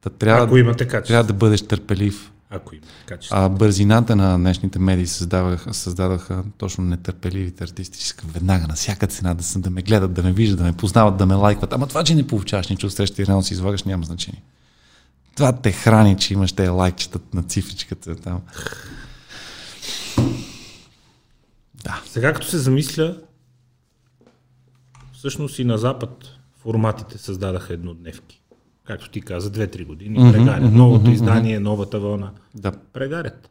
[0.04, 1.12] Та трябва, Ако имате качество.
[1.12, 2.32] трябва да бъдеш търпелив.
[2.50, 3.38] Ако имате качество.
[3.38, 9.34] А бързината на днешните медии създаваха, създадаха точно нетърпеливите артисти, искам веднага на всяка цена
[9.34, 11.74] да, са, да ме гледат, да ме виждат, да ме познават, да ме лайкват.
[11.74, 14.44] Ама това, че не получаваш нищо среща и реално си излагаш, няма значение.
[15.36, 18.42] Това те храни, че имаш тези лайкчета на цифричката там.
[22.06, 23.18] Сега като се замисля,
[25.14, 26.26] всъщност и на Запад
[26.58, 28.43] форматите създадаха еднодневки.
[28.86, 30.64] Както ти каза, 2-3 години Мгм, прегарят.
[30.64, 32.32] мгм, Новото мгм, издание, новата вълна.
[32.56, 32.72] Да.
[32.72, 33.50] Прегарят.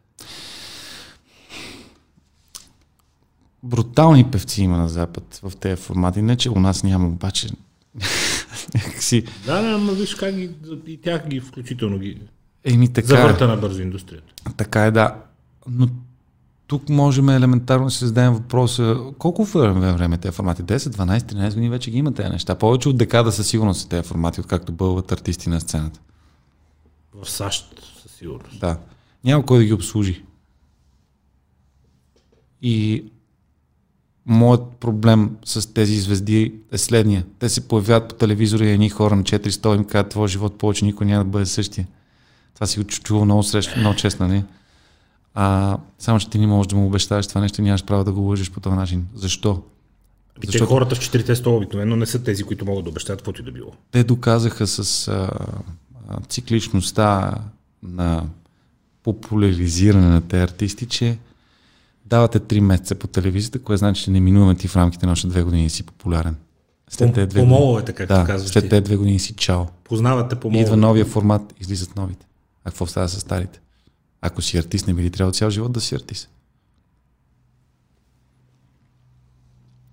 [3.62, 6.22] Брутални певци има на Запад в тези формати.
[6.22, 7.49] Не, че у нас няма, обаче
[8.74, 9.24] някакси...
[9.47, 10.51] Да, да, но виж как ги,
[10.87, 12.20] и тях ги включително ги
[12.64, 13.16] Еми така, е.
[13.16, 14.33] завърта на бързо индустрията.
[14.57, 15.16] така е, да.
[15.68, 15.89] Но
[16.72, 20.62] тук можем елементарно да си зададем въпроса, колко време, време тези формати?
[20.62, 22.54] 10, 12, 13 години вече ги има тези неща.
[22.54, 26.00] Повече от декада със сигурност са тези формати, откакто бълват артисти на сцената.
[27.14, 28.60] В САЩ със сигурност.
[28.60, 28.78] Да.
[29.24, 30.24] Няма кой да ги обслужи.
[32.62, 33.04] И
[34.26, 37.26] моят проблем с тези звезди е следния.
[37.38, 40.84] Те се появяват по телевизора и едни хора на 400 им казват, твой живот повече
[40.84, 41.86] никой няма да бъде същия.
[42.54, 44.44] Това си го чу- чува много, срещу, много честно, не?
[45.35, 48.20] А, само, че ти не можеш да му обещаваш това нещо, нямаш право да го
[48.20, 49.07] лъжеш по този начин.
[49.14, 49.62] Защо?
[50.39, 53.16] И те Защото- хората в четирите стола обикновено не са тези, които могат да обещат
[53.18, 53.72] каквото и да било.
[53.91, 55.30] те доказаха с а,
[56.09, 57.35] а, цикличността
[57.83, 58.24] на
[59.03, 61.18] популяризиране на тези артисти, че
[62.07, 65.43] давате 3 месеца по телевизията, което значи, че неминуемо ти в рамките на още две
[65.43, 66.37] години си популярен.
[66.91, 69.64] След тези две по години, моловете, както да, казваш след тези две години си чао.
[69.85, 72.26] Познавате по И идва новия формат, излизат новите.
[72.64, 73.61] А какво става с старите?
[74.22, 76.30] Ако си артист, не би ли трябва цял живот да си артист?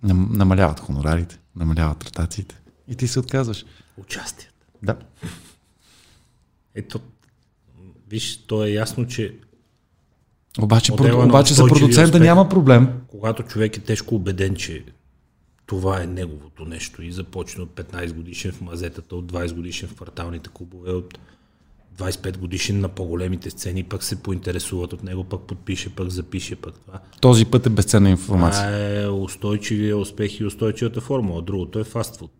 [0.03, 2.61] Нам, намаляват хонорарите, намаляват ротациите.
[2.88, 3.65] И ти се отказваш.
[3.97, 4.53] Участието.
[4.84, 4.95] Да.
[6.75, 6.99] Ето,
[8.09, 9.38] виж, то е ясно, че
[10.59, 12.21] Обаче, на обаче за продуцента успех.
[12.21, 13.01] няма проблем.
[13.07, 14.86] когато човек е тежко убеден, че
[15.65, 19.95] това е неговото нещо и започне от 15 годишен в мазетата, от 20 годишен в
[19.95, 21.19] кварталните клубове, от
[22.00, 26.74] 25 годишен на по-големите сцени, пък се поинтересуват от него, пък подпише, пък запише, пък
[26.76, 27.00] това.
[27.22, 28.64] Този път е безценна информация.
[28.64, 31.41] Това е устойчивия успех и устойчивата формула.
[31.41, 32.32] Другото е фастфуд.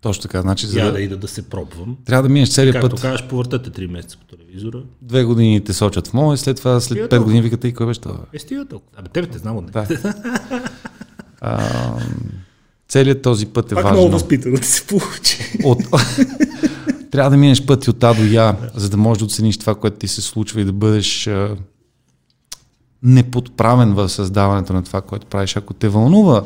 [0.00, 0.42] Точно така.
[0.42, 0.92] Значи, за да...
[0.92, 1.96] да ида да се пробвам.
[2.04, 3.00] трябва да минеш целият Както път.
[3.00, 4.82] кажеш, повъртате 3 месеца по телевизора.
[5.02, 7.24] Две години те сочат в моя и след това, след Стига 5 толкова.
[7.24, 8.18] години викате и кой беше това?
[8.32, 9.00] Е, стига толкова.
[9.00, 9.86] Абе, тебе те знам от Да.
[11.42, 11.62] А,
[12.88, 13.98] целият този път е Пак важен.
[13.98, 15.38] много възпитано ти се получи.
[15.64, 15.78] От...
[17.10, 19.98] Трябва да минеш пъти от А до Я, за да можеш да оцениш това, което
[19.98, 21.30] ти се случва и да бъдеш
[23.02, 25.56] неподправен в създаването на това, което правиш.
[25.56, 26.44] Ако те вълнува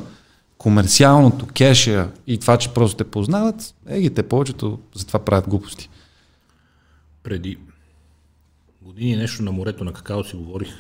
[0.59, 5.89] комерциалното, кеша и това, че просто те познават, е ги те повечето затова правят глупости.
[7.23, 7.59] преди
[8.83, 10.73] години нещо на морето на какао си говорих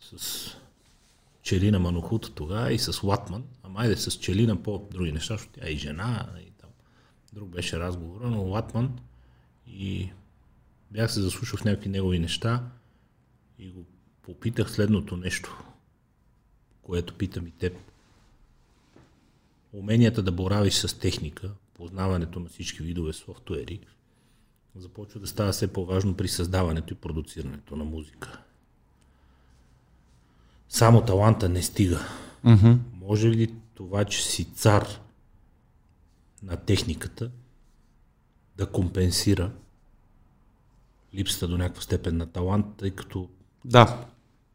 [0.00, 0.50] с
[1.42, 5.70] Челина Манухута тогава и с Латман, ама айде с Челина по-други неща, защото тя е
[5.70, 6.26] и жена
[7.36, 8.98] друг беше разговора, но Латман
[9.66, 10.10] и
[10.90, 12.64] бях се заслушал в някакви негови неща
[13.58, 13.84] и го
[14.22, 15.64] попитах следното нещо,
[16.82, 17.76] което питам и теб.
[19.72, 23.80] Уменията да боравиш с техника, познаването на всички видове софтуери,
[24.76, 28.42] започва да става все по-важно при създаването и продуцирането на музика.
[30.68, 32.00] Само таланта не стига.
[32.44, 32.78] Mm-hmm.
[32.92, 35.05] Може ли това, че си цар
[36.46, 37.30] на техниката
[38.56, 39.50] да компенсира
[41.14, 43.28] липсата до някаква степен на талант, тъй като
[43.64, 44.04] Да,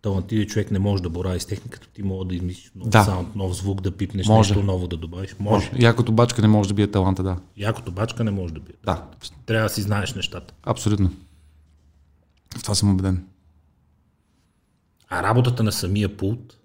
[0.02, 3.04] талантливият човек не може да борави с техниката, ти може да измислиш нов Да.
[3.04, 4.54] саунд, нов звук, да пипнеш Може.
[4.54, 5.36] нещо ново да добавиш.
[5.40, 5.72] Може.
[5.80, 7.38] якото бачка не може да бие таланта, да.
[7.58, 8.76] Якото бачка не може да бие.
[8.84, 9.08] Да,
[9.46, 10.54] Трябва да си знаеш нещата.
[10.64, 11.12] абсолютно.
[12.58, 13.28] В това съм убеден.
[15.10, 16.58] А работата на самия пулт.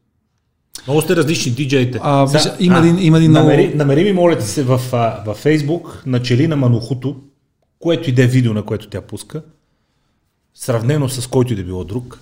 [0.87, 1.99] Много сте различни диджеите.
[2.03, 5.37] А, Сега- има един- има един много- намери, намери ми, моля се, в, а, във
[5.37, 7.17] Фейсбук на Челина Манухуто,
[7.79, 9.43] което и да е видео, на което тя пуска,
[10.55, 12.21] сравнено с който и да било друг.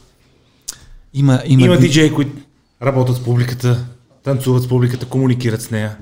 [1.15, 2.33] Има, има, Има ди- диджеи, които
[2.83, 3.85] работят с публиката,
[4.23, 5.97] танцуват с публиката, комуникират с нея.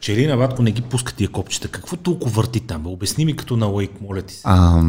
[0.00, 1.68] Челина Батко не ги пуска тия копчета.
[1.68, 2.86] Какво толкова върти там?
[2.86, 4.40] Обясни ми като на лейк, моля ти се.
[4.44, 4.82] А,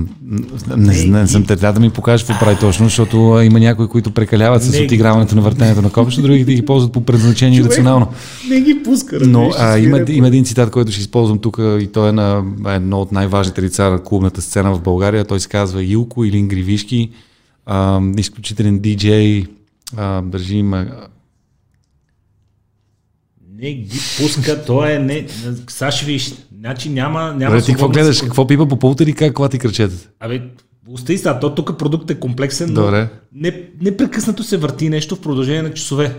[0.77, 4.11] не, не, не съм те, да ми покажеш какво прави точно, защото има някои, които
[4.11, 4.86] прекаляват с Не.
[4.86, 8.07] отиграването на въртенето на копчета, другите ги ползват по предназначение и рационално.
[8.49, 11.90] Не ги пуска, Но разбираш, а, има, има един цитат, който ще използвам тук и
[11.94, 15.26] той е на едно от най-важните лица на клубната сцена в България.
[15.26, 17.10] Той се казва Илко Илин Гривишки,
[18.18, 19.45] изключителен диджей,
[19.98, 20.86] а, държи има...
[23.61, 25.26] Не ги пуска, той е не...
[25.68, 26.34] Сега ще видиш.
[26.60, 27.22] Значи няма...
[27.22, 28.22] няма Добре, ти какво гледаш?
[28.22, 30.07] Какво пипа по пулта или как клати кръчетата?
[30.19, 30.41] Абе,
[30.90, 33.07] остави сега, то тук продукт е комплексен, но Добре.
[33.36, 36.15] не, непрекъснато се върти нещо в продължение на часове.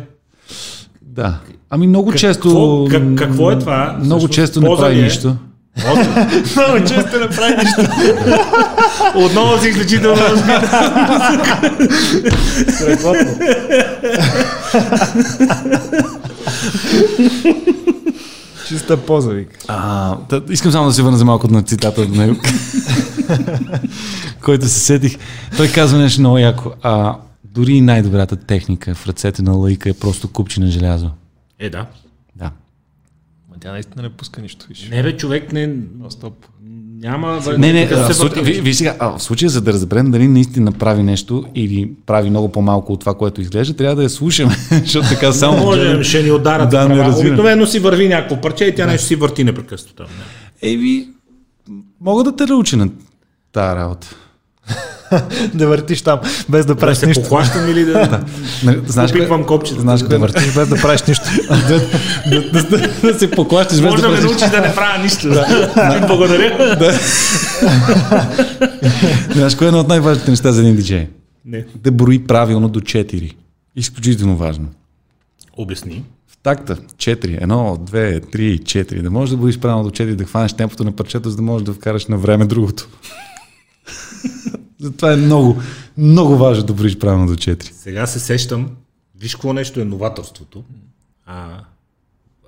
[1.03, 1.39] Да.
[1.71, 2.89] Ами много Какво- често...
[2.91, 3.99] как- какво е това?
[4.05, 5.03] Много често не прави е?
[5.03, 5.37] нищо.
[6.57, 7.93] Много често не прави нищо.
[9.15, 10.23] Отново си изключително
[18.69, 19.57] Чиста поза, вика.
[19.69, 22.37] А, та, искам само да се върна за малко на цитата от него,
[24.45, 25.19] който се сетих.
[25.57, 26.73] Той казва нещо много яко.
[26.83, 31.11] А, дори и най-добрата техника в ръцете на лъйка е просто купче на желязо.
[31.59, 31.87] Е, да.
[32.37, 32.51] Да.
[33.51, 34.89] Ма тя наистина не пуска нищо, виж.
[34.91, 35.75] Не бе, човек не...
[36.11, 36.47] Стоп.
[37.03, 37.41] Няма...
[37.47, 39.61] бе, Не, не, така а, се в, случай, ви, ви сега, а, в случая, за
[39.61, 43.97] да разберем дали наистина прави нещо или прави много по-малко от това, което изглежда, трябва
[43.97, 45.59] да я слушаме, защото така само...
[45.59, 46.71] Може, ще ни ударат.
[46.71, 47.17] Да, Да, не.
[47.17, 50.05] Обикновено си върви някакво парче и тя нещо си върти непрекъснато.
[50.63, 51.09] Еви,
[52.01, 52.89] мога да те науча на
[53.53, 54.17] тази работа.
[55.55, 57.23] да въртиш там, без да Да правиш се нищо.
[57.23, 58.25] похващам или да...
[58.65, 59.81] Не, знаеш Попиквам копчета.
[59.81, 61.25] Знаеш Да въртиш без да правиш нищо.
[61.69, 61.81] да,
[62.31, 65.03] да, да, да, да се поклащаш без Може да да ме научиш да не правя
[65.03, 65.29] нищо.
[66.07, 66.77] Благодаря.
[69.35, 71.09] Знаеш, кое е едно от най-важните неща за един диджей?
[71.45, 71.65] Не.
[71.75, 73.35] Да брои правилно до 4.
[73.77, 74.67] Изключително важно.
[75.57, 76.05] Обясни.
[76.29, 79.03] В такта 4, 1, 2, 3, 4.
[79.03, 81.65] Да можеш да броиш правилно до 4, да хванеш темпото на парчето, за да можеш
[81.65, 82.89] да вкараш на време другото.
[84.81, 85.63] Затова е много,
[85.97, 87.63] много важно да броиш правилно до 4.
[87.73, 88.77] Сега се сещам,
[89.17, 90.65] виж какво нещо е новаторството.
[91.27, 91.65] А,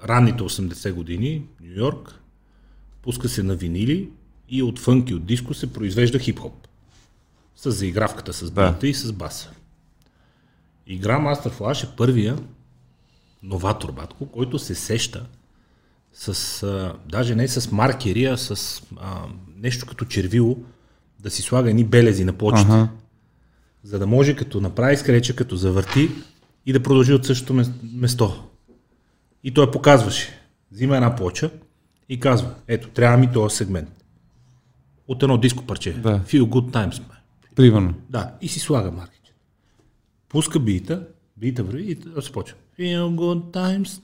[0.09, 2.15] ранните 80 години, Нью Йорк,
[3.03, 4.09] пуска се на винили
[4.49, 6.55] и от фънк и от диско се произвежда хип-хоп.
[7.57, 8.73] С заигравката с Да.
[8.73, 9.51] бита и с баса.
[10.87, 12.39] И Grandmaster Flash е първия
[13.43, 15.27] новатор, батко, който се сеща
[16.13, 19.23] с, а, даже не с маркери, а с а,
[19.57, 20.57] нещо като червило,
[21.23, 22.89] да си слага едни белези на почта Ага.
[23.83, 26.11] за да може като направи скреча, като завърти
[26.67, 28.45] и да продължи от същото мес- место.
[29.45, 30.29] И той показваше.
[30.73, 31.51] Взима една плоча
[32.09, 33.89] и казва, ето, трябва ми този сегмент.
[35.09, 35.93] От едно диско парче.
[35.93, 36.21] Да.
[36.21, 37.17] Feel good times, man.
[37.55, 37.95] Примерно.
[38.11, 39.33] Да, и си слага маркиче.
[40.29, 42.57] Пуска бита, бита върви и той се почва.
[42.79, 44.01] Feel good times,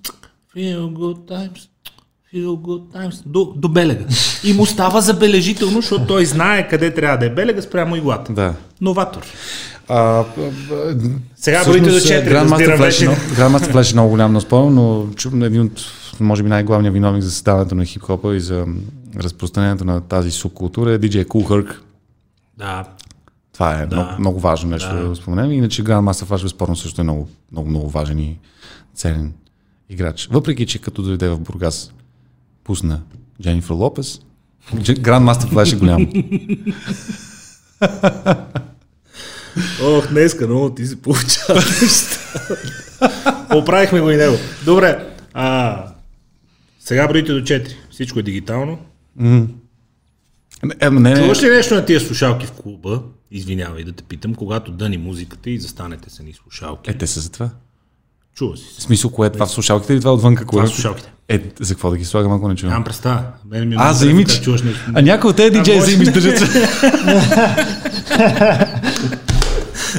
[0.54, 1.68] feel good times,
[2.34, 4.05] times, до, до белега.
[4.44, 8.32] И му става забележително, защото той знае къде трябва да е белега спрямо иглата.
[8.32, 8.55] Да.
[8.80, 9.22] Новатор.
[9.88, 10.24] А,
[11.36, 13.06] Сега броите до 4, разбирам вече.
[13.09, 15.84] Grandmaster Flash е много голям на спомен, но чу- един от,
[16.20, 18.66] може би най-главният виновник за създаването на хип-хопа и за
[19.16, 21.76] разпространението на тази субкултура е DJ Cool Herc.
[22.59, 22.84] Да.
[23.52, 23.96] Това е да.
[23.96, 25.09] много, много важно нещо да.
[25.09, 25.52] да споменем.
[25.52, 28.38] Иначе Grandmaster Flash безспорно също е много, много, много важен и
[28.94, 29.32] ценен
[29.90, 30.28] играч.
[30.32, 31.92] Въпреки, че като дойде в Бургас
[32.68, 33.00] пусна
[33.42, 34.20] Дженнифър Лопес,
[34.74, 36.06] Дж- Grandmaster Flash е голям.
[39.84, 42.18] Ох, днеска много ти се получава неща.
[43.54, 44.34] Оправихме го и него.
[44.64, 45.06] Добре.
[45.34, 45.84] А,
[46.80, 47.68] сега броите до 4.
[47.90, 48.78] Всичко е дигитално.
[50.80, 53.02] Е, не, не, ли нещо на тия слушалки в клуба?
[53.30, 56.90] Извинявай да те питам, когато дъни музиката и застанете са ни слушалки.
[56.90, 57.50] е, те са за това.
[58.34, 58.80] Чува си В се.
[58.80, 60.66] смисъл, кое е това в слушалките или това отвън какво Това е?
[60.66, 61.12] слушалките.
[61.28, 62.70] Е, за какво да ги слагам, ако не чувам?
[62.70, 63.22] Нямам представа.
[63.50, 64.40] Мене ми е А, за имидж?
[64.40, 64.80] Чуваш нещо.
[64.94, 66.38] А някой от тези диджеи за имидж държат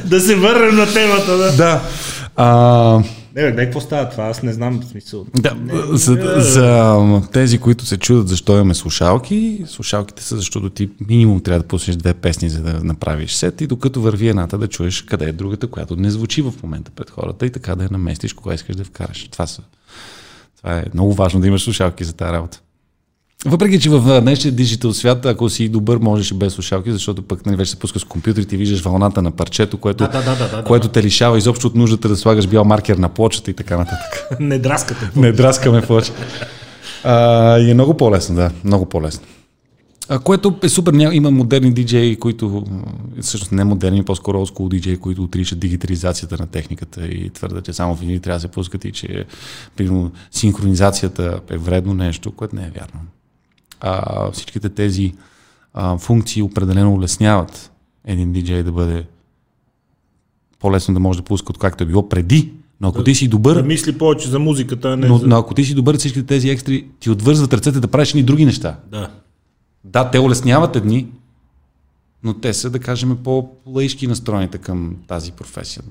[0.06, 1.52] да се върнем на темата, да.
[1.52, 1.82] Да.
[2.36, 3.04] А,
[3.36, 4.24] Не, бе, какво става това?
[4.24, 5.26] Аз не знам смисъл.
[5.36, 5.56] Да,
[5.92, 11.62] за, за тези, които се чудят защо имаме слушалки, слушалките са защото ти минимум трябва
[11.62, 15.26] да пуснеш две песни, за да направиш сет и докато върви едната да чуеш къде
[15.26, 18.54] е другата, която не звучи в момента пред хората и така да я наместиш, кога
[18.54, 19.28] искаш да я вкараш.
[19.32, 19.62] Това, са,
[20.64, 22.62] това е много важно да имаш слушалки за тази работа.
[23.46, 27.46] Въпреки, че в днешния диджитал свят, ако си добър, можеш и без слушалки, защото пък
[27.46, 30.36] нали, вече се пускаш с компютрите и виждаш вълната на парчето, което, Да, да, да,
[30.36, 33.54] да, да, което те лишава изобщо от нуждата да слагаш бял маркер на плочата и
[33.54, 34.28] така нататък.
[34.40, 35.10] не драскате.
[35.16, 36.14] Не драскаме плоча.
[37.04, 39.26] А, и е много по-лесно, да, много по-лесно.
[40.12, 42.64] А, което е супер, има модерни диджеи, които,
[43.22, 47.96] всъщност не модерни, по-скоро олдскул диджеи, които отричат дигитализацията на техниката и твърдят, че само
[47.96, 49.26] вини трябва да се пускат и че
[49.76, 53.00] примерно, синхронизацията е вредно нещо, което не е вярно.
[53.82, 55.14] А, всичките тези
[55.74, 57.72] а, функции определено улесняват
[58.06, 59.06] един диджей да бъде
[60.60, 62.54] по-лесно да може да пуска, откакто е било преди.
[62.82, 65.28] Но ако ти си добър, Да мисли повече за музиката, а не но, за...
[65.28, 68.46] но ако ти си добър, всичките тези екстри ти отвързват ръцете да правиш и други
[68.46, 68.76] неща.
[68.92, 69.10] Да.
[69.84, 71.08] Да, те улесняват едни,
[72.24, 75.84] но те са, да кажем, по-лаишки настроените към тази професия.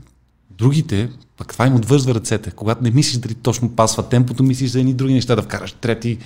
[0.50, 2.50] Другите, пък това им отвързва ръцете.
[2.50, 6.18] Когато не мислиш дали точно пасва темпото, мислиш за едни други неща, да вкараш трети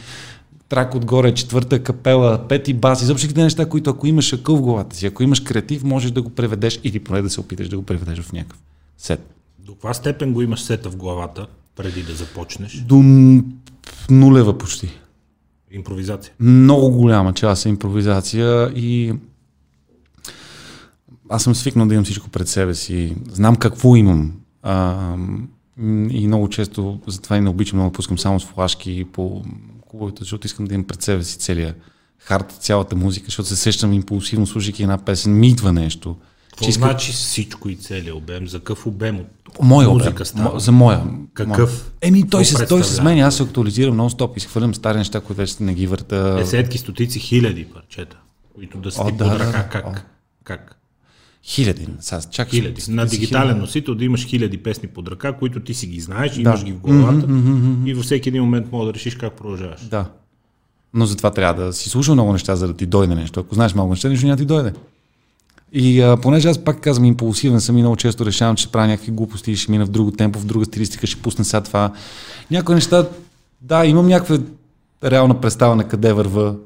[0.73, 4.97] трак отгоре, четвърта капела, пети бас, изобщо всичките неща, които ако имаш акъл в главата
[4.97, 7.83] си, ако имаш креатив, можеш да го преведеш или поне да се опиташ да го
[7.83, 8.59] преведеш в някакъв
[8.99, 9.35] сет.
[9.59, 12.77] До каква степен го имаш сета в главата, преди да започнеш?
[12.77, 13.03] До
[14.11, 14.89] нулева почти.
[15.73, 16.35] Импровизация.
[16.41, 19.13] много голяма част е импровизация и
[21.29, 23.17] аз съм свикнал да имам всичко пред себе си.
[23.31, 24.33] Знам какво имам.
[24.63, 25.17] А,
[26.11, 29.43] и много често, затова и не обичам много пускам само с флашки по
[29.89, 31.75] клубовете, защото искам да имам пред себе си целия
[32.19, 36.17] хард, цялата музика, защото се сещам импулсивно, слушайки една песен, ми идва нещо.
[36.53, 38.49] Какво искам- значи всичко и целият обем?
[38.49, 39.27] За какъв обем от
[39.63, 40.61] Моя музика обем, става?
[40.61, 41.03] за моя.
[41.35, 41.93] Какъв?
[42.01, 45.55] Еми, той се, той се сменя, аз се актуализирам нон-стоп, изхвърлям стари неща, които вече
[45.61, 46.35] не ги върта.
[46.35, 48.17] Десетки, стотици, хиляди парчета,
[48.55, 49.45] които да си О, под да, ръка.
[49.53, 49.87] да, Как?
[49.87, 49.93] о.
[50.45, 50.79] Как?
[51.45, 51.89] Хиляди.
[52.01, 52.83] Сега, чак Хиляди.
[52.89, 56.41] На дигитален носител да имаш хиляди песни под ръка, които ти си ги знаеш, Да.
[56.41, 57.27] имаш ги в главата
[57.87, 59.81] и във всеки един момент мога да решиш как продължаваш.
[59.81, 60.07] Да.
[60.95, 63.41] Но затова трябва да си слушал много неща, за да ти дойде нещо.
[63.41, 64.73] Ако знаеш много неща, нищо няма ти дойде.
[65.73, 69.13] И а, понеже аз пак казвам импулсивен съм и много често решавам, че правя някакви
[69.13, 71.93] глупости и ще мина в друго темпо, в друга стилистика, ще пусна сега това.
[72.51, 73.09] Някои неща,
[73.61, 74.39] да, имам някаква
[75.05, 76.57] реална представа на къде върва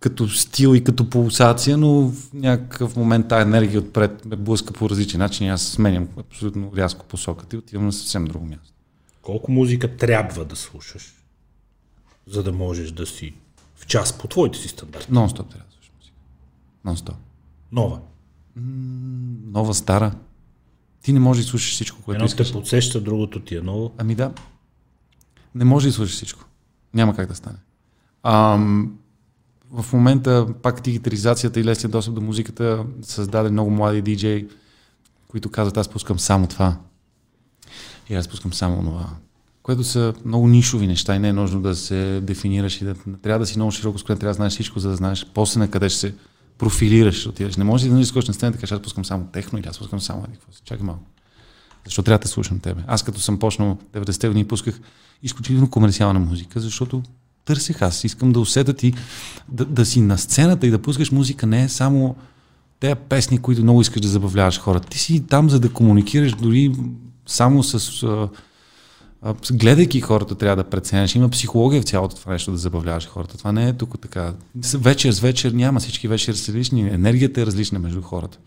[0.00, 4.90] като стил и като пулсация, но в някакъв момент тази енергия отпред ме блъска по
[4.90, 8.72] различен начин и аз сменям абсолютно рязко посоката и отивам на съвсем друго място.
[9.22, 11.14] Колко музика трябва да слушаш,
[12.26, 13.34] за да можеш да си
[13.76, 15.12] в час по твоите си стандарти?
[15.12, 16.16] Нон-стоп трябва да слушам музика.
[16.86, 17.16] Нон-стоп.
[17.72, 18.00] Нова.
[18.56, 20.14] Нова, стара.
[21.02, 22.48] Ти не можеш да слушаш всичко, което Едното искаш.
[22.48, 23.92] те подсеща, другото ти е ново.
[23.98, 24.32] Ами да.
[25.54, 26.44] Не може да слушаш всичко.
[26.94, 27.58] Няма как да стане.
[28.22, 28.98] Ам,
[29.70, 34.48] в момента пак дигитализацията и лесния достъп до музиката създаде много млади диджеи,
[35.28, 36.76] които казват аз пускам само това.
[38.10, 39.08] И аз пускам само това.
[39.62, 43.38] Което са много нишови неща и не е нужно да се дефинираш и да трябва
[43.38, 45.88] да си много широко скроен, трябва да знаеш всичко, за да знаеш после на къде
[45.88, 46.14] ще се
[46.58, 47.56] профилираш, отидеш.
[47.56, 50.00] Не можеш да изкочиш на сцената и кажеш, аз пускам само техно или аз пускам
[50.00, 50.62] само какво си.
[50.64, 51.02] Чакай малко.
[51.84, 52.82] Защо трябва да те слушам тебе?
[52.86, 54.80] Аз като съм почнал 90-те години пусках
[55.22, 57.02] изключително комерциална музика, защото
[57.44, 58.04] търсех аз.
[58.04, 58.94] Искам да усета ти
[59.48, 62.16] да, да си на сцената и да пускаш музика не е само
[62.80, 64.88] тези песни, които много искаш да забавляваш хората.
[64.88, 66.74] Ти си там, за да комуникираш дори
[67.26, 68.04] само с...
[69.52, 71.14] Гледайки хората трябва да преценяш.
[71.14, 73.38] Има психология в цялото това нещо да забавляваш хората.
[73.38, 74.34] Това не е тук така.
[74.74, 75.80] Вечер с вечер няма.
[75.80, 76.80] Всички вечери са различни.
[76.80, 78.38] Енергията е различна между хората.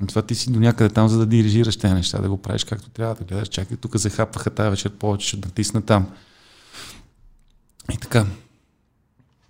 [0.00, 2.64] Но това ти си до някъде там, за да дирижираш тези неща, да го правиш
[2.64, 6.12] както трябва, да гледаш, чакай, тук захапваха тази вечер повече, ще натисна там.
[7.92, 8.26] И така.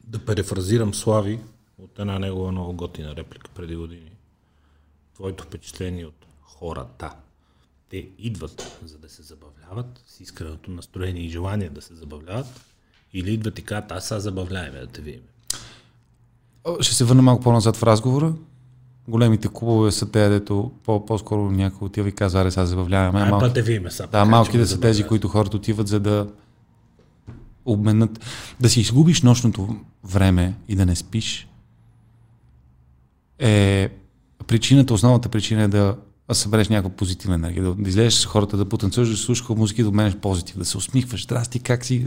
[0.05, 1.39] Да перефразирам Слави
[1.79, 4.11] от една негова много готина реплика преди години.
[5.15, 7.13] Твоето впечатление от хората.
[7.89, 9.23] Те идват за да се
[9.67, 12.47] забавляват с искреното настроение и желание да се забавляват
[13.13, 15.21] или идват и казват, аз сега забавляеме да те видим.
[16.81, 18.35] Ще се върна малко по-назад в разговора.
[19.09, 23.21] Големите клубове са те, дето по- по-скоро някой отива и казва, аре, сега забавляваме.
[23.21, 24.07] Ай, Малки- те видим сега.
[24.09, 26.29] Да, малките са тези, които хората отиват за да
[27.65, 28.21] обменят,
[28.61, 31.49] да си изгубиш нощното време и да не спиш,
[33.39, 33.89] е
[34.47, 35.97] причината, основната причина е да
[36.35, 39.81] събереш някаква позитивна енергия, да, да излезеш с хората, да потанцуваш, да слушаш хубава музика
[39.81, 42.07] и да обменеш позитив, да се усмихваш, здрасти, как си.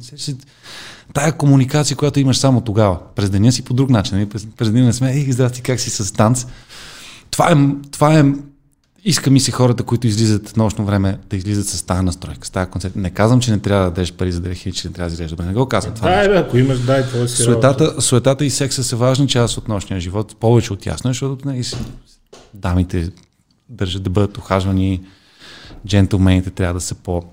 [1.14, 3.00] Тая комуникация, която имаш само тогава.
[3.16, 4.18] През деня си по друг начин.
[4.18, 4.30] нали?
[4.30, 6.46] През, през деня не сме, ей, здрасти, как си с танц.
[7.32, 7.56] Това е,
[7.92, 8.24] това е
[9.04, 12.72] иска ми се хората, които излизат нощно време, да излизат с тази настройка, с тази
[12.72, 13.02] концепция.
[13.02, 15.30] Не казвам, че не трябва да дадеш пари за да че не трябва да изглеждаш
[15.30, 15.46] добре.
[15.46, 16.10] Не го казвам това.
[16.10, 17.68] Да, бе, ако имаш, дай, твой си работа.
[17.78, 21.64] Суетата, суетата и секса са важна част от нощния живот, повече от ясно, защото нали,
[21.64, 21.78] с-
[22.54, 23.10] дамите
[23.70, 25.02] държат да бъдат ухажвани,
[25.88, 27.24] джентлмените трябва да са по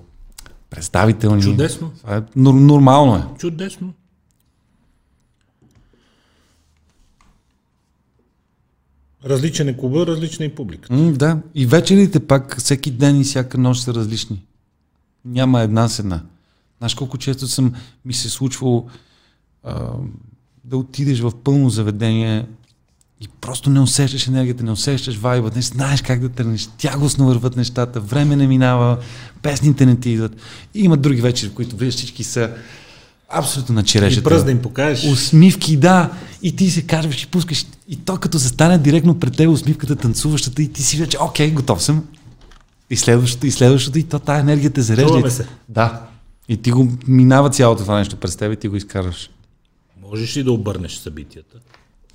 [0.69, 1.41] представителни.
[1.41, 1.91] Чудесно.
[1.97, 3.23] Това е, нор- нормално е.
[3.39, 3.93] Чудесно.
[9.25, 10.93] Различен е клуба, различна и публика.
[10.93, 14.45] М, да, и вечерите пак всеки ден и всяка нощ са различни.
[15.25, 16.23] Няма една с една.
[16.77, 17.73] Знаеш колко често съм
[18.05, 18.87] ми се случвало
[19.63, 19.91] а,
[20.63, 22.47] да отидеш в пълно заведение
[23.21, 27.55] и просто не усещаш енергията, не усещаш вайба, не знаеш как да тръгнеш, тягостно върват
[27.57, 28.97] нещата, време не минава,
[29.41, 30.35] песните не ти идват.
[30.73, 32.51] И има други вечери, в които влизаш, всички са
[33.29, 34.23] абсолютно на И черешата.
[34.23, 35.11] пръст да им покажеш.
[35.11, 36.11] Усмивки, да.
[36.41, 37.65] И ти се казваш и пускаш.
[37.87, 41.83] И то като застане директно пред теб усмивката, танцуващата, и ти си вече, окей, готов
[41.83, 42.05] съм.
[42.89, 45.23] И следващото, и следващото, и то тая енергия те зарежда.
[45.27, 45.47] И- се.
[45.69, 46.01] Да.
[46.49, 49.29] И ти го минава цялото това нещо през теб и ти го изкарваш.
[50.01, 51.57] Можеш ли да обърнеш събитията?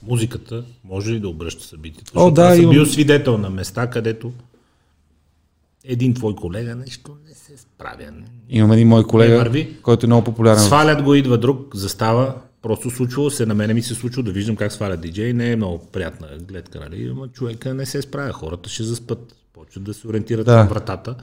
[0.02, 2.12] Музиката може ли да обръща събитията?
[2.14, 4.32] О, да, аз съм имам- бил свидетел на места, където
[5.84, 8.12] един твой колега нещо не се справя.
[8.48, 9.76] Имам един мой колега, върви.
[9.82, 10.58] който е много популярен.
[10.58, 12.34] Свалят го, идва друг, застава.
[12.62, 15.32] Просто случвало се, на мене ми се случва да виждам как свалят диджей.
[15.32, 17.08] Не е много приятна гледка, нали?
[17.08, 18.32] Ама човека не се справя.
[18.32, 19.36] Хората ще заспат.
[19.52, 20.58] Почват да се ориентират Да.
[20.58, 21.16] към вратата.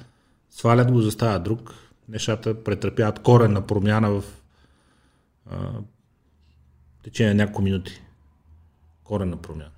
[0.52, 1.74] Свалят го, застава друг.
[2.10, 4.24] Нещата претърпяват коренна промяна в
[5.46, 5.58] а,
[7.04, 8.02] течение на няколко минути.
[9.10, 9.70] Коренна промяна.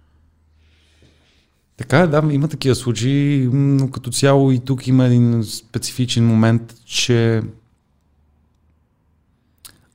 [1.77, 6.75] Така е, да, има такива случаи, но като цяло и тук има един специфичен момент,
[6.85, 7.41] че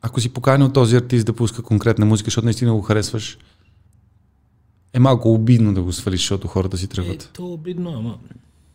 [0.02, 3.38] ако си поканил този артист да пуска конкретна музика, защото наистина го харесваш,
[4.92, 7.32] е малко обидно да го свалиш, защото хората си тръгват.
[7.38, 8.18] Е обидно, ама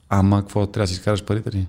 [0.09, 1.67] Ама какво, трябва да си изкараш парите ли?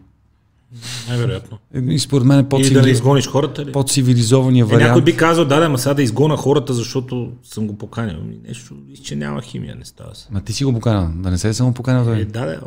[1.09, 1.59] Най-вероятно.
[1.75, 3.73] Е, И според мен е Или да не изгониш хората ли?
[3.73, 5.05] по-цивилизования Е, някой вариант.
[5.05, 8.17] би казал, да, да, ма сега да изгона хората, защото съм го поканил.
[8.21, 8.75] Ами Нещо,
[9.05, 10.29] че няма химия, не става се.
[10.31, 12.19] Ма ти си го поканил, да не се е само поканил той.
[12.19, 12.61] Е, да, да.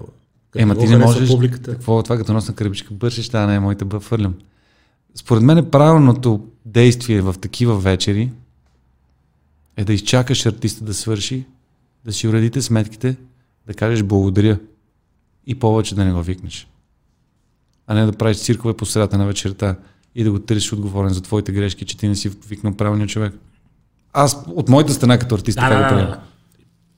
[0.55, 1.29] Е, ма го ти не можеш.
[1.29, 1.71] Публиката.
[1.71, 2.93] Какво е това като носна кръбичка?
[2.93, 4.33] Бършиш, да, не е моите бъ фърлям.
[5.15, 8.31] Според мен е правилното действие в такива вечери
[9.77, 11.45] е да изчакаш артиста да свърши,
[12.05, 13.15] да си уредите сметките,
[13.67, 14.59] да кажеш благодаря
[15.47, 16.67] и повече да не го викнеш.
[17.87, 19.75] А не да правиш циркове по средата на вечерта
[20.15, 23.33] и да го търсиш отговорен за твоите грешки, че ти не си викнал правилния човек.
[24.13, 26.07] Аз от моята страна като артист Да, така да, го да, правя.
[26.07, 26.19] да.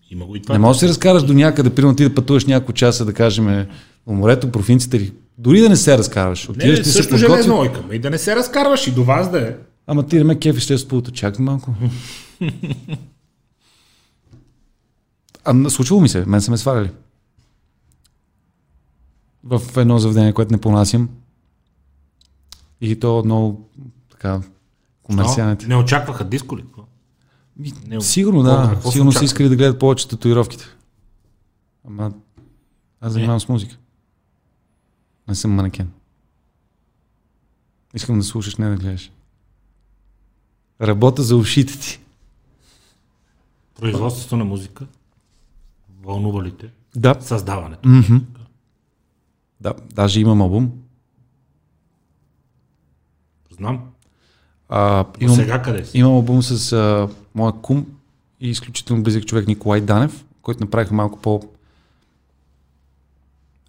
[0.09, 0.55] Има го и това.
[0.55, 3.65] Не можеш да се разкараш до някъде, примерно ти да пътуваш няколко часа, да кажем,
[4.05, 6.49] по морето, провинцията или дори да не се разкарваш.
[6.49, 7.33] Отиваш не, ти се също подготви.
[7.33, 7.83] железно ойка.
[7.91, 9.55] И да не се разкарваш и до вас да е.
[9.87, 10.87] Ама ти да ме кефи ще с.
[11.13, 11.73] Чакай малко.
[15.49, 16.89] А, случило ми се, мен са ме сваляли.
[19.49, 21.09] В едно заведение, което не понасям.
[22.81, 23.69] И то много
[24.09, 24.41] така
[25.03, 25.67] комерциалните.
[25.67, 26.63] Не очакваха диско ли?
[27.57, 30.65] Ми, Не, сигурно да, се сигурно са искали да гледат повече татуировките.
[31.87, 32.11] Ама
[33.01, 33.77] аз занимавам с музика.
[35.27, 35.91] Не съм манекен.
[37.93, 39.11] Искам да слушаш, не да гледаш.
[40.81, 41.99] Работа за ушите ти.
[43.79, 44.85] Производството на музика.
[46.03, 46.69] Вълнува ли те?
[46.95, 47.15] Да.
[47.21, 47.89] Създаването.
[47.89, 48.17] Мгм.
[49.61, 50.71] Да, даже имам албум.
[53.51, 53.79] Знам.
[54.69, 55.97] А, Но имам, сега къде си?
[55.97, 57.85] имам албум с а, моя кум
[58.39, 61.41] и изключително близък човек Николай Данев, който направиха малко по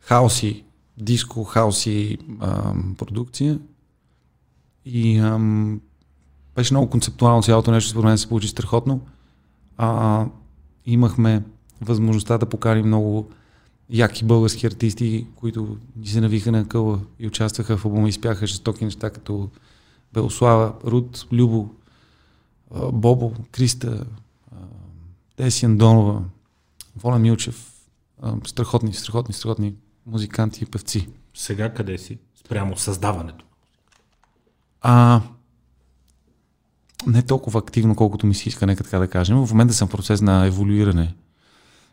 [0.01, 0.65] хаоси,
[0.99, 3.59] диско, хаоси а, продукция.
[4.85, 5.81] И ам,
[6.57, 9.01] беше много концептуално цялото нещо, според мен се получи страхотно.
[9.77, 10.27] А,
[10.87, 11.43] имахме
[11.81, 13.31] възможността да поканим много
[13.91, 18.47] яки български артисти, които ни се навиха на къла и участваха в албума и спяха
[18.47, 19.51] жестоки неща, като
[20.13, 21.75] Белослава, Руд, Любо,
[22.93, 24.07] Бобо, Криста,
[24.53, 24.57] а,
[25.37, 26.23] Теси Андонова,
[26.97, 27.73] Волен Милчев.
[28.47, 29.75] Страхотни, страхотни, страхотни
[30.07, 31.09] музиканти и певци.
[31.35, 32.19] Сега къде си?
[32.35, 33.45] Спрямо създаването.
[34.81, 35.21] А,
[37.07, 39.47] не толкова активно, колкото ми се иска, нека така да кажем.
[39.47, 41.15] В момента съм в процес на еволюиране,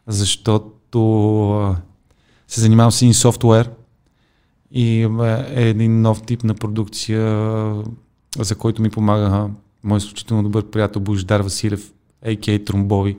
[0.07, 1.75] защото а,
[2.47, 3.71] се занимавам с един софтуер
[4.71, 5.03] и
[5.55, 7.23] е един нов тип на продукция,
[8.39, 9.49] за който ми помага
[9.83, 11.93] мой изключително добър приятел Божидар Василев,
[12.25, 12.63] а.к.а.
[12.63, 13.17] Тромбови,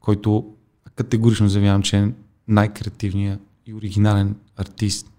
[0.00, 0.54] който
[0.94, 2.12] категорично заявявам, че е
[2.48, 5.10] най-креативният и оригинален артист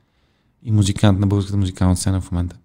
[0.63, 2.57] и музикант на българската музикална сцена в момента.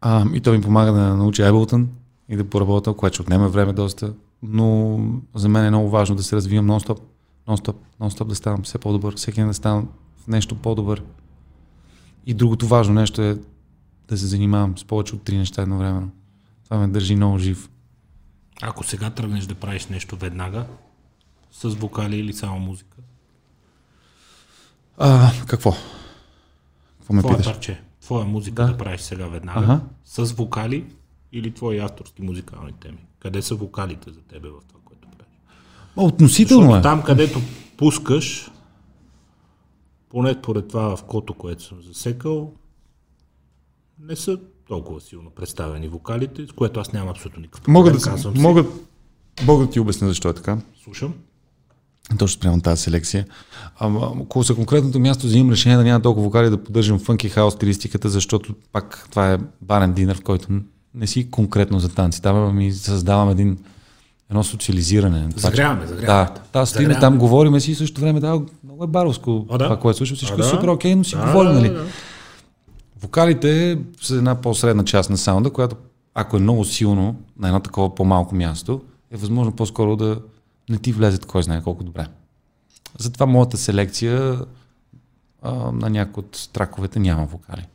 [0.00, 1.86] А, и той ми помага да науча Ableton
[2.28, 4.98] и да поработя, което ще отнема време доста, но
[5.34, 6.98] за мен е много важно да се развивам нон-стоп,
[7.48, 11.02] нон-стоп, нон-стоп да ставам все по-добър, всеки ден да ставам в нещо по-добър.
[12.26, 13.38] И другото важно нещо е
[14.08, 16.10] да се занимавам с повече от три неща едновременно.
[16.64, 17.70] Това ме държи много жив.
[18.62, 20.66] Ако сега тръгнеш да правиш нещо веднага,
[21.52, 22.96] с вокали или само музика,
[24.98, 25.72] А, какво?
[26.98, 27.46] Какво ме питаш?
[27.46, 28.72] парче, твоя музика Да.
[28.72, 29.80] да, правиш сега веднага, Ага.
[30.04, 30.84] с вокали
[31.32, 32.98] или твои авторски музикални теми?
[33.18, 34.77] Къде са вокалите за тебе в това?
[35.98, 36.82] Ма, Относително Защото е.
[36.82, 37.40] там, където
[37.76, 38.50] пускаш,
[40.08, 42.52] поне според това в кото, което съм засекал,
[44.00, 44.38] не са
[44.68, 48.42] толкова силно представени вокалите, с което аз нямам абсолютно никакъв Мога проблем, да, казвам си.
[48.42, 48.64] мога,
[49.46, 50.58] мога да ти обясня защо е така.
[50.84, 51.14] Слушам.
[52.18, 53.26] Точно спрямо тази селекция.
[53.78, 57.54] Ама, ако за конкретното място взимам решение да няма толкова вокали да поддържам фънки хаос
[57.54, 60.48] стилистиката, защото пак това е барен динер, в който
[60.94, 62.22] не си конкретно за танци.
[62.22, 63.58] Там ми създавам един,
[64.30, 65.28] едно социализиране.
[65.36, 66.28] Загряваме, загряваме.
[66.34, 67.00] Да, да, стоим Загряваме.
[67.00, 69.64] там, говорим си и в същото време, да, много е баровско А, да.
[69.64, 70.16] това, което слушам.
[70.16, 70.48] Всичко А, е да.
[70.48, 71.68] супер окей, но си Да, говорим, да, нали?
[71.68, 71.84] да.
[73.00, 75.76] Вокалите са една по-средна част на саунда, която
[76.14, 78.80] ако е много силно на едно такова по-малко място,
[79.10, 80.20] е възможно по-скоро да
[80.70, 82.06] не ти влезе кой знае колко добре.
[82.98, 84.38] Затова моята селекция
[85.42, 87.66] а, на някои от траковете няма вокали.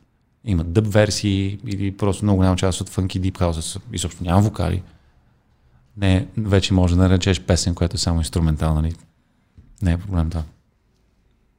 [0.45, 4.83] Има дъб версии или просто много голяма част от фънки дип хауса изобщо няма вокали.
[5.97, 8.81] Не, вече може да наречеш песен, която е само инструментална.
[8.81, 8.95] Нали?
[9.81, 10.43] Не е проблем това.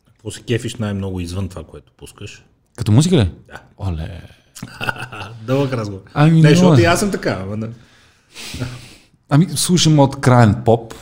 [0.07, 2.45] Какво се кефиш най-много извън това, което пускаш?
[2.77, 3.31] Като музика ли?
[3.49, 3.63] Да.
[3.79, 4.23] Оле.
[5.47, 6.03] Дълъг разговор.
[6.15, 7.39] Ами, не, защото и аз съм така.
[7.43, 7.69] Ама.
[9.29, 10.95] Ами, слушам от крайен поп.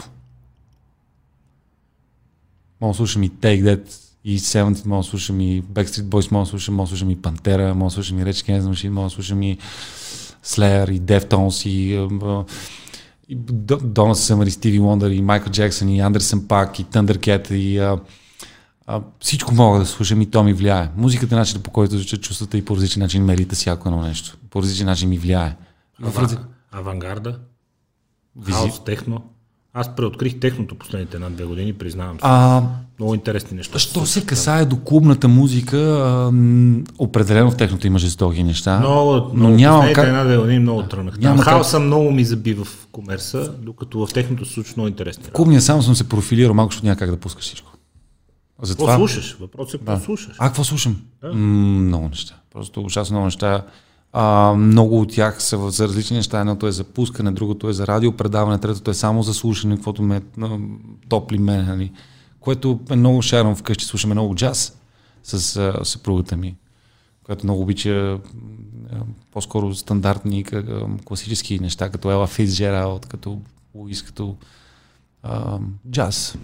[2.81, 6.89] Мога слушам и Take That, и Seventh, мога слушам и Backstreet Boys, мога слушам, мога
[6.89, 9.59] слушам и Пантера, мога слушам и Rage Against Machine, мога слушам и
[10.45, 12.45] Slayer, и Deftones, и, а,
[13.29, 13.37] и
[13.83, 17.99] Дона Съмър, и Стиви Уондър, и Майкъл Джексън, и Андерсън Пак, и Thundercat, и а,
[18.87, 20.89] а, всичко мога да слушам и то ми влияе.
[20.97, 24.37] Музиката е начинът по който звучат чувствата и по различен начин мерите всяко едно нещо.
[24.51, 25.57] По различен начин ми влияе.
[26.03, 26.39] Ава,
[26.73, 27.39] авангарда,
[28.39, 29.32] Визи- хаос, техно.
[29.75, 32.21] Аз преоткрих техното последните една-две години, признавам се.
[32.23, 32.63] А,
[32.99, 33.79] Много интересни неща.
[33.79, 38.79] Що се касае до клубната музика, а, м, определено в техното има жестоки неща.
[38.79, 41.21] Много, но много няма как- една-две години много тръгнах.
[41.21, 45.21] Там как- хаоса много ми заби в комерса, докато в техното се случва много интересни
[45.21, 45.33] работи.
[45.33, 47.73] Клубния само съм се профилирал малко, защото няма как да пускаш всичко.
[48.51, 48.97] Какво Затова...
[48.97, 49.37] слушаш?
[49.41, 50.37] Въпросът е какво слушаш.
[50.39, 50.97] А, какво слушам?
[51.25, 51.39] М,
[51.81, 52.35] много неща.
[52.53, 53.63] Просто ужасно много неща.
[54.13, 56.41] А, много от тях са за различни неща.
[56.41, 60.23] Едното е за пускане, другото е за радиопредаване, третото е само за слушане, каквото ме
[60.41, 60.59] а,
[61.09, 61.67] топли мен.
[61.67, 61.93] Нали.
[62.41, 63.85] Което е много шарно вкъщи.
[63.85, 64.79] Слушаме много джаз
[65.23, 66.57] с а, съпругата ми,
[67.25, 68.19] която много обича а,
[69.33, 73.41] по-скоро стандартни а, класически неща, като Ела Фицджералд, като
[73.75, 74.37] Луис, като
[75.23, 75.59] а,
[75.91, 76.37] джаз.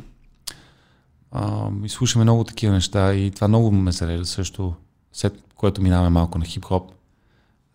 [1.32, 4.74] А, и слушаме много такива неща и това много ме зарежда също,
[5.12, 6.97] след което минаваме малко на хип-хоп.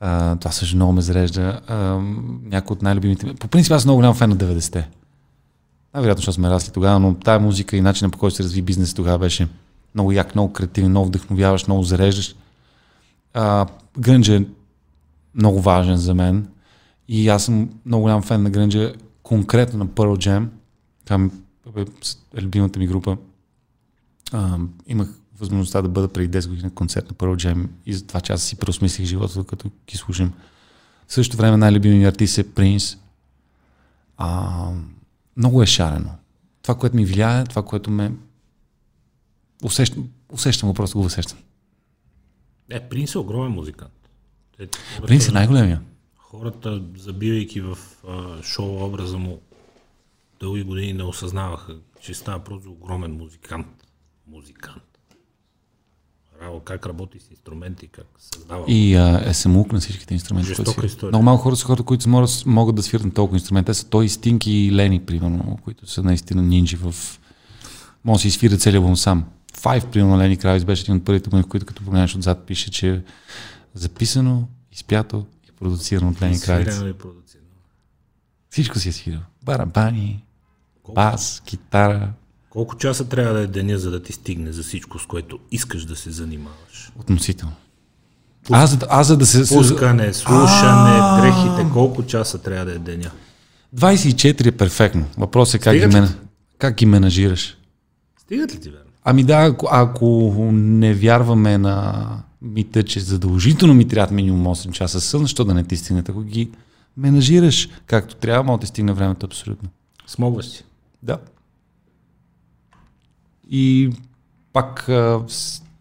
[0.05, 1.61] А, това също много ме зарежда.
[1.67, 1.75] А,
[2.43, 3.35] някои от най-любимите ми.
[3.35, 4.89] По принцип аз съм много голям фен на 90-те.
[5.93, 8.93] Най-вероятно, защото сме расли тогава, но тая музика и начинът по който се разви бизнес
[8.93, 9.47] тогава беше
[9.95, 12.35] много як, много креативен, много вдъхновяваш, много зареждаш.
[13.33, 13.65] А,
[13.99, 14.45] грънджа е
[15.35, 16.47] много важен за мен
[17.07, 18.93] и аз съм много голям фен на грънджа,
[19.23, 20.47] конкретно на Pearl Jam.
[21.05, 21.31] Там
[22.37, 23.17] е любимата ми група.
[24.31, 24.57] А,
[24.87, 25.09] имах
[25.43, 28.45] възможността да бъда преди 10 години на концерт на Pearl Jam и за това часа
[28.45, 30.33] си преосмислих живота, докато ги слушам.
[31.07, 32.97] В същото време най-любимият ми артист е Принс.
[34.17, 34.69] А,
[35.37, 36.09] много е шарено.
[36.61, 38.11] Това, което ми влияе, това, което ме
[39.63, 41.37] усещам, усещам го, просто го усещам.
[42.69, 44.09] Е, Принс е огромен музикант.
[44.59, 44.67] Е,
[45.01, 45.81] Принс е най-големия.
[46.17, 49.41] Хората, забивайки в а, шоу образа му,
[50.39, 53.67] дълги години не осъзнаваха, че става просто огромен музикант.
[54.27, 54.92] Музикант.
[56.43, 58.65] Рао, как работи с инструменти, как създава.
[58.67, 60.47] И а, е самоук на всичките инструменти.
[60.47, 61.09] Жестока които история.
[61.09, 63.65] Много малко хора са хората, които могат, могат да свират на толкова инструменти.
[63.65, 66.95] Те са той, Стинки и Лени, примерно, които са наистина нинджи в...
[68.03, 69.25] Може да си изфира целият албум сам.
[69.57, 72.71] Five, примерно, Лени Кравис беше един от първите му, в които като погледнеш отзад пише,
[72.71, 73.01] че е
[73.73, 76.75] записано, изпято и продуцирано от Лени Кравис.
[76.75, 77.47] Свирено и продуцирано.
[78.49, 79.19] Всичко си е свирил.
[79.43, 80.23] Барабани,
[80.93, 82.13] бас, китара,
[82.53, 85.85] колко часа трябва да е деня, за да ти стигне за всичко, с което искаш
[85.85, 86.91] да се занимаваш?
[86.99, 87.55] относително.
[88.51, 89.55] Аз, за да- аз за да се...
[89.55, 93.11] Пускане, слушане, дрехите, колко часа трябва да е деня?
[93.75, 95.05] 24 е перфектно.
[95.17, 96.09] Въпросът е как ги, Стигат мен...
[96.57, 97.57] как ги менажираш.
[98.21, 98.85] Стигат ли ти верно?
[99.03, 102.07] Ами да, ако, ако не вярваме на
[102.41, 106.09] мита, че задължително ми трябва минимум 8 часа сън, защо да не ти стигнат?
[106.09, 106.49] Ако ги
[106.97, 109.69] менажираш както трябва, може да ти стигне времето абсолютно.
[110.07, 110.63] Смогваш си.
[111.03, 111.17] Да.
[113.55, 113.89] И
[114.53, 115.25] пак а,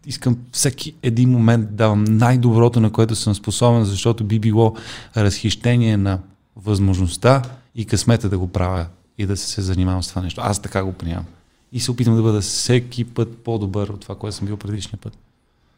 [0.05, 4.75] искам всеки един момент да давам най-доброто, на което съм способен, защото би било
[5.17, 6.19] разхищение на
[6.55, 7.41] възможността
[7.75, 8.87] и късмета да го правя
[9.17, 10.41] и да се занимавам с това нещо.
[10.43, 11.25] Аз така го приемам.
[11.71, 15.17] И се опитам да бъда всеки път по-добър от това, което съм бил предишния път.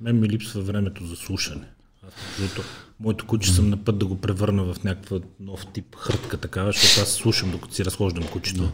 [0.01, 1.65] Мен ми липсва времето за слушане.
[2.07, 2.67] Аз, защото
[2.99, 7.01] моето куче съм на път да го превърна в някаква нов тип хъртка такава, защото
[7.01, 8.71] аз слушам докато си разхождам кучето.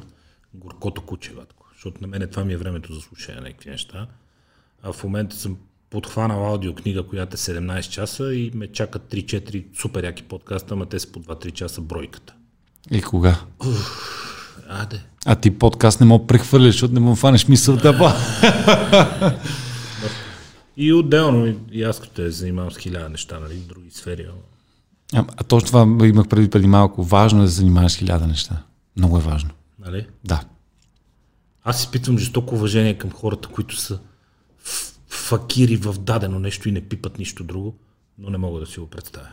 [0.54, 1.61] Горкото куче, ватко.
[1.82, 4.08] Защото на мен това ми е времето за слушане на някакви неща.
[4.84, 5.58] А в момента съм
[5.90, 11.00] подхванал аудиокнига, която е 17 часа и ме чакат 3-4 супер яки подкаста, ама те
[11.00, 12.34] са по 2-3 часа бройката.
[12.92, 13.40] И кога?
[14.70, 15.02] Аде.
[15.26, 17.94] А ти подкаст не мога прехвърляш, защото не му фанеш мисълта.
[17.94, 18.14] Ба.
[20.78, 24.28] И отделно и- аз като те занимавам с хиляда неща, нали, в други сфери.
[25.14, 27.04] А, а точно това имах преди преди малко.
[27.04, 28.64] Важно е да занимаваш хиляда неща.
[28.98, 29.50] Много е важно.
[29.80, 30.08] Нали?
[30.24, 30.44] Да.
[31.64, 34.00] Аз изпитвам жестоко уважение към хората, които са
[35.08, 37.76] факири в дадено нещо и не пипат нищо друго,
[38.18, 39.30] но не мога да си го представя.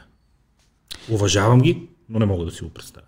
[1.10, 3.06] Уважавам ги, но не мога да си го представя.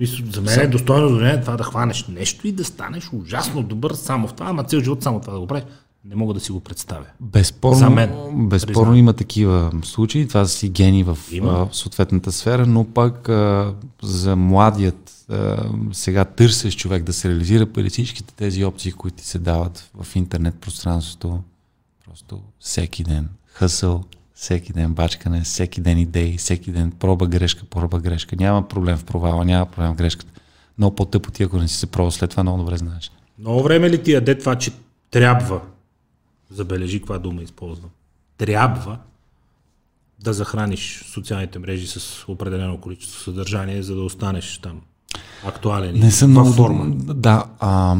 [0.00, 3.92] Мисля, за мен е достойно до това да хванеш нещо и да станеш ужасно добър
[3.92, 5.64] само в това, ама цял живот само това да го правиш.
[6.08, 7.04] Не мога да си го представя.
[7.20, 8.10] Безспорно, За мен,
[8.48, 10.28] безспорно има такива случаи.
[10.28, 11.68] Това си гени в Има.
[11.72, 15.56] съответната сфера, но пак а, за младият а,
[15.92, 20.54] сега търсещ човек да се реализира при всичките тези опции, които се дават в интернет
[20.54, 21.40] пространството,
[22.04, 24.04] просто всеки ден хъсъл,
[24.34, 28.36] всеки ден бачкане, всеки ден идеи, всеки ден проба грешка, проба грешка.
[28.36, 30.40] Няма проблем в провала, няма проблем в грешката.
[30.78, 33.10] Много по-тъпо ти, ако не си се пробвал след това, много добре знаеш.
[33.38, 34.70] Много време ли ти яде това, че
[35.10, 35.60] трябва,
[36.50, 37.90] забележи каква дума използвам,
[38.38, 38.98] трябва
[40.20, 44.80] да захраниш социалните мрежи с определено количество съдържание, за да останеш там
[45.44, 46.52] актуален Не съм много...
[46.52, 46.86] форма.
[46.96, 47.96] Да, а,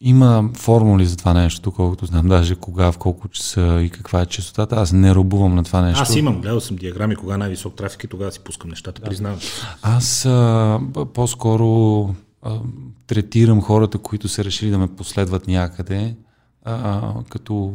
[0.00, 4.26] има формули за това нещо, колкото знам, даже кога, в колко часа и каква е
[4.26, 4.76] частотата.
[4.76, 6.02] Аз не рубувам на това нещо.
[6.02, 9.38] Аз имам, гледал съм диаграми, кога е най-висок трафик и тогава си пускам нещата, признавам.
[9.82, 10.80] Аз а,
[11.14, 12.02] по-скоро
[12.42, 12.58] а,
[13.06, 16.16] третирам хората, които са решили да ме последват някъде,
[16.64, 17.72] а, а, като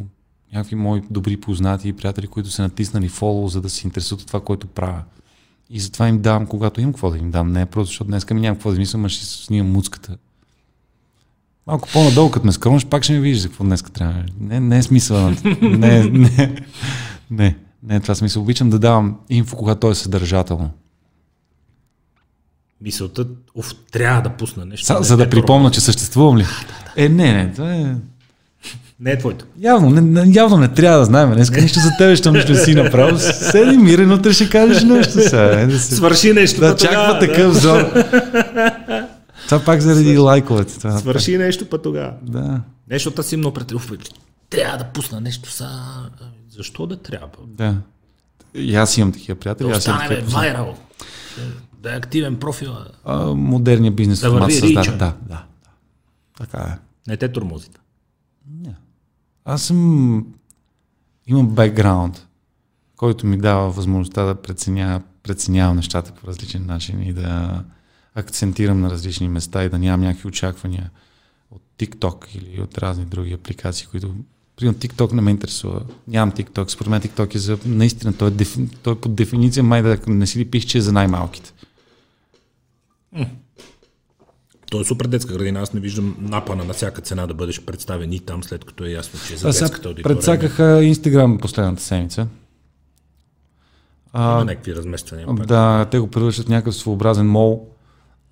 [0.55, 4.27] някакви мои добри познати и приятели, които са натиснали фоллоу, за да се интересуват от
[4.27, 5.03] това, което правя.
[5.69, 7.51] И затова им давам, когато имам какво да им дам.
[7.51, 10.17] Не е просто, защото днеска ми нямам какво да мисля, а ще снимам муцката.
[11.67, 14.23] Малко по-надолу, като ме скромаш, пак ще ме видиш за какво днеска трябва.
[14.39, 15.29] Не, не е смисъл.
[15.61, 16.63] Не, не,
[17.31, 18.41] не, не е това смисъл.
[18.41, 20.71] Обичам да давам инфо, когато то е съдържателно.
[22.81, 24.85] Мисълта, оф, трябва да пусна нещо.
[24.85, 26.45] Са, не за да е припомня, че съществувам ли?
[26.95, 27.95] Е, не, не, това е...
[28.99, 29.45] Не е твоето.
[29.59, 31.33] Явно не, не, явно не трябва да знаем.
[31.33, 33.17] Днес нещо за тебе, що нищо не си направил.
[33.17, 35.11] Седи мирен, утре ще кажеш нещо.
[35.11, 35.95] Сега, е, да се...
[35.95, 36.61] Свърши нещо.
[36.61, 37.81] Да чаква такъв зор.
[39.45, 40.77] Това пак заради лайковете.
[40.79, 42.13] Това, Свърши нещо път тогава.
[42.21, 43.97] Да, Нещо аз си много бе,
[44.49, 45.69] Трябва да пусна нещо са...
[46.49, 47.27] Защо да трябва?
[47.47, 47.75] да.
[48.53, 49.69] И аз имам такива приятели.
[49.69, 50.75] Да остане бе, вайрал.
[51.73, 52.71] Да е активен профил.
[53.05, 53.25] а.
[53.25, 54.51] модерния бизнес Да формат.
[54.73, 55.43] Да, да, да.
[56.37, 56.77] Така е.
[57.09, 57.79] Не те турмозите.
[59.45, 60.25] Аз съм...
[61.27, 62.27] Имам бекграунд,
[62.95, 67.63] който ми дава възможността да преценя, преценявам нещата по различен начин и да
[68.15, 70.91] акцентирам на различни места и да нямам някакви очаквания
[71.51, 74.15] от TikTok или от разни други апликации, които...
[74.55, 75.81] Примерно TikTok не ме интересува.
[76.07, 76.67] Нямам TikTok.
[76.67, 77.57] Според мен TikTok е за...
[77.65, 78.69] Наистина, той е, дефи...
[78.83, 81.53] той е по дефиниция май да не си ли пише, че е за най-малките.
[84.71, 85.59] Той е супер детска градина.
[85.59, 88.89] Аз не виждам напана на всяка цена да бъдеш представен и там, след като е
[88.89, 90.15] ясно, че е за сега детската аудитория.
[90.15, 92.27] предсакаха Инстаграм последната седмица.
[94.15, 95.27] Има някакви размествания.
[95.27, 95.45] пак.
[95.45, 97.67] Да, те го превръщат някакъв своеобразен мол,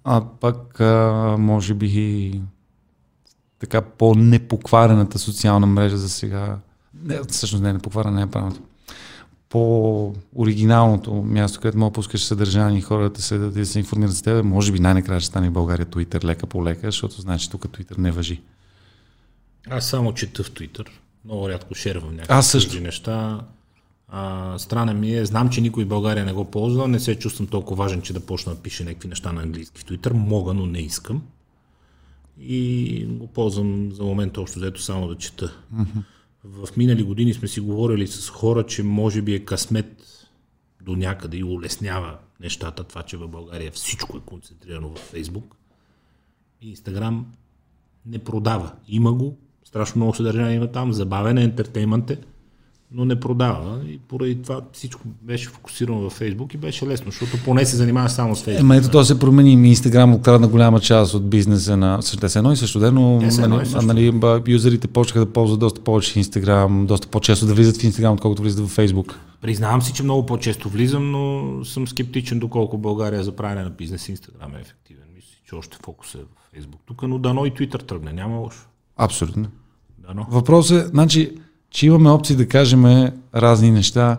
[0.03, 2.41] а пък а, може би и
[3.59, 6.57] така по-непокварената социална мрежа за сега.
[7.03, 8.61] Не, всъщност не е непокварена, не е правилното.
[9.53, 14.45] По-оригиналното място, където мога да пускаш съдържание и хората се, да, се информират за теб,
[14.45, 17.97] може би най-накрая ще стане в България Twitter лека по лека, защото значи тук Twitter
[17.97, 18.41] не въжи.
[19.69, 20.87] Аз само чета в Twitter.
[21.25, 22.79] Много рядко шервам някакви Аз също.
[22.79, 23.41] неща.
[24.07, 25.25] А, странен ми е.
[25.25, 26.87] Знам, че никой в България не го ползва.
[26.87, 29.85] Не се чувствам толкова важен, че да почна да пише някакви неща на английски в
[29.85, 30.13] Twitter.
[30.13, 31.21] Мога, но не искам.
[32.39, 35.57] И го ползвам за момента общо взето само да чета.
[36.43, 40.03] В минали години сме си говорили с хора, че може би е късмет
[40.81, 45.55] до някъде и улеснява нещата, това, че в България всичко е концентрирано в Фейсбук.
[46.61, 47.25] И Инстаграм
[48.05, 48.71] не продава.
[48.87, 52.19] Има го, страшно много съдържание има там, забавен ентертеймент е,
[52.93, 53.79] но не продава.
[53.87, 58.11] И поради това всичко беше фокусирано във Фейсбук и беше лесно, защото поне се занимаваш
[58.11, 58.61] само с Фейсбук.
[58.61, 59.69] Ема ето то се промени.
[59.69, 62.01] Инстаграм открадна голяма част от бизнеса на...
[62.01, 63.21] Също едно и също, да, но
[63.81, 68.13] нали, нали, юзерите почнаха да ползват доста повече Инстаграм, доста по-често да влизат в Инстаграм,
[68.13, 69.19] отколкото влизат в Фейсбук.
[69.41, 74.09] Признавам си, че много по-често влизам, но съм скептичен доколко България за правене на бизнес
[74.09, 75.03] Инстаграм е ефективен.
[75.15, 76.81] Мисля, че още фокус е в Фейсбук.
[76.85, 78.67] Тук, но дано и Твитър тръгне, няма лошо.
[78.97, 79.47] Абсолютно.
[80.07, 80.25] Дано.
[80.29, 81.31] Въпросът е, значи,
[81.73, 84.17] че имаме опции да кажем разни неща,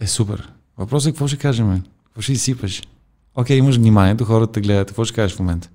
[0.00, 0.52] е супер.
[0.78, 1.82] Въпросът е какво ще кажем?
[2.04, 2.82] Какво ще изсипаш?
[3.34, 4.88] Окей, имаш вниманието, хората гледат.
[4.88, 5.68] Какво ще кажеш в момента?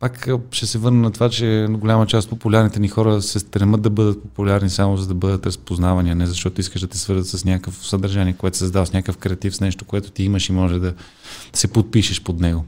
[0.00, 3.82] Пак ще се върна на това, че голяма част от популярните ни хора се стремат
[3.82, 7.40] да бъдат популярни само за да бъдат разпознавани, а не защото искаш да те свързат
[7.40, 10.78] с някакъв съдържание, което създава с някакъв креатив, с нещо, което ти имаш и може
[10.78, 10.94] да
[11.52, 12.64] се подпишеш под него.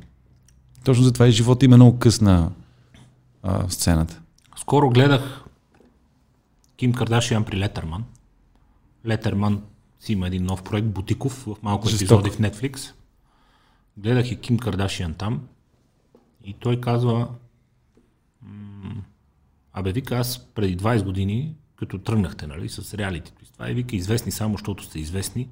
[0.85, 2.51] Точно затова и живота им е много късна
[3.43, 4.21] а, сцената.
[4.57, 5.45] Скоро гледах
[6.81, 8.05] Ким Кардашиан при Летърман.
[9.07, 9.63] Летърман
[9.99, 12.21] си има един нов проект, Бутиков, в малко Жестоко.
[12.21, 12.93] епизоди в Netflix.
[13.97, 15.49] Гледах и Ким Кардашиан там
[16.45, 17.29] и той казва
[19.73, 23.97] Абе, вика, аз преди 20 години, като тръгнахте, нали, с реалитито и това, и вика,
[23.97, 25.49] известни само, защото сте известни.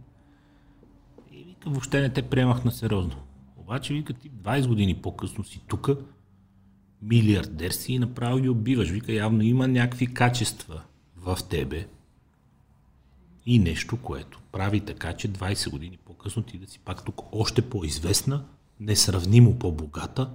[1.32, 3.16] И вика, въобще не те приемах на сериозно.
[3.56, 5.96] Обаче, вика, ти 20 години по-късно си тука,
[7.02, 8.90] милиардер си и направо ги убиваш.
[8.90, 10.82] Вика, явно има някакви качества
[11.28, 11.86] в тебе
[13.46, 17.62] и нещо, което прави така, че 20 години по-късно ти да си пак тук още
[17.62, 18.44] по-известна,
[18.80, 20.30] несравнимо по-богата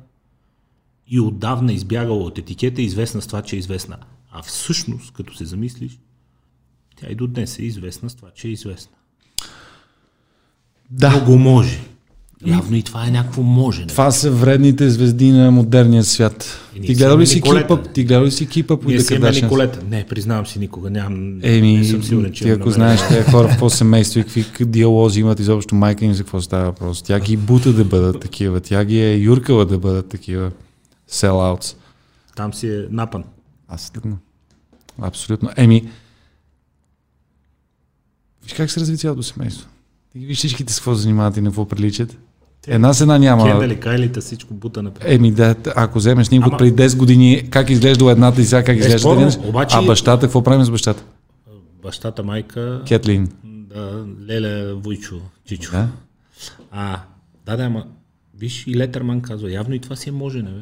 [1.08, 3.98] и отдавна избягала от етикета, известна с това, че е известна.
[4.32, 6.00] А всъщност, като се замислиш,
[6.96, 8.98] тя и до днес е известна с това, че е известна.
[10.90, 11.10] Да.
[11.10, 11.80] Много може.
[12.46, 13.88] Явно и това е някакво можене.
[13.88, 16.63] Това са вредните звезди на модерния свят.
[16.82, 17.78] Ти гледал ли си Николета.
[17.78, 17.92] кипа?
[17.94, 19.46] Ти гледал ли си кипа по Ние си имаме Декадашен?
[19.46, 19.80] Николета.
[19.90, 20.90] Не, признавам си никога.
[20.90, 24.24] Нямам, Еми, не съм сигурен, че ти ако знаеш тези хора в какво семейство и
[24.24, 27.02] какви диалози имат изобщо майка им за какво става въпрос.
[27.02, 30.52] Тя ги бута да бъдат такива, тя ги е юркала да бъдат такива
[31.08, 31.76] селаутс.
[32.36, 33.24] Там си е напън.
[33.68, 34.18] Абсолютно.
[35.02, 35.50] Абсолютно.
[35.58, 35.90] Еми,
[38.44, 39.68] виж как се разви цялото семейство.
[40.12, 42.18] Ти ги виж всичките с какво занимават и на какво приличат.
[42.68, 43.44] Една с една няма.
[43.44, 47.70] Кендали, кайлите, всичко бута на Еми да, ако вземеш снимка Ама- преди 10 години, как
[47.70, 51.04] изглежда едната и сега как изглежда Безспорно, един, обаче- а бащата, какво правим с бащата?
[51.84, 53.30] Бащата, майка, Кетлин.
[53.44, 55.16] да, Леля, Войчо,
[55.46, 55.72] Чичо.
[55.72, 55.88] Да?
[56.72, 57.00] А,
[57.46, 57.86] да, да, ама,
[58.38, 60.62] виж, и Летърман казва, явно и това си е можене, бе.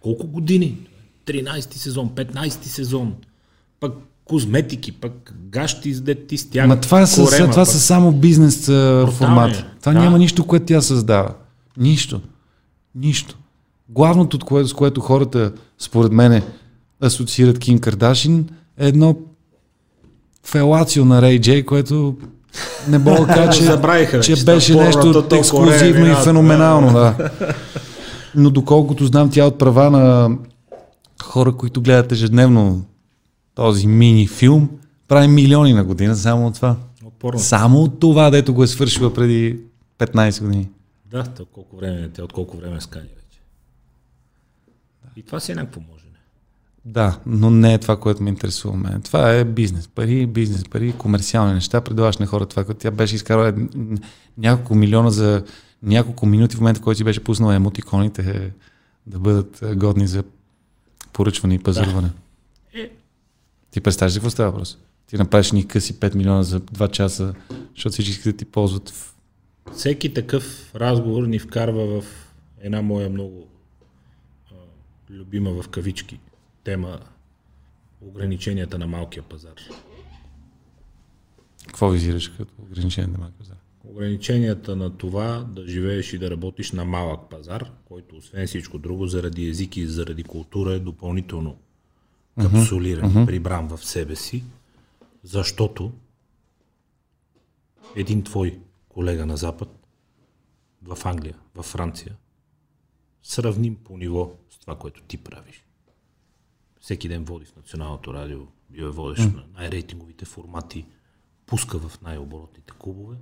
[0.00, 0.78] Колко години?
[1.26, 3.14] 13-ти сезон, 15-ти сезон,
[3.80, 3.94] пък
[4.28, 6.68] козметики, пък гащи, с ти стяга.
[6.68, 9.64] Ма това, са, корема, това пък- са само бизнес а, формати.
[9.80, 9.98] Това да.
[9.98, 11.28] няма нищо, което тя създава.
[11.76, 12.20] Нищо.
[12.94, 13.36] Нищо.
[13.88, 16.42] Главното, от което, с което хората, според мен,
[17.02, 18.48] асоциират Ким Кардашин,
[18.78, 19.16] е едно
[20.44, 22.16] фелацио на Рей Джей, което
[22.88, 26.22] не мога да кажа, че, Забравиха, че че беше нещо ексклюзивно и минава.
[26.22, 26.92] феноменално.
[26.92, 27.30] Да.
[28.34, 30.36] Но доколкото знам, тя от права на
[31.22, 32.82] хора, които гледат ежедневно
[33.58, 34.70] този мини филм,
[35.08, 36.76] прави милиони на година само от това.
[37.04, 37.38] Отпорно.
[37.38, 39.58] Само от това, дето го е свършила преди
[39.98, 40.68] 15 години.
[41.10, 43.40] Да, то колко време, те от колко време скани вече.
[45.16, 46.18] И това си е някакво можене.
[46.84, 49.02] Да, но не е това, което ме интересува мен.
[49.02, 49.88] Това е бизнес.
[49.88, 51.80] Пари, бизнес, пари, комерциални неща.
[51.80, 53.54] Предаваш на хората това, което тя беше изкарала
[54.38, 55.44] няколко милиона за
[55.82, 58.50] няколко минути в момента, в който си беше пуснала емотиконите е,
[59.06, 60.24] да бъдат е, годни за
[61.12, 62.10] поръчване и пазаруване.
[62.74, 62.90] Е.
[63.70, 64.78] Ти представяш ли какво става въпрос?
[65.06, 67.34] Ти направиш ни къси 5 милиона за 2 часа,
[67.74, 69.14] защото всички искат да ти ползват в...
[69.72, 72.04] Всеки такъв разговор ни вкарва в
[72.60, 73.48] една моя много
[74.50, 74.54] а,
[75.10, 76.20] любима в кавички
[76.64, 76.98] тема
[78.00, 79.54] ограниченията на малкия пазар.
[81.66, 83.56] Какво визираш като ограничение на малък пазар?
[83.84, 89.06] Ограниченията на това да живееш и да работиш на малък пазар, който освен всичко друго,
[89.06, 91.56] заради език и заради култура е допълнително
[92.42, 93.26] капсулиран, uh-huh.
[93.26, 94.44] прибран в себе си,
[95.22, 95.92] защото
[97.96, 99.68] един твой колега на Запад,
[100.82, 102.16] в Англия, в Франция,
[103.22, 105.64] сравним по ниво с това, което ти правиш.
[106.80, 108.40] Всеки ден води в националното радио,
[108.70, 110.86] бил е водещ на най-рейтинговите формати,
[111.46, 113.16] пуска в най-оборотните клубове,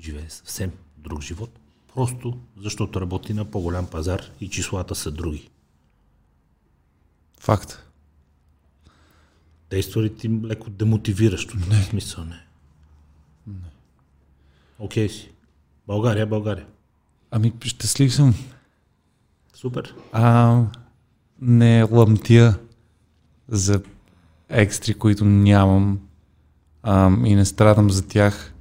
[0.00, 1.58] живее съвсем друг живот,
[1.94, 5.50] просто защото работи на по-голям пазар и числата са други.
[7.40, 7.85] Факт.
[9.76, 11.56] Действа ли ти леко демотивиращо?
[11.68, 11.82] Не.
[11.82, 12.40] Смисъл не.
[14.78, 15.30] Окей си.
[15.86, 16.66] България, България.
[17.30, 18.34] Ами, щастлив съм.
[19.54, 19.94] Супер.
[20.12, 20.62] А,
[21.40, 22.58] не лъмтя
[23.48, 23.82] за
[24.48, 26.00] екстри, които нямам
[26.82, 28.54] а, и не страдам за тях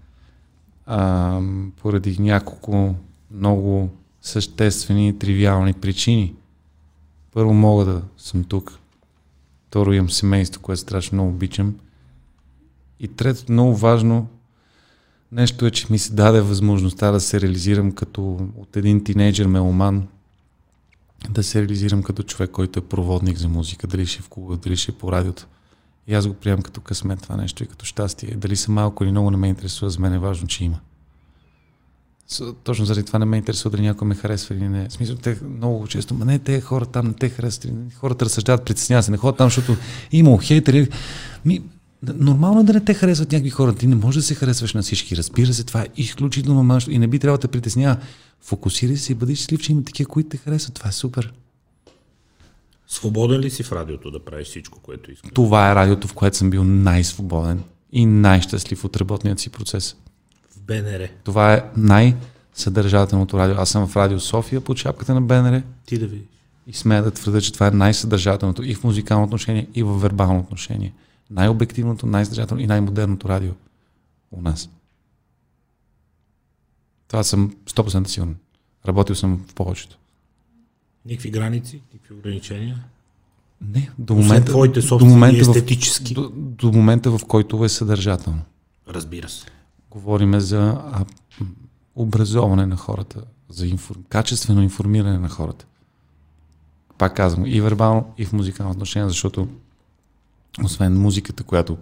[0.85, 1.41] а,
[1.81, 2.95] поради няколко
[3.31, 3.89] много
[4.21, 6.35] съществени и тривиални причини.
[7.31, 8.79] Първо мога да съм тук.
[9.75, 11.75] Второ имам семейство, което страшно много обичам.
[12.99, 14.27] И трето, много важно
[15.31, 20.07] нещо е, че ми се даде възможността да се реализирам като от един тинейджър меломан,
[21.29, 24.57] да се реализирам като човек, който е проводник за музика, дали ще е в клуба,
[24.57, 25.47] дали ще е по радиото.
[26.07, 28.35] И аз го приемам като късмет това нещо и като щастие.
[28.35, 30.79] Дали са малко или много не ме интересува, за мен е важно, че има.
[32.63, 34.89] Точно заради това не ме интересува дали някой ме харесва или не.
[34.89, 37.73] В смисъл, те много често, ма не, те хора там не те харесват.
[37.95, 39.77] Хората разсъждават, притесняват се, не ходят там, защото
[40.11, 40.89] имало хейтери.
[41.45, 41.61] Ми,
[42.03, 43.75] нормално е да не те харесват някакви хора.
[43.75, 45.17] Ти не можеш да се харесваш на всички.
[45.17, 47.97] Разбира се, това е изключително нещо и не би трябвало да те притеснява.
[48.41, 50.73] Фокусирай се и бъди щастлив, че има такива, които те харесват.
[50.73, 51.33] Това е супер.
[52.87, 55.31] Свободен ли си в радиото да правиш всичко, което искаш?
[55.33, 59.95] Това е радиото, в което съм бил най-свободен и най-щастлив от работният си процес.
[60.65, 61.07] В БНР.
[61.23, 63.55] Това е най-съдържателното радио.
[63.57, 66.27] Аз съм в Радио София под шапката на БНР Ти да видиш.
[66.67, 70.39] и смея да твърда, че това е най-съдържателното и в музикално отношение, и в вербално
[70.39, 70.93] отношение.
[71.31, 73.51] Най-обективното, най-съдържателно и най-модерното радио
[74.31, 74.69] у нас.
[77.07, 78.35] Това съм 100% сигурен.
[78.87, 79.97] Работил съм в повечето.
[81.05, 82.83] Никакви граници, никакви ограничения.
[83.61, 86.13] Не, до момента, твоите до момента, в, естетически.
[86.13, 88.41] до, до момента, в който е съдържателно.
[88.87, 89.45] Разбира се.
[89.95, 91.05] Говориме за а,
[91.95, 93.97] образоване на хората, за инфор...
[94.09, 95.65] качествено информиране на хората.
[96.97, 99.47] Пак казвам, и вербално, и в музикално отношение, защото
[100.63, 101.77] освен музиката, която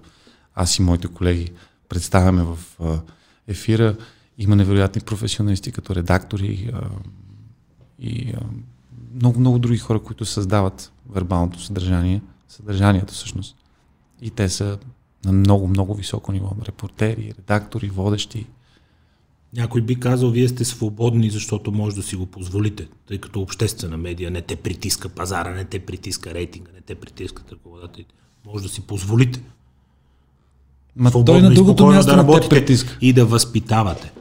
[0.55, 1.51] аз и моите колеги
[1.89, 2.99] представяме в а,
[3.47, 3.95] ефира,
[4.37, 6.81] има невероятни професионалисти като редактори а,
[7.99, 8.33] и
[9.15, 13.55] много, много други хора, които създават вербалното съдържание, съдържанието всъщност.
[14.21, 14.77] И те са
[15.25, 16.49] на много, много високо ниво.
[16.67, 18.45] Репортери, редактори, водещи.
[19.55, 23.97] Някой би казал, вие сте свободни, защото може да си го позволите, тъй като обществена
[23.97, 28.13] медия не те притиска пазара, не те притиска рейтинга, не те притискат ръководателите.
[28.45, 29.41] Може да си позволите.
[30.95, 32.97] Ма той свободно на и другото място да работите притиска.
[33.01, 34.11] и да възпитавате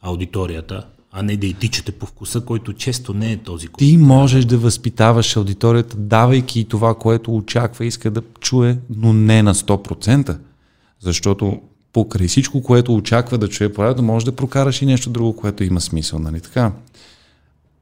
[0.00, 0.86] аудиторията,
[1.18, 4.44] а не да й тичате по вкуса, който често не е този, който Ти можеш
[4.44, 10.38] да възпитаваш аудиторията, давайки това, което очаква и иска да чуе, но не на 100%.
[11.00, 11.60] Защото
[11.92, 15.64] покрай всичко, което очаква да чуе по радио, може да прокараш и нещо друго, което
[15.64, 16.72] има смисъл, нали така?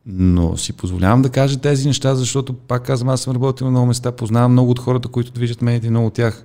[0.07, 3.87] Но си позволявам да кажа тези неща, защото, пак казвам, аз съм работил на много
[3.87, 6.45] места, познавам много от хората, които движат медиите, много от тях.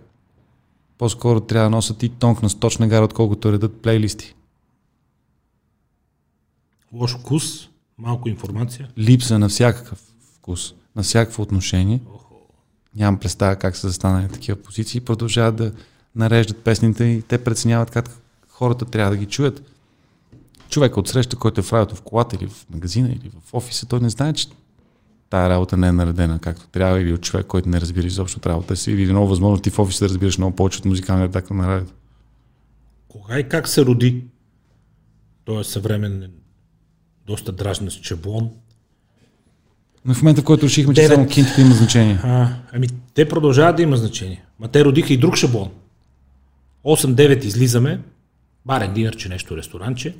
[0.97, 4.35] По-скоро трябва да носят и тонк на сточна гара, отколкото редат плейлисти.
[6.93, 8.89] Лош вкус, малко информация.
[8.97, 9.99] липса на всякакъв
[10.37, 12.01] вкус, на всякакво отношение.
[12.95, 15.01] Нямам представа как са застанали на такива позиции.
[15.01, 15.71] Продължават да
[16.15, 18.09] нареждат песните и те преценяват как
[18.47, 19.71] хората трябва да ги чуят.
[20.69, 23.85] Човек от среща, който е в радиото в колата или в магазина или в офиса,
[23.85, 24.47] той не знае, че
[25.29, 28.45] тая работа не е наредена както трябва или от човек, който не разбира изобщо от
[28.45, 31.55] работа си или много възможно ти в офиса да разбираш много повече от музикалния редактор
[31.55, 31.93] на радиото.
[33.07, 34.23] Кога и как се роди
[35.45, 36.31] той е съвременен,
[37.29, 38.49] доста дражнащ шаблон.
[40.05, 41.15] Но в момента, в който решихме, че Девет.
[41.15, 42.19] само кинтите има значение.
[42.23, 44.43] А, ами, те продължават да има значение.
[44.59, 45.69] Ма те родиха и друг шаблон.
[46.85, 47.99] 8-9 излизаме,
[48.65, 50.15] барен динърче, нещо ресторанче.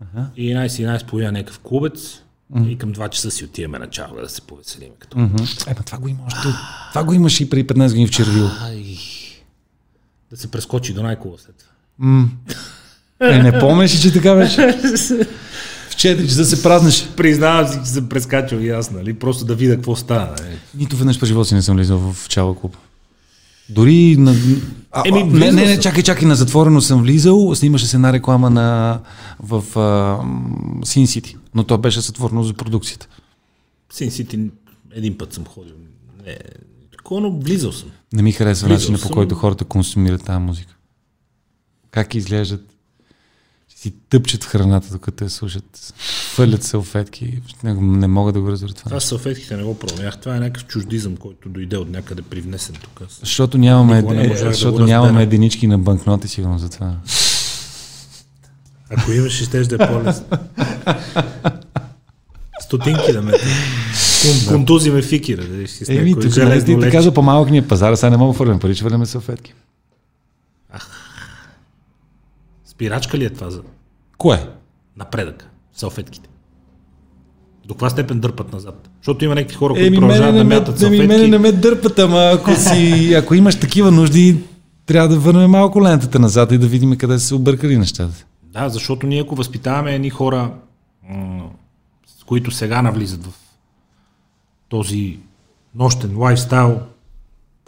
[0.00, 0.26] Ага.
[0.36, 2.22] И 11-11 половина някакъв клубец.
[2.66, 4.94] И към 2 часа си отиваме на чалга да се повеселиме.
[4.98, 5.18] Като...
[5.18, 6.48] Е, ма това го има още.
[6.88, 8.48] Това го имаше и преди 15 години в Червил.
[8.62, 8.84] Ай,
[10.30, 12.28] да се прескочи до най-кула след това.
[13.20, 14.80] Е, не помниш че така беше?
[15.98, 17.16] В 4 часа се празнеше.
[17.16, 19.14] Признавам си, че съм прескачал и аз, нали?
[19.14, 20.34] Просто да видя какво стана.
[20.40, 20.58] Нали?
[20.74, 22.76] Нито веднъж през живота си не съм влизал в чала клуб.
[23.68, 24.34] Дори на...
[24.92, 28.50] А, Еми, не, не, не, чакай, чакай, на затворено съм влизал, снимаше се една реклама
[28.50, 29.00] на,
[29.40, 29.62] в
[30.84, 33.08] Син Сити, но то беше затворено за продукцията.
[33.92, 34.50] Син Сити
[34.92, 35.74] един път съм ходил.
[36.26, 36.38] Не,
[36.96, 37.90] такова, но влизал съм.
[38.12, 40.76] Не ми харесва начина по който хората консумират тази музика.
[41.90, 42.77] Как изглеждат?
[43.82, 45.94] Си тъпчат храната, докато я слушат.
[46.34, 47.40] Фърлят салфетки.
[47.64, 48.96] Не, не мога да го разбера това.
[48.96, 50.18] Аз салфетките не го пробвах.
[50.18, 53.02] Това е някакъв чуждизъм, който дойде от някъде привнесен тук.
[53.20, 56.96] Защото нямаме, е, да защото го нямаме единички на банкноти, сигурно за това.
[58.90, 60.26] Ако имаш, ще да е по-лесно.
[62.60, 63.32] Стотинки да ме.
[64.22, 65.42] Кон, контузи ме фикира.
[65.42, 65.54] Да
[65.88, 68.60] Еми, някой тук нали, така за по-малък ни е пазара, сега не мога да фърляме
[68.60, 69.54] пари, че върляме салфетки.
[72.78, 73.62] Спирачка ли е това за
[74.18, 74.48] Кое?
[74.96, 75.50] напредък?
[75.72, 76.28] Салфетките.
[77.66, 78.90] До каква степен дърпат назад?
[79.00, 81.30] Защото има някакви хора, които Еми, продължават да мятат еми, мене салфетки.
[81.30, 84.38] не ме дърпат, ама ако, си, ако имаш такива нужди,
[84.86, 88.24] трябва да върнем малко лентата назад и да видим къде са се объркали нещата.
[88.42, 90.54] Да, защото ние ако възпитаваме едни хора,
[92.18, 93.32] с които сега навлизат в
[94.68, 95.18] този
[95.74, 96.80] нощен лайфстайл,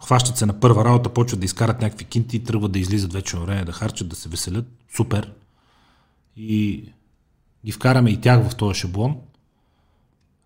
[0.05, 3.37] хващат се на първа работа, почват да изкарат някакви кинти и тръгват да излизат вече
[3.37, 4.67] на време, да харчат, да се веселят.
[4.97, 5.33] Супер.
[6.37, 6.85] И
[7.65, 9.21] ги вкараме и тях в този шаблон.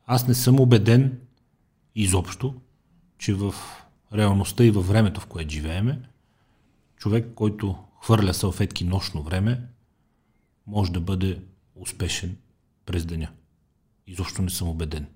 [0.07, 1.19] Аз не съм убеден
[1.95, 2.55] изобщо,
[3.19, 3.55] че в
[4.15, 6.01] реалността и във времето, в което живееме,
[6.97, 9.61] човек, който хвърля салфетки нощно време,
[10.67, 11.41] може да бъде
[11.75, 12.37] успешен
[12.87, 13.29] през деня.
[14.07, 15.07] Изобщо не съм убеден.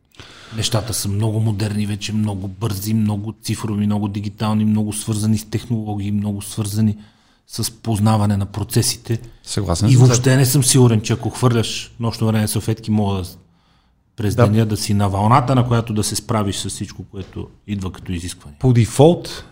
[0.57, 6.12] Нещата са много модерни вече, много бързи, много цифрови, много дигитални, много свързани с технологии,
[6.12, 6.97] много свързани
[7.47, 9.20] с познаване на процесите.
[9.43, 13.24] Съгласен И въобще не съм сигурен, че ако хвърляш нощно време салфетки, мога да
[14.19, 14.47] през Да.
[14.49, 18.12] деня да си на вълната, на която да се справиш с всичко, което идва като
[18.12, 18.57] изискване.
[18.61, 19.45] По дефолт,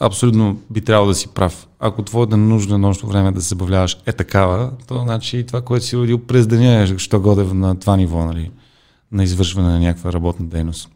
[0.00, 1.66] абсолютно би трябвало да си прав.
[1.80, 5.84] Ако твоята нужда нощно време да се забавляваш е такава, то значи и това, което
[5.84, 8.50] си родил през деня е, що годе на това ниво, нали,
[9.12, 10.90] на извършване на някаква работна дейност.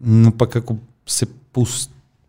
[0.00, 0.76] Но пък ако
[1.06, 1.26] се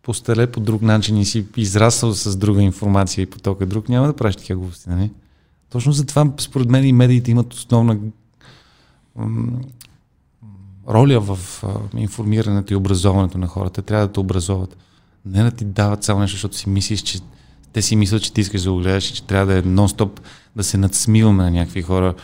[0.02, 4.16] постеле по друг начин и си израсъл с друга информация и потока друг, няма да
[4.16, 5.10] правиш такива глупости, нали?
[5.70, 7.98] Точно затова, според мен, и медиите имат основна
[10.88, 11.62] роля в
[11.96, 13.82] информирането и образоването на хората.
[13.82, 14.76] Трябва да те образоват.
[15.24, 17.20] Не да ти дават само нещо, защото си мислиш, че
[17.72, 20.20] те си мислят, че ти искаш да го гледаш че трябва да е нон-стоп
[20.56, 22.14] да се надсмиваме на някакви хора.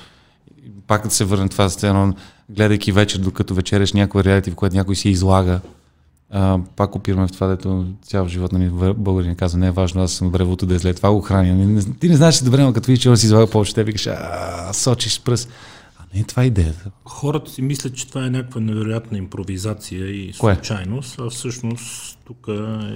[0.87, 2.15] Пак да се върне това сцена,
[2.51, 5.61] гледайки вечер, докато вечеряш някой реалити, в което някой си излага.
[6.31, 10.03] А, пак опираме в това, дето цял живот нали, вър- българин казва, не е важно,
[10.03, 11.83] аз съм добре вуто да е зле, това го храня.
[12.01, 15.13] Ти не знаеш, добре, но като видиш, че си излага повече, те викаш, а, сочиш
[15.13, 15.49] с пръст.
[16.15, 16.91] Не е това идеята.
[17.05, 20.55] Хората си мислят, че това е някаква невероятна импровизация и Кое?
[20.55, 22.87] случайност, а всъщност тук е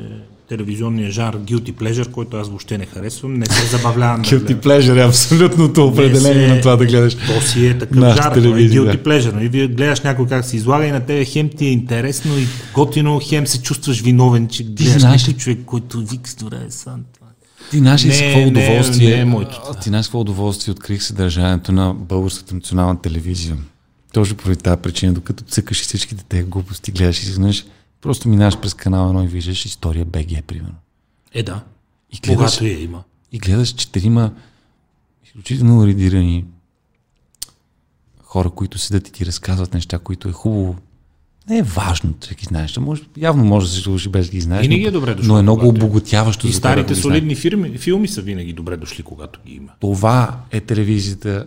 [0.49, 4.57] телевизионният жар guilty pleasure, който аз въобще не харесвам, не се забавлявам да гледам.
[4.57, 7.15] pleasure е абсолютното определение се- на това да гледаш.
[7.17, 9.11] То си е такъв жар, е телевизия, guilty да.
[9.11, 9.41] pleasure.
[9.41, 12.47] И вие гледаш някой как се излага и на тебе хем ти е интересно и
[12.75, 17.05] готино, хем се чувстваш виновен, че гледаш някой човек, който вика, добре, сан.
[17.15, 17.26] това е».
[17.71, 19.09] Ти знаеш ли Не, какво не, удоволствие?
[19.17, 19.61] не е моето.
[19.83, 23.57] Ти знаеш какво удоволствие открих съдържанието на българската национална телевизия.
[24.13, 27.67] Точно поради тази причина, докато цъкаш всичките тези глупости, гледаш и знаеш,
[28.01, 30.75] просто минаваш през канал едно и виждаш история БГ, примерно.
[31.35, 31.61] Е, да.
[32.13, 33.03] И гледаш, Когато я има.
[33.33, 34.33] и гледаш четирима
[35.27, 36.45] изключително ориентирани
[38.23, 40.77] хора, които седат и ти разказват неща, които е хубаво.
[41.49, 42.77] Не е важно да ги знаеш.
[42.79, 44.63] Може, явно може да се слушаш без да ги знаеш.
[44.63, 45.69] Винаги е добре дошло, Но е много е.
[45.69, 46.47] обогатяващо.
[46.47, 47.03] И за да старите знаеш.
[47.03, 49.69] солидни фирми, филми са винаги добре дошли, когато ги има.
[49.81, 51.47] Това е телевизията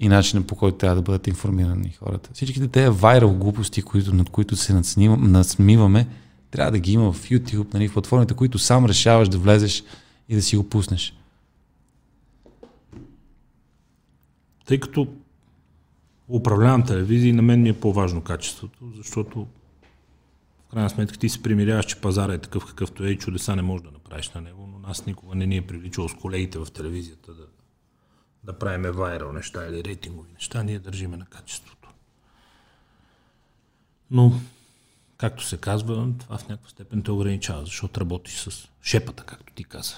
[0.00, 2.30] и начинът по който трябва да бъдат информирани хората.
[2.32, 6.06] Всичките тези вайрал глупости, които, над които се надснима- надсмиваме,
[6.50, 9.84] трябва да ги има в YouTube, нали, в платформите, които сам решаваш да влезеш
[10.28, 11.14] и да си го пуснеш.
[14.66, 15.06] Тъй като
[16.30, 19.46] управлявам телевизии, на мен ми е по-важно качеството, защото
[20.68, 23.62] в крайна сметка ти се примиряваш, че пазара е такъв какъвто е и чудеса не
[23.62, 26.66] можеш да направиш на него, но нас никога не ни е привличало с колегите в
[26.74, 27.46] телевизията да,
[28.44, 31.88] да правиме вайрал неща или рейтингови неща, ние държиме на качеството.
[34.10, 34.40] Но,
[35.16, 39.64] както се казва, това в някаква степен те ограничава, защото работиш с шепата, както ти
[39.64, 39.94] каза.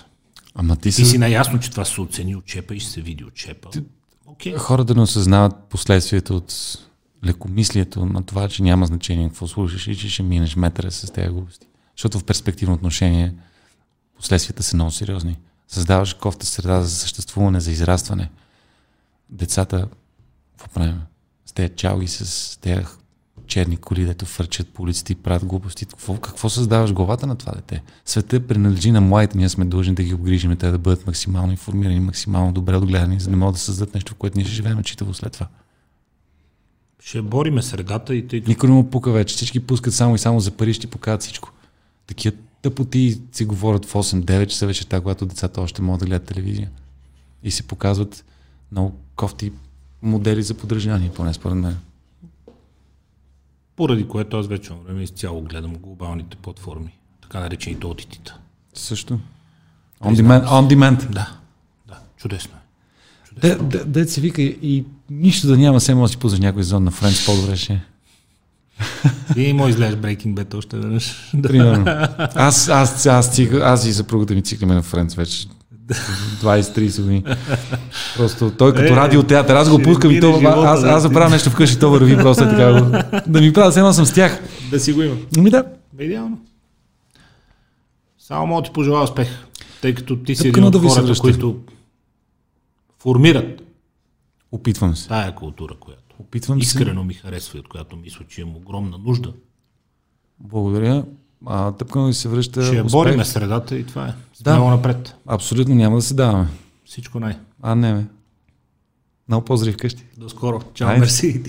[0.55, 1.05] Ама ти, Ти си...
[1.05, 3.35] си наясно, че това се оцени от чепа и ще се види от
[4.43, 4.57] чепа.
[4.57, 4.65] Окей.
[4.65, 6.79] хората не осъзнават последствията от
[7.25, 11.29] лекомислието на това, че няма значение какво слушаш и че ще минеш метъра с тези
[11.29, 11.67] глупости.
[11.97, 13.35] Защото в перспективно отношение
[14.17, 15.39] последствията са много сериозни.
[15.69, 18.31] Създаваш кофта среда за съществуване, за израстване.
[19.31, 19.89] Децата,
[20.51, 21.01] какво правим?
[21.47, 22.85] С тези чалги, с тези
[23.53, 25.87] черни коли, дето фърчат по улиците и правят глупости.
[25.87, 27.83] Какво, какво създаваш главата на това дете?
[28.05, 32.01] Света принадлежи на младите, ние сме длъжни да ги обгрижим, те да бъдат максимално информирани,
[32.01, 34.83] максимално добре отгледани, за да не могат да създадат нещо, в което ние ще живеем
[34.83, 35.49] читаво след това.
[37.05, 39.35] Ще бориме средата и тъй Никой не му пука вече.
[39.35, 41.53] Всички пускат само и само за пари, ще ти покажат всичко.
[42.07, 46.71] Такива тъпоти си говорят в 8-9 часа вечерта, когато децата още могат да гледат телевизия.
[47.43, 48.25] И се показват
[48.73, 49.53] много кофти
[50.03, 51.77] модели за поддържание, поне според мен.
[53.77, 58.39] Поради което аз вече време изцяло гледам глобалните платформи, така наречените отитита.
[58.75, 59.19] Също.
[60.03, 60.47] On demand.
[60.47, 61.09] On demand.
[61.09, 61.33] Да,
[61.89, 62.63] да, чудесно е.
[63.41, 66.63] Де, де, де се вика и нищо да няма, все може да си пуснеш някой
[66.63, 67.83] зон на Friends, по-добре ще.
[69.37, 71.33] И може изгледаш Breaking Bad още веднъж.
[71.43, 71.85] Примерно.
[72.19, 75.47] Аз, аз, аз, цикъл, аз и съпругата ми циклиме на Friends вече.
[75.95, 77.25] 20-30 години.
[78.17, 81.31] Просто той като Е, радиотеатър, аз го пускам и то, живота, аз, да, аз забравя
[81.31, 82.67] нещо вкъщи, то върви просто така.
[83.27, 84.43] Да ми правя, едно съм с тях.
[84.71, 85.17] Да си го има.
[85.39, 85.65] Ами да.
[86.01, 86.39] Идеално.
[88.19, 89.29] Само мога да ти пожелая успех,
[89.81, 91.57] тъй като ти си Тъпка един от да се хората, които
[92.99, 93.63] формират
[94.53, 95.09] Опитвам се.
[95.09, 96.67] тая култура, която Опитвам се.
[96.67, 99.33] искрено ми харесва и от която мисля, че имам огромна нужда.
[100.41, 101.05] Благодаря.
[101.47, 102.63] А, тъпка на да ви се връща.
[102.63, 102.93] Ще я успех.
[102.93, 104.15] бориме средата и това е.
[104.41, 104.55] Да.
[104.55, 105.15] Смело напред.
[105.27, 106.49] Абсолютно няма да се даваме.
[106.85, 107.39] Всичко най.
[107.63, 108.05] А, не, бе.
[109.29, 110.05] Много поздрави вкъщи.
[110.17, 110.61] До скоро.
[110.75, 111.43] Чао, мерси.